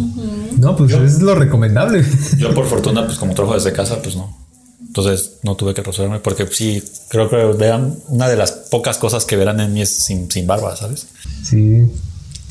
No, 0.58 0.74
pues 0.74 0.92
es 0.94 1.20
lo 1.20 1.34
recomendable. 1.34 2.06
Yo, 2.38 2.54
por 2.54 2.64
fortuna, 2.66 3.04
pues 3.04 3.18
como 3.18 3.34
trabajo 3.34 3.54
desde 3.54 3.74
casa, 3.74 4.00
pues 4.02 4.16
no. 4.16 4.34
Entonces 4.80 5.32
no 5.42 5.56
tuve 5.56 5.74
que 5.74 5.82
rasurarme 5.82 6.20
porque 6.20 6.46
sí, 6.46 6.82
creo 7.08 7.28
que 7.28 7.36
vean, 7.36 7.96
una 8.08 8.28
de 8.28 8.36
las 8.36 8.52
pocas 8.52 8.96
cosas 8.96 9.26
que 9.26 9.36
verán 9.36 9.60
en 9.60 9.74
mí 9.74 9.82
es 9.82 9.94
sin, 9.94 10.30
sin 10.30 10.46
barba, 10.46 10.74
¿sabes? 10.74 11.06
Sí. 11.44 11.82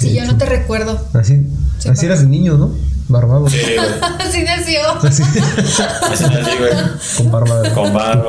Sí, 0.02 0.14
yo 0.16 0.26
no 0.26 0.38
te 0.38 0.46
recuerdo. 0.46 1.08
Así, 1.14 1.42
así 1.90 2.06
eras 2.06 2.22
de 2.22 2.28
niño, 2.28 2.58
¿no? 2.58 2.74
Barbado. 3.08 3.50
Sí, 3.50 3.58
güey. 3.58 3.78
Así 4.20 4.44
nació. 4.44 4.82
Así, 5.04 5.24
Así 5.24 6.24
nací, 6.24 6.58
güey. 6.60 6.72
con 7.18 7.32
barba. 7.32 7.74
Con 7.74 7.94
barba. 7.94 8.28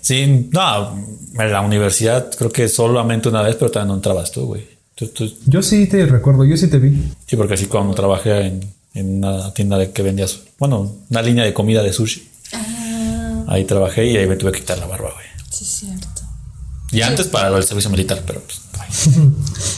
Sí, 0.00 0.48
no, 0.52 0.96
en 1.38 1.52
la 1.52 1.60
universidad 1.60 2.30
creo 2.36 2.50
que 2.50 2.68
solamente 2.68 3.28
una 3.28 3.42
vez, 3.42 3.56
pero 3.56 3.70
también 3.70 3.88
no 3.88 3.94
entrabas 3.94 4.30
tú, 4.32 4.46
güey. 4.46 4.66
Tú- 4.94 5.08
tú- 5.08 5.32
Yo 5.46 5.62
sí 5.62 5.86
te 5.86 6.06
recuerdo, 6.06 6.44
yo 6.44 6.56
sí 6.56 6.68
te 6.68 6.78
vi. 6.78 7.12
sí, 7.26 7.36
porque 7.36 7.54
así 7.54 7.66
cuando 7.66 7.92
trabajé 7.94 8.46
en, 8.46 8.60
en 8.94 9.18
una 9.24 9.52
tienda 9.52 9.76
de 9.78 9.90
que 9.90 10.02
vendías, 10.02 10.38
bueno, 10.58 10.96
una 11.10 11.22
línea 11.22 11.44
de 11.44 11.52
comida 11.52 11.82
de 11.82 11.92
sushi. 11.92 12.30
Ahí 13.48 13.64
trabajé 13.64 14.06
y 14.06 14.16
ahí 14.16 14.26
me 14.26 14.36
tuve 14.36 14.52
que 14.52 14.60
quitar 14.60 14.78
la 14.78 14.86
barba, 14.86 15.10
güey. 15.12 15.26
Sí, 15.50 15.64
es 15.64 15.70
cierto. 15.70 16.22
Y 16.92 17.02
antes 17.02 17.26
para 17.26 17.54
el 17.56 17.62
servicio 17.64 17.90
militar, 17.90 18.22
pero 18.26 18.40
pues. 18.40 18.60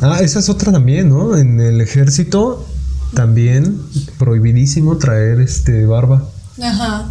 Ah, 0.00 0.18
esa 0.20 0.38
es 0.40 0.48
otra 0.48 0.72
también, 0.72 1.08
¿no? 1.08 1.36
En 1.36 1.60
el 1.60 1.80
ejército 1.80 2.66
también 3.14 3.80
prohibidísimo 4.18 4.98
traer 4.98 5.40
este 5.40 5.86
barba. 5.86 6.28
Ajá. 6.62 7.08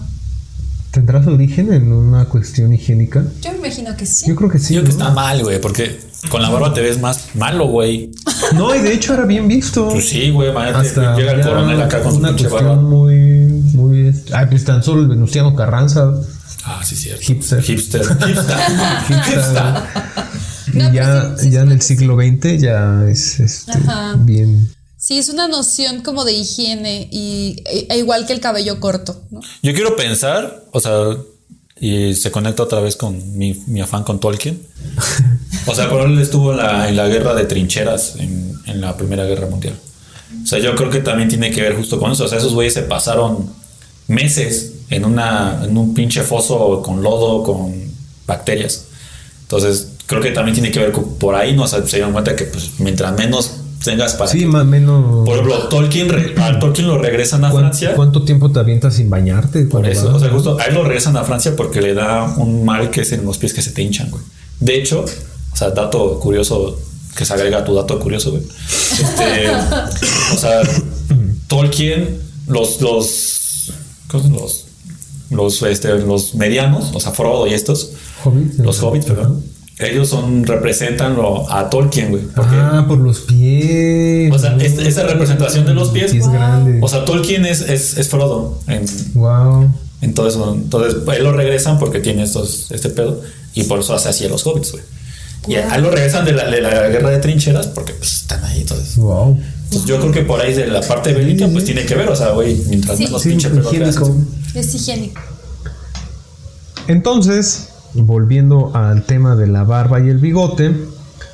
¿Tendrá 0.91 1.21
su 1.23 1.31
origen 1.31 1.73
en 1.73 1.91
una 1.91 2.25
cuestión 2.25 2.73
higiénica? 2.73 3.23
Yo 3.41 3.51
me 3.51 3.57
imagino 3.57 3.97
que 3.97 4.05
sí. 4.05 4.27
Yo 4.27 4.36
creo 4.36 4.49
que 4.49 4.59
sí. 4.59 4.75
Yo 4.75 4.81
creo 4.81 4.93
que 4.93 4.97
¿no? 4.97 5.03
está 5.07 5.13
mal, 5.13 5.43
güey, 5.43 5.59
porque 5.59 5.99
con 6.29 6.41
la 6.41 6.49
barba 6.49 6.73
te 6.73 6.81
ves 6.81 7.01
más 7.01 7.36
malo, 7.36 7.67
güey. 7.67 8.11
No, 8.53 8.75
y 8.75 8.79
de 8.79 8.93
hecho 8.93 9.13
era 9.13 9.25
bien 9.25 9.47
visto. 9.47 9.89
Pues 9.89 10.07
sí, 10.09 10.29
güey, 10.29 10.49
Hasta 10.55 11.15
llega 11.15 11.31
el 11.31 11.41
coronel 11.41 11.81
acá 11.81 12.01
con 12.03 12.11
su 12.11 12.19
una 12.19 12.29
cuestión 12.29 12.53
barba. 12.53 12.75
muy, 12.75 13.15
muy. 13.73 14.07
este, 14.07 14.36
Ay, 14.36 14.45
pues 14.49 14.63
tan 14.63 14.83
solo 14.83 15.01
el 15.01 15.07
Venustiano 15.07 15.55
Carranza. 15.55 16.13
Ah, 16.63 16.81
sí, 16.83 16.95
cierto. 16.95 17.21
Hipster. 17.23 17.61
Hipster. 17.61 18.01
Hipster. 18.01 18.57
Hipster. 19.07 19.73
No, 20.76 20.93
ya, 20.93 21.36
sí, 21.38 21.45
sí, 21.45 21.51
ya 21.51 21.61
en 21.61 21.71
el 21.71 21.82
siglo 21.82 22.15
XX 22.15 22.61
ya 22.61 23.05
es 23.09 23.39
este, 23.39 23.73
bien. 24.19 24.69
Sí, 24.97 25.17
es 25.19 25.30
una 25.30 25.47
noción 25.47 26.01
como 26.01 26.26
de 26.26 26.34
higiene 26.34 27.07
y 27.11 27.61
e- 27.65 27.88
e 27.89 27.97
igual 27.97 28.26
que 28.26 28.34
el 28.34 28.39
cabello 28.39 28.80
corto, 28.80 29.21
¿no? 29.30 29.39
Yo 29.61 29.73
quiero 29.73 29.95
pensar, 29.95 30.63
o 30.71 30.80
sea, 30.80 31.15
y 31.80 32.15
se 32.15 32.32
conecta 32.32 32.63
otra 32.63 32.80
vez 32.80 32.95
con 32.95 33.38
mi, 33.38 33.53
mi 33.67 33.82
afán 33.82 34.03
con 34.03 34.19
Tolkien. 34.19 34.61
O 35.67 35.76
sea, 35.76 35.89
por 35.89 36.07
él 36.07 36.19
estuvo 36.19 36.51
en 36.51 36.57
la, 36.57 36.88
en 36.89 36.95
la 36.95 37.07
guerra 37.07 37.34
de 37.36 37.45
trincheras 37.45 38.15
en, 38.17 38.53
en 38.65 38.82
la 38.82 38.95
Primera 38.97 39.26
Guerra 39.26 39.47
Mundial. 39.47 39.76
O 40.43 40.47
sea, 40.47 40.59
yo 40.59 40.76
creo 40.76 40.89
que 40.89 40.99
también 40.99 41.28
tiene 41.30 41.51
que 41.51 41.61
ver 41.61 41.76
justo 41.76 41.99
con 41.99 42.11
eso. 42.11 42.26
O 42.26 42.28
sea, 42.28 42.38
esos 42.38 42.53
güeyes 42.53 42.73
se 42.73 42.84
pasaron 42.84 43.49
meses 44.07 44.73
en, 44.89 45.05
una, 45.05 45.61
en 45.63 45.78
un 45.78 45.93
pinche 45.93 46.21
foso 46.21 46.82
con 46.82 47.01
lodo, 47.03 47.43
con 47.43 47.73
bacterias. 48.28 48.86
Entonces, 49.41 49.89
creo 50.06 50.22
que 50.22 50.32
también 50.32 50.53
tiene 50.53 50.72
que 50.72 50.80
ver 50.80 50.91
con, 50.91 51.16
por 51.18 51.36
ahí, 51.36 51.53
¿no? 51.56 51.64
O 51.64 51.68
sea, 51.68 51.86
se 51.86 51.97
dieron 51.97 52.14
cuenta 52.14 52.36
que 52.36 52.45
pues, 52.45 52.72
mientras 52.80 53.18
menos 53.18 53.51
tengas 53.84 54.14
para... 54.16 54.32
Sí, 54.32 54.39
que- 54.39 54.45
más 54.47 54.64
o 54.64 54.66
menos. 54.66 55.26
por 55.26 55.34
ejemplo, 55.36 55.68
Tolkien, 55.70 56.10
re- 56.10 56.34
al 56.41 56.60
Tolkien 56.60 56.88
lo 56.88 56.97
regresan 56.97 57.45
a 57.45 57.51
¿Cuán- 57.51 57.64
Francia. 57.66 57.93
¿Cuánto 57.95 58.24
tiempo 58.24 58.51
te 58.51 58.60
avientas 58.60 58.95
sin 58.95 59.10
bañarte? 59.10 59.66
Por 59.66 59.86
eso, 59.88 60.06
vas? 60.08 60.16
o 60.16 60.20
sea, 60.20 60.30
justo 60.30 60.58
a 60.60 60.64
él 60.66 60.74
lo 60.76 60.84
regresan 60.84 61.16
a 61.18 61.24
Francia 61.24 61.56
porque 61.56 61.82
le 61.82 61.93
da 61.93 62.24
un 62.38 62.66
mal 62.66 62.89
que 62.89 63.01
es 63.01 63.12
en 63.12 63.26
los 63.26 63.38
pies 63.38 63.53
que 63.53 63.62
se 63.62 63.72
te 63.72 63.82
hinchan, 63.84 64.10
güey. 64.10 64.24
De 64.60 64.76
hecho, 64.80 65.06
o 65.53 65.56
sea, 65.56 65.70
dato 65.72 66.20
curioso 66.20 66.80
que 67.16 67.26
se 67.26 67.34
agrega 67.34 67.60
a 67.60 67.64
tu 67.66 67.74
dato 67.76 67.99
curioso, 67.99 68.32
güey. 68.32 68.43
Este, 68.43 69.49
o 70.34 70.38
sea, 70.38 70.62
Tolkien, 71.47 72.20
los, 72.47 72.82
los, 72.82 73.72
¿cómo 74.08 74.24
se 74.24 74.30
llama? 74.30 74.41
los, 74.41 74.66
los, 75.30 75.62
este, 75.64 75.89
los 75.99 76.36
medianos, 76.36 76.91
o 76.93 76.99
sea, 76.99 77.12
Frodo 77.12 77.47
y 77.47 77.53
estos, 77.53 77.91
Hobbits, 78.24 78.58
los 78.60 78.82
hobbits, 78.82 79.06
perdón, 79.06 79.43
ellos 79.80 80.07
son, 80.09 80.45
representan 80.45 81.15
lo- 81.15 81.51
a 81.51 81.69
Tolkien, 81.69 82.09
güey. 82.09 82.23
Ah, 82.38 82.86
por 82.88 82.97
los 82.97 83.21
pies. 83.21 84.32
o 84.34 84.39
sea, 84.39 84.55
es- 84.57 84.78
esa 84.80 85.03
representación 85.03 85.65
de 85.65 85.73
los 85.73 85.89
pies, 85.89 86.13
Es 86.13 86.28
grande. 86.30 86.80
o 86.82 86.88
sea, 86.88 87.03
Tolkien 87.05 87.45
es, 87.45 87.61
es, 87.61 87.97
es 87.97 88.07
Frodo 88.09 88.59
en, 88.67 88.86
wow. 89.15 89.69
entonces, 90.01 90.39
entonces 90.53 90.95
él 91.17 91.23
lo 91.23 91.34
regresan 91.34 91.78
porque 91.80 91.99
tiene 91.99 92.23
estos, 92.23 92.71
este 92.71 92.89
pedo 92.89 93.21
y 93.53 93.63
por 93.63 93.80
eso 93.80 93.93
hace 93.93 94.09
así 94.09 94.26
a 94.26 94.30
los 94.30 94.45
hobbits, 94.45 94.71
güey. 94.71 94.84
Y 95.47 95.55
a 95.55 95.76
él 95.76 95.84
lo 95.84 95.91
regresan 95.91 96.26
de 96.26 96.32
la, 96.32 96.49
de 96.49 96.59
la 96.61 96.88
guerra 96.89 97.09
de 97.11 97.19
trincheras 97.19 97.67
porque 97.67 97.93
pues 97.93 98.13
están 98.21 98.43
ahí. 98.45 98.61
Entonces, 98.61 98.95
Wow. 98.97 99.38
Entonces, 99.65 99.88
yo 99.88 99.99
creo 99.99 100.11
que 100.11 100.21
por 100.21 100.39
ahí 100.41 100.53
de 100.53 100.67
la 100.67 100.82
parte 100.82 101.11
bélica 101.13 101.47
pues 101.49 101.65
tiene 101.65 101.86
que 101.86 101.95
ver, 101.95 102.07
o 102.09 102.15
sea, 102.15 102.30
güey, 102.32 102.55
mientras 102.67 102.97
Sí. 102.97 103.03
menos 103.05 103.21
Sí, 103.21 103.30
pinche 103.30 103.49
pelo 103.49 103.69
higiénico. 103.71 104.11
creas. 104.53 104.67
Es 104.67 104.73
higiénico. 104.76 105.21
Entonces, 106.88 107.69
volviendo 107.96 108.72
al 108.76 109.04
tema 109.04 109.36
de 109.36 109.48
la 109.48 109.64
barba 109.64 110.00
y 110.00 110.10
el 110.10 110.18
bigote, 110.18 110.74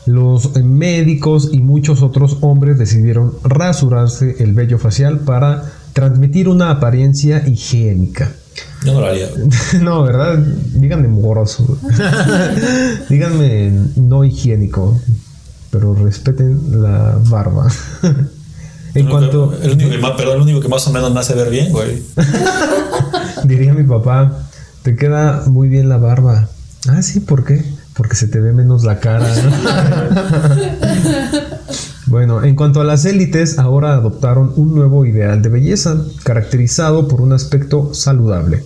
los 0.05 0.55
médicos 0.55 1.49
y 1.51 1.59
muchos 1.59 2.01
otros 2.01 2.38
hombres 2.41 2.78
decidieron 2.78 3.34
rasurarse 3.43 4.38
el 4.39 4.53
vello 4.53 4.80
facial 4.80 5.20
para 5.20 5.64
transmitir 5.93 6.47
una 6.47 6.72
apariencia 6.72 7.47
higiénica. 7.47 8.32
Yo 8.84 8.93
no 8.93 9.01
lo 9.01 9.07
haría. 9.07 9.30
no, 9.82 10.03
¿verdad? 10.03 10.38
Díganme 10.38 11.07
mugroso. 11.07 11.78
Díganme 13.09 13.72
no 13.95 14.24
higiénico. 14.24 14.99
Pero 15.70 15.93
respeten 15.93 16.82
la 16.82 17.18
barba. 17.30 17.72
en 18.93 19.07
cuanto, 19.07 19.53
El 19.62 19.72
único 19.72 19.89
que 19.91 19.97
más, 19.99 20.12
perdón, 20.12 20.38
el 20.38 20.41
único 20.41 20.59
que 20.59 20.68
más 20.68 20.86
o 20.88 20.91
menos 20.91 21.14
me 21.14 21.20
hace 21.20 21.34
ver 21.34 21.49
bien, 21.49 21.72
güey. 21.72 22.01
diría 23.45 23.74
mi 23.74 23.84
papá, 23.84 24.49
te 24.84 24.95
queda 24.95 25.43
muy 25.47 25.69
bien 25.69 25.89
la 25.89 25.97
barba. 25.97 26.49
Ah, 26.89 27.01
sí, 27.01 27.19
¿por 27.19 27.43
qué? 27.43 27.63
Porque 27.95 28.15
se 28.15 28.27
te 28.27 28.39
ve 28.39 28.51
menos 28.51 28.84
la 28.84 28.99
cara. 28.99 29.27
¿no? 29.36 29.51
bueno, 32.07 32.43
en 32.43 32.55
cuanto 32.55 32.82
a 32.82 32.84
las 32.84 33.05
élites, 33.05 33.59
ahora 33.59 33.93
adoptaron 33.93 34.53
un 34.55 34.73
nuevo 34.73 35.05
ideal 35.05 35.41
de 35.41 35.49
belleza, 35.49 35.97
caracterizado 36.23 37.07
por 37.07 37.21
un 37.21 37.34
aspecto 37.34 37.93
saludable. 37.93 38.63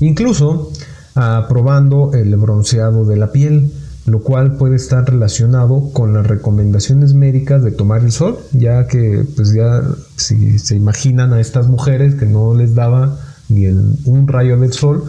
Incluso 0.00 0.70
aprobando 1.14 2.12
el 2.14 2.36
bronceado 2.36 3.04
de 3.04 3.16
la 3.16 3.32
piel, 3.32 3.72
lo 4.06 4.20
cual 4.20 4.56
puede 4.56 4.76
estar 4.76 5.04
relacionado 5.04 5.90
con 5.92 6.14
las 6.14 6.26
recomendaciones 6.26 7.14
médicas 7.14 7.64
de 7.64 7.72
tomar 7.72 8.04
el 8.04 8.12
sol, 8.12 8.38
ya 8.52 8.86
que 8.86 9.26
pues 9.34 9.52
ya 9.52 9.82
si 10.16 10.60
se 10.60 10.76
imaginan 10.76 11.32
a 11.32 11.40
estas 11.40 11.66
mujeres 11.66 12.14
que 12.14 12.26
no 12.26 12.54
les 12.54 12.76
daba 12.76 13.18
ni 13.48 13.66
un 13.66 14.28
rayo 14.28 14.56
del 14.58 14.72
sol 14.72 15.04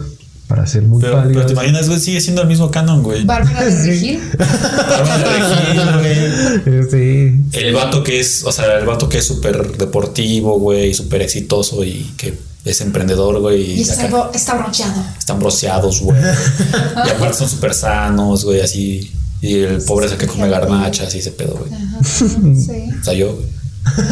para 0.50 0.66
ser 0.66 0.82
muy 0.82 1.00
Pero, 1.00 1.22
pero 1.28 1.46
te 1.46 1.52
imaginas, 1.52 1.86
güey, 1.88 2.00
sigue 2.00 2.20
siendo 2.20 2.42
el 2.42 2.48
mismo 2.48 2.72
canon, 2.72 3.04
güey. 3.04 3.24
Bárbara 3.24 3.64
de. 3.64 3.86
Regil. 3.86 4.20
Bárbara 4.38 5.18
de 5.18 5.38
Regil, 5.54 6.60
güey. 6.90 6.90
Sí. 6.90 7.42
El 7.52 7.72
vato 7.74 8.02
que 8.02 8.18
es, 8.18 8.42
o 8.44 8.50
sea, 8.50 8.78
el 8.80 8.84
vato 8.84 9.08
que 9.08 9.18
es 9.18 9.24
súper 9.24 9.78
deportivo, 9.78 10.58
güey, 10.58 10.92
súper 10.92 11.22
exitoso 11.22 11.84
y 11.84 12.12
que 12.16 12.36
es 12.64 12.80
emprendedor, 12.80 13.38
güey. 13.40 13.78
Y 13.78 13.82
está, 13.82 13.94
acá 13.94 14.08
bro- 14.08 14.30
está 14.34 14.54
bronceado. 14.54 15.04
están 15.16 15.38
bronceados, 15.38 16.00
güey. 16.00 16.20
y 17.06 17.10
aparte 17.10 17.34
son 17.38 17.48
súper 17.48 17.72
sanos, 17.72 18.44
güey, 18.44 18.60
así. 18.60 19.12
Y 19.40 19.60
el 19.60 19.80
pobre 19.84 20.06
es 20.06 20.12
el 20.12 20.18
que 20.18 20.26
come 20.26 20.48
garnachas 20.48 21.14
y 21.14 21.18
ese 21.20 21.30
pedo, 21.30 21.54
güey. 21.54 21.70
Sí. 22.02 22.90
O 23.00 23.04
sea, 23.04 23.14
yo, 23.14 23.34
güey. 23.36 23.46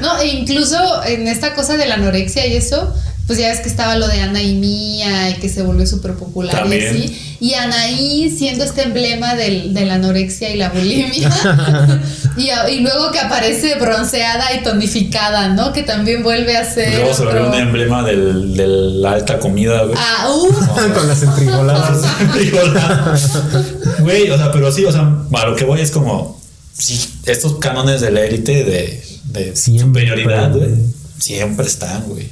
No, 0.00 0.18
e 0.18 0.26
incluso 0.26 0.76
en 1.04 1.28
esta 1.28 1.54
cosa 1.54 1.76
de 1.76 1.86
la 1.86 1.94
anorexia 1.94 2.46
y 2.46 2.56
eso, 2.56 2.92
pues 3.26 3.38
ya 3.38 3.48
ves 3.48 3.60
que 3.60 3.68
estaba 3.68 3.96
lo 3.96 4.06
de 4.06 4.20
Anaí 4.20 4.54
Mía 4.54 5.30
y 5.30 5.34
que 5.34 5.48
se 5.48 5.62
volvió 5.62 5.86
súper 5.86 6.14
popular 6.14 6.54
También. 6.54 6.82
y 6.82 6.86
así. 7.04 7.20
Y 7.40 7.54
Anaí 7.54 8.34
siendo 8.36 8.64
este 8.64 8.82
emblema 8.82 9.34
del- 9.34 9.72
de 9.74 9.84
la 9.86 9.94
anorexia 9.94 10.50
y 10.50 10.56
la 10.58 10.68
bulimia. 10.70 11.30
y, 12.36 12.50
y 12.72 12.80
luego 12.80 13.10
que 13.12 13.18
aparece 13.18 13.74
bronceada 13.76 14.52
y 14.54 14.62
tonificada, 14.62 15.48
¿no? 15.48 15.72
Que 15.72 15.82
también 15.82 16.22
vuelve 16.22 16.56
a 16.56 16.64
ser. 16.70 16.94
Luego 16.94 17.14
se 17.14 17.24
volvió 17.24 17.40
otro- 17.46 17.52
un 17.54 17.58
emblema 17.60 18.02
del, 18.02 18.54
de 18.56 18.66
la 18.66 19.12
alta 19.12 19.38
comida, 19.38 19.82
güey. 19.84 19.96
Ah, 19.98 20.28
uh, 20.30 20.52
Con 20.94 21.08
las 21.08 21.22
la- 21.22 23.18
Güey, 24.00 24.30
o 24.30 24.36
sea, 24.36 24.52
pero 24.52 24.70
sí, 24.72 24.84
o 24.84 24.92
sea, 24.92 25.00
a 25.32 25.46
lo 25.46 25.56
que 25.56 25.64
voy 25.64 25.80
es 25.80 25.90
como, 25.90 26.40
sí, 26.76 26.98
estos 27.26 27.58
cánones 27.58 28.00
de 28.00 28.10
la 28.10 28.22
élite 28.24 28.64
de, 28.64 29.02
de 29.24 29.56
Siempre. 29.56 30.02
superioridad, 30.06 30.52
güey, 30.52 30.70
siempre 31.18 31.66
están, 31.66 32.02
güey. 32.04 32.28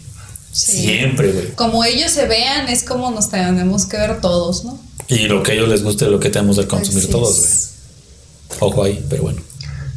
Sí. 0.52 0.82
Siempre, 0.82 1.32
güey. 1.32 1.52
como 1.54 1.82
ellos 1.82 2.10
se 2.10 2.26
vean, 2.28 2.68
es 2.68 2.84
como 2.84 3.10
nos 3.10 3.30
tenemos 3.30 3.86
que 3.86 3.96
ver 3.96 4.20
todos, 4.20 4.64
¿no? 4.64 4.78
Y 5.08 5.26
lo 5.26 5.42
que 5.42 5.52
a 5.52 5.54
ellos 5.54 5.68
les 5.68 5.82
guste, 5.82 6.06
lo 6.08 6.20
que 6.20 6.28
tenemos 6.28 6.56
de 6.56 6.66
consumir 6.66 7.04
Así 7.04 7.12
todos, 7.12 7.38
güey. 7.38 8.70
Ojo 8.70 8.84
ahí, 8.84 9.04
pero 9.08 9.22
bueno. 9.24 9.40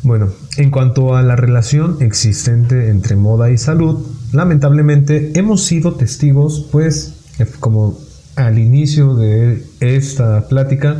Bueno, 0.03 0.31
en 0.57 0.71
cuanto 0.71 1.15
a 1.15 1.23
la 1.23 1.35
relación 1.35 1.97
existente 2.01 2.89
entre 2.89 3.15
moda 3.15 3.51
y 3.51 3.57
salud, 3.57 4.05
lamentablemente 4.31 5.31
hemos 5.35 5.63
sido 5.63 5.95
testigos, 5.95 6.67
pues, 6.71 7.13
eh, 7.39 7.45
como 7.59 7.97
al 8.35 8.59
inicio 8.59 9.15
de 9.15 9.65
esta 9.79 10.47
plática, 10.47 10.97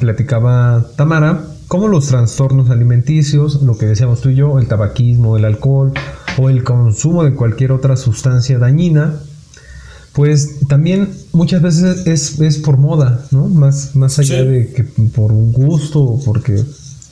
platicaba 0.00 0.86
Tamara, 0.96 1.44
como 1.68 1.88
los 1.88 2.06
trastornos 2.06 2.70
alimenticios, 2.70 3.62
lo 3.62 3.76
que 3.76 3.86
decíamos 3.86 4.20
tú 4.20 4.30
y 4.30 4.36
yo, 4.36 4.58
el 4.58 4.68
tabaquismo, 4.68 5.36
el 5.36 5.44
alcohol 5.44 5.92
o 6.38 6.48
el 6.50 6.64
consumo 6.64 7.24
de 7.24 7.34
cualquier 7.34 7.72
otra 7.72 7.96
sustancia 7.96 8.58
dañina, 8.58 9.20
Pues 10.12 10.60
también 10.68 11.08
muchas 11.32 11.60
veces 11.60 12.06
es, 12.06 12.38
es 12.40 12.58
por 12.58 12.76
moda, 12.76 13.26
¿no? 13.32 13.48
Más, 13.48 13.96
más 13.96 14.16
allá 14.20 14.42
Sí. 14.42 14.46
de 14.46 14.72
que 14.72 14.84
por 14.84 15.32
un 15.32 15.50
gusto 15.52 15.98
o 16.00 16.22
porque 16.24 16.62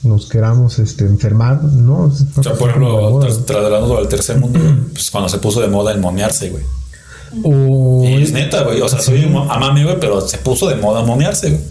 nos 0.05 0.27
queramos 0.29 0.79
este, 0.79 1.05
enfermar, 1.07 1.65
¿no? 1.65 2.07
Es 2.07 2.25
O 2.37 2.43
sea, 2.45 2.55
por 2.55 2.71
ejemplo, 2.71 3.11
moda. 3.11 3.27
tras- 3.27 3.45
trasladándonos 3.45 3.99
al 3.99 4.07
tercer 4.09 4.39
mundo, 4.39 4.61
pues 4.93 5.11
cuando 5.11 5.29
se 5.29 5.39
puso 5.39 5.61
de 5.61 5.67
moda 5.67 5.91
el 5.91 6.01
momearse, 6.01 6.51
güey. 6.51 6.63
O 7.43 8.05
Y 8.05 8.23
es 8.23 8.33
neta, 8.33 8.63
güey. 8.63 8.81
O 8.81 8.89
sea, 8.89 9.01
soy 9.01 9.25
un 9.25 9.35
amame, 9.51 9.83
güey, 9.83 9.99
pero 9.99 10.21
se 10.21 10.39
puso 10.39 10.69
de 10.69 10.77
moda 10.77 11.05
momearse, 11.05 11.51
güey. 11.51 11.63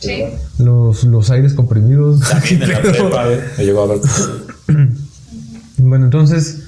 Sí. 0.00 0.24
los, 0.58 1.04
los 1.04 1.30
aires 1.30 1.54
comprimidos. 1.54 2.20
También 2.28 2.62
en 2.62 2.70
la 2.72 2.80
prepa, 2.82 3.24
güey. 3.26 3.38
Me 3.56 3.64
llegó 3.64 3.82
a 3.82 3.86
ver. 3.86 4.00
Bueno, 5.82 6.06
entonces, 6.06 6.62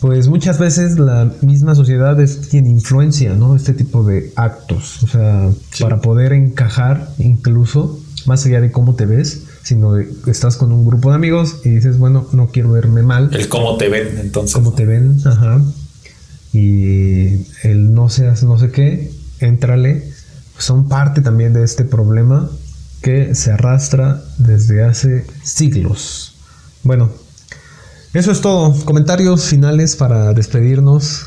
pues 0.00 0.28
muchas 0.28 0.58
veces 0.58 0.98
la 0.98 1.30
misma 1.42 1.74
sociedad 1.74 2.18
es 2.20 2.48
quien 2.50 2.66
influencia, 2.66 3.34
¿no? 3.34 3.54
Este 3.54 3.72
tipo 3.74 4.04
de 4.04 4.32
actos. 4.36 5.02
O 5.02 5.06
sea, 5.06 5.50
para 5.80 6.00
poder 6.00 6.32
encajar 6.32 7.10
incluso, 7.18 8.00
más 8.26 8.44
allá 8.46 8.60
de 8.60 8.72
cómo 8.72 8.94
te 8.94 9.06
ves, 9.06 9.42
sino 9.62 9.94
de 9.94 10.08
estás 10.26 10.56
con 10.56 10.72
un 10.72 10.84
grupo 10.84 11.10
de 11.10 11.16
amigos 11.16 11.58
y 11.64 11.70
dices, 11.70 11.98
bueno, 11.98 12.26
no 12.32 12.48
quiero 12.48 12.72
verme 12.72 13.02
mal. 13.02 13.30
El 13.32 13.48
cómo 13.48 13.76
te 13.76 13.88
ven, 13.88 14.18
entonces. 14.18 14.54
cómo 14.54 14.72
te 14.72 14.86
ven, 14.86 15.20
ajá. 15.24 15.62
Y 16.52 17.46
el 17.62 17.94
no 17.94 18.08
seas 18.08 18.42
no 18.42 18.58
sé 18.58 18.70
qué, 18.70 19.12
éntrale. 19.40 20.10
Son 20.58 20.88
parte 20.88 21.20
también 21.20 21.52
de 21.52 21.64
este 21.64 21.84
problema 21.84 22.50
que 23.02 23.34
se 23.34 23.52
arrastra 23.52 24.22
desde 24.38 24.84
hace 24.84 25.26
siglos. 25.42 26.34
Bueno, 26.82 27.10
eso 28.14 28.30
es 28.32 28.40
todo. 28.40 28.74
Comentarios 28.84 29.44
finales 29.44 29.96
para 29.96 30.32
despedirnos. 30.32 31.22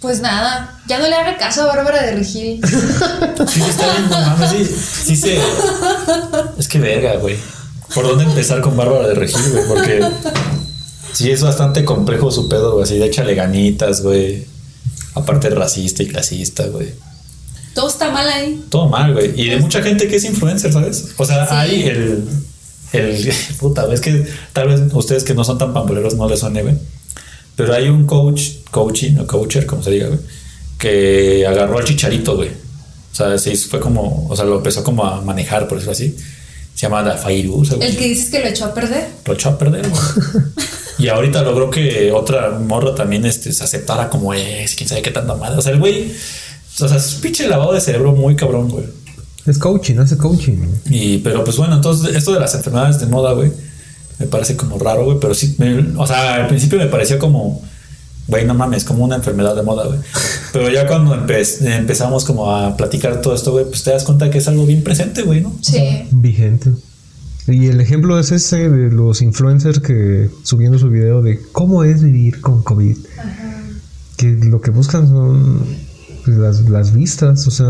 Pues 0.00 0.20
nada, 0.20 0.78
ya 0.86 0.98
no 0.98 1.08
le 1.08 1.14
haga 1.14 1.36
caso 1.38 1.62
a 1.62 1.66
Bárbara 1.74 2.02
de 2.02 2.12
Regil. 2.16 2.60
Sí, 3.48 3.60
está 3.62 3.90
bien, 3.92 4.08
no 4.10 4.20
mames, 4.20 4.50
sí, 4.50 4.66
sí 5.04 5.16
se. 5.16 5.38
Es 6.58 6.68
que 6.68 6.78
verga, 6.78 7.16
güey. 7.16 7.36
¿Por 7.94 8.04
dónde 8.06 8.24
empezar 8.24 8.60
con 8.60 8.76
Bárbara 8.76 9.08
de 9.08 9.14
Regil, 9.14 9.40
güey? 9.52 9.64
Porque 9.68 10.06
sí 11.12 11.30
es 11.30 11.42
bastante 11.42 11.84
complejo 11.84 12.30
su 12.30 12.48
pedo, 12.48 12.72
güey. 12.72 12.84
Así 12.84 12.98
de 12.98 13.06
échale 13.06 13.34
ganitas, 13.34 14.02
güey. 14.02 14.46
Aparte 15.14 15.48
racista 15.50 16.02
y 16.02 16.08
clasista, 16.08 16.66
güey. 16.66 16.94
Todo 17.74 17.88
está 17.88 18.10
mal 18.10 18.28
ahí. 18.28 18.64
Todo 18.70 18.88
mal, 18.88 19.12
güey. 19.14 19.32
Y 19.40 19.48
de 19.50 19.56
mucha 19.58 19.82
gente 19.82 20.08
que 20.08 20.16
es 20.16 20.24
influencer, 20.24 20.72
¿sabes? 20.72 21.08
O 21.16 21.24
sea, 21.24 21.46
Sí. 21.46 21.54
hay 21.54 21.82
el. 21.84 22.28
El. 22.92 23.32
Puta, 23.60 23.92
es 23.92 24.00
que 24.00 24.24
tal 24.52 24.68
vez 24.68 24.80
ustedes 24.92 25.24
que 25.24 25.34
no 25.34 25.44
son 25.44 25.58
tan 25.58 25.72
pamboleros 25.72 26.14
no 26.14 26.28
les 26.28 26.40
suene, 26.40 26.62
güey. 26.62 26.74
Pero 27.56 27.72
hay 27.74 27.88
un 27.88 28.04
coach, 28.06 28.42
coaching 28.70 29.16
o 29.18 29.26
coacher, 29.26 29.64
como 29.66 29.82
se 29.82 29.90
diga, 29.90 30.08
güey, 30.08 30.20
que 30.78 31.46
agarró 31.46 31.78
al 31.78 31.84
chicharito, 31.84 32.36
güey. 32.36 32.50
O 32.50 33.14
sea, 33.16 33.38
se 33.38 33.52
hizo- 33.52 33.68
fue 33.68 33.80
como. 33.80 34.26
O 34.28 34.36
sea, 34.36 34.44
lo 34.44 34.56
empezó 34.58 34.84
como 34.84 35.04
a 35.04 35.20
manejar, 35.22 35.66
por 35.68 35.78
decirlo 35.78 35.92
así. 35.92 36.16
Se 36.74 36.82
llama 36.82 37.02
Da 37.02 37.16
Fairuz, 37.16 37.70
güey. 37.70 37.88
El 37.88 37.96
que 37.96 38.08
dices 38.08 38.28
que 38.28 38.40
lo 38.40 38.46
echó 38.46 38.66
a 38.66 38.74
perder. 38.74 39.08
Lo 39.24 39.32
echó 39.32 39.48
a 39.50 39.58
perder, 39.58 39.88
güey. 39.88 40.02
Y 40.98 41.08
ahorita 41.08 41.42
logró 41.42 41.68
que 41.70 42.10
otra 42.10 42.52
morra 42.52 42.94
también 42.94 43.26
este, 43.26 43.52
se 43.52 43.62
aceptara 43.62 44.08
como 44.08 44.32
es, 44.32 44.74
quién 44.74 44.88
sabe 44.88 45.02
qué 45.02 45.10
tanta 45.10 45.34
madre. 45.34 45.58
O 45.58 45.60
sea, 45.62 45.72
el 45.72 45.78
güey. 45.78 46.10
O 46.80 46.88
sea, 46.88 46.96
es 46.96 47.14
un 47.16 47.20
pinche 47.20 47.46
lavado 47.46 47.74
de 47.74 47.82
cerebro 47.82 48.12
muy 48.12 48.34
cabrón, 48.34 48.70
güey. 48.70 48.86
Es 49.46 49.58
coaching, 49.58 49.96
hace 49.98 50.16
coaching. 50.16 50.58
Y, 50.90 51.18
pero 51.18 51.44
pues 51.44 51.56
bueno, 51.56 51.76
entonces 51.76 52.14
esto 52.16 52.32
de 52.34 52.40
las 52.40 52.54
enfermedades 52.54 52.98
de 53.00 53.06
moda, 53.06 53.32
güey, 53.32 53.52
me 54.18 54.26
parece 54.26 54.56
como 54.56 54.78
raro, 54.78 55.04
güey, 55.04 55.18
pero 55.20 55.34
sí, 55.34 55.54
me- 55.58 55.92
o 55.96 56.06
sea, 56.06 56.34
al 56.36 56.48
principio 56.48 56.78
me 56.78 56.86
pareció 56.86 57.18
como, 57.18 57.62
güey, 58.28 58.44
no 58.44 58.54
mames, 58.54 58.82
como 58.84 59.04
una 59.04 59.16
enfermedad 59.16 59.54
de 59.54 59.62
moda, 59.62 59.86
güey. 59.86 59.98
Pero 60.52 60.68
ya 60.70 60.86
cuando 60.88 61.14
empe- 61.14 61.76
empezamos 61.76 62.24
como 62.24 62.50
a 62.50 62.76
platicar 62.76 63.20
todo 63.20 63.34
esto, 63.34 63.52
güey, 63.52 63.66
pues 63.66 63.82
te 63.84 63.90
das 63.90 64.04
cuenta 64.04 64.30
que 64.30 64.38
es 64.38 64.48
algo 64.48 64.66
bien 64.66 64.82
presente, 64.82 65.22
güey, 65.22 65.42
¿no? 65.42 65.54
Sí. 65.60 66.08
Vigente. 66.10 66.70
Y 67.46 67.66
el 67.68 67.80
ejemplo 67.80 68.18
es 68.18 68.32
ese 68.32 68.68
de 68.68 68.90
los 68.90 69.22
influencers 69.22 69.78
que 69.78 70.28
subiendo 70.42 70.78
su 70.80 70.88
video 70.90 71.22
de 71.22 71.40
cómo 71.52 71.84
es 71.84 72.02
vivir 72.02 72.40
con 72.40 72.64
COVID. 72.64 72.96
Que 74.16 74.26
lo 74.32 74.60
que 74.60 74.70
buscan 74.72 75.06
son 75.06 75.60
pues, 76.24 76.36
las, 76.38 76.62
las 76.68 76.92
vistas, 76.92 77.46
o 77.46 77.50
sea, 77.52 77.66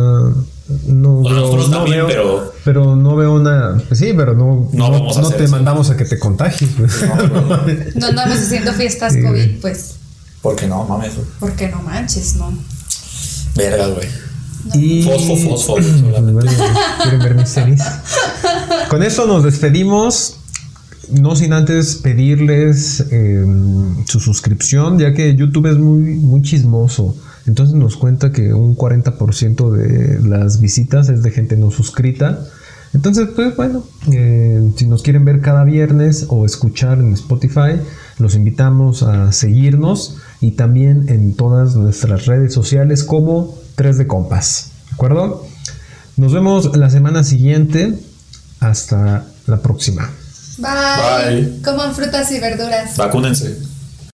no, 0.87 1.23
veo- 1.23 1.57
no 1.57 1.71
también, 1.71 1.97
veo, 1.99 2.07
pero- 2.09 2.53
pero 2.65 2.97
no 2.97 3.15
veo 3.17 3.35
una, 3.35 3.81
pues 3.89 4.01
sí, 4.01 4.13
pero 4.17 4.35
no, 4.35 4.69
No 4.73 4.89
no, 4.89 4.91
vamos 4.93 5.17
a 5.17 5.23
no 5.23 5.31
te 5.31 5.45
eso. 5.45 5.53
mandamos 5.53 5.91
a 5.91 5.97
que 5.97 6.05
te 6.05 6.19
contagies. 6.19 6.71
pues. 6.77 6.93
No 7.97 8.07
andamos 8.07 8.39
haciendo 8.39 8.73
fiestas 8.73 9.13
Sí. 9.13 9.23
COVID, 9.23 9.61
pues. 9.61 9.95
Porque 10.43 10.67
no, 10.67 10.85
mames. 10.85 11.13
Porque 11.41 11.69
no 11.69 11.83
manches, 11.83 12.37
¿no? 12.37 12.53
Verga, 13.55 13.87
güey. 13.89 14.07
Y 14.75 15.03
Fosfo, 15.05 15.37
fosfo, 15.37 15.77
solamente. 16.01 16.33
Bueno, 16.33 16.53
¿Quieren 17.03 17.21
ver 17.21 17.35
mis 17.37 17.53
tenis? 17.55 17.83
Con 18.91 19.03
esto 19.03 19.27
nos 19.27 19.45
despedimos. 19.45 20.37
No 21.09 21.37
sin 21.37 21.53
antes 21.53 21.95
pedirles 21.97 23.05
eh, 23.13 23.45
su 24.09 24.19
suscripción, 24.19 24.99
ya 24.99 25.15
que 25.15 25.37
YouTube 25.37 25.67
es 25.71 25.79
muy, 25.79 26.01
muy 26.17 26.43
chismoso. 26.43 27.15
Entonces 27.47 27.75
nos 27.75 27.97
cuenta 27.97 28.33
que 28.33 28.53
un 28.53 28.77
40% 28.77 29.71
de 29.71 30.29
las 30.29 30.61
visitas 30.61 31.09
es 31.09 31.23
de 31.23 31.31
gente 31.31 31.57
no 31.57 31.71
suscrita. 31.71 32.45
Entonces, 32.93 33.29
pues 33.35 33.55
bueno, 33.57 33.85
eh, 34.13 34.73
si 34.77 34.87
nos 34.87 35.03
quieren 35.03 35.25
ver 35.25 35.41
cada 35.41 35.65
viernes 35.65 36.27
o 36.29 36.47
escuchar 36.47 36.99
en 36.99 37.13
Spotify, 37.13 37.81
los 38.19 38.35
invitamos 38.35 39.03
a 39.03 39.33
seguirnos 39.33 40.17
y 40.41 40.53
también 40.53 41.09
en 41.09 41.35
todas 41.35 41.77
nuestras 41.77 42.27
redes 42.27 42.55
sociales 42.55 43.05
como 43.05 43.55
3 43.75 43.99
de 43.99 44.07
Compas. 44.07 44.71
¿De 44.89 44.95
acuerdo? 44.95 45.47
Nos 46.17 46.33
vemos 46.33 46.75
la 46.77 46.89
semana 46.91 47.23
siguiente. 47.25 47.95
Hasta 48.61 49.27
la 49.47 49.61
próxima. 49.61 50.11
Bye. 50.59 51.43
Bye. 51.43 51.63
Coman 51.63 51.95
frutas 51.95 52.33
y 52.33 52.41
verduras. 52.41 52.97
Vacúnense. 52.97 53.76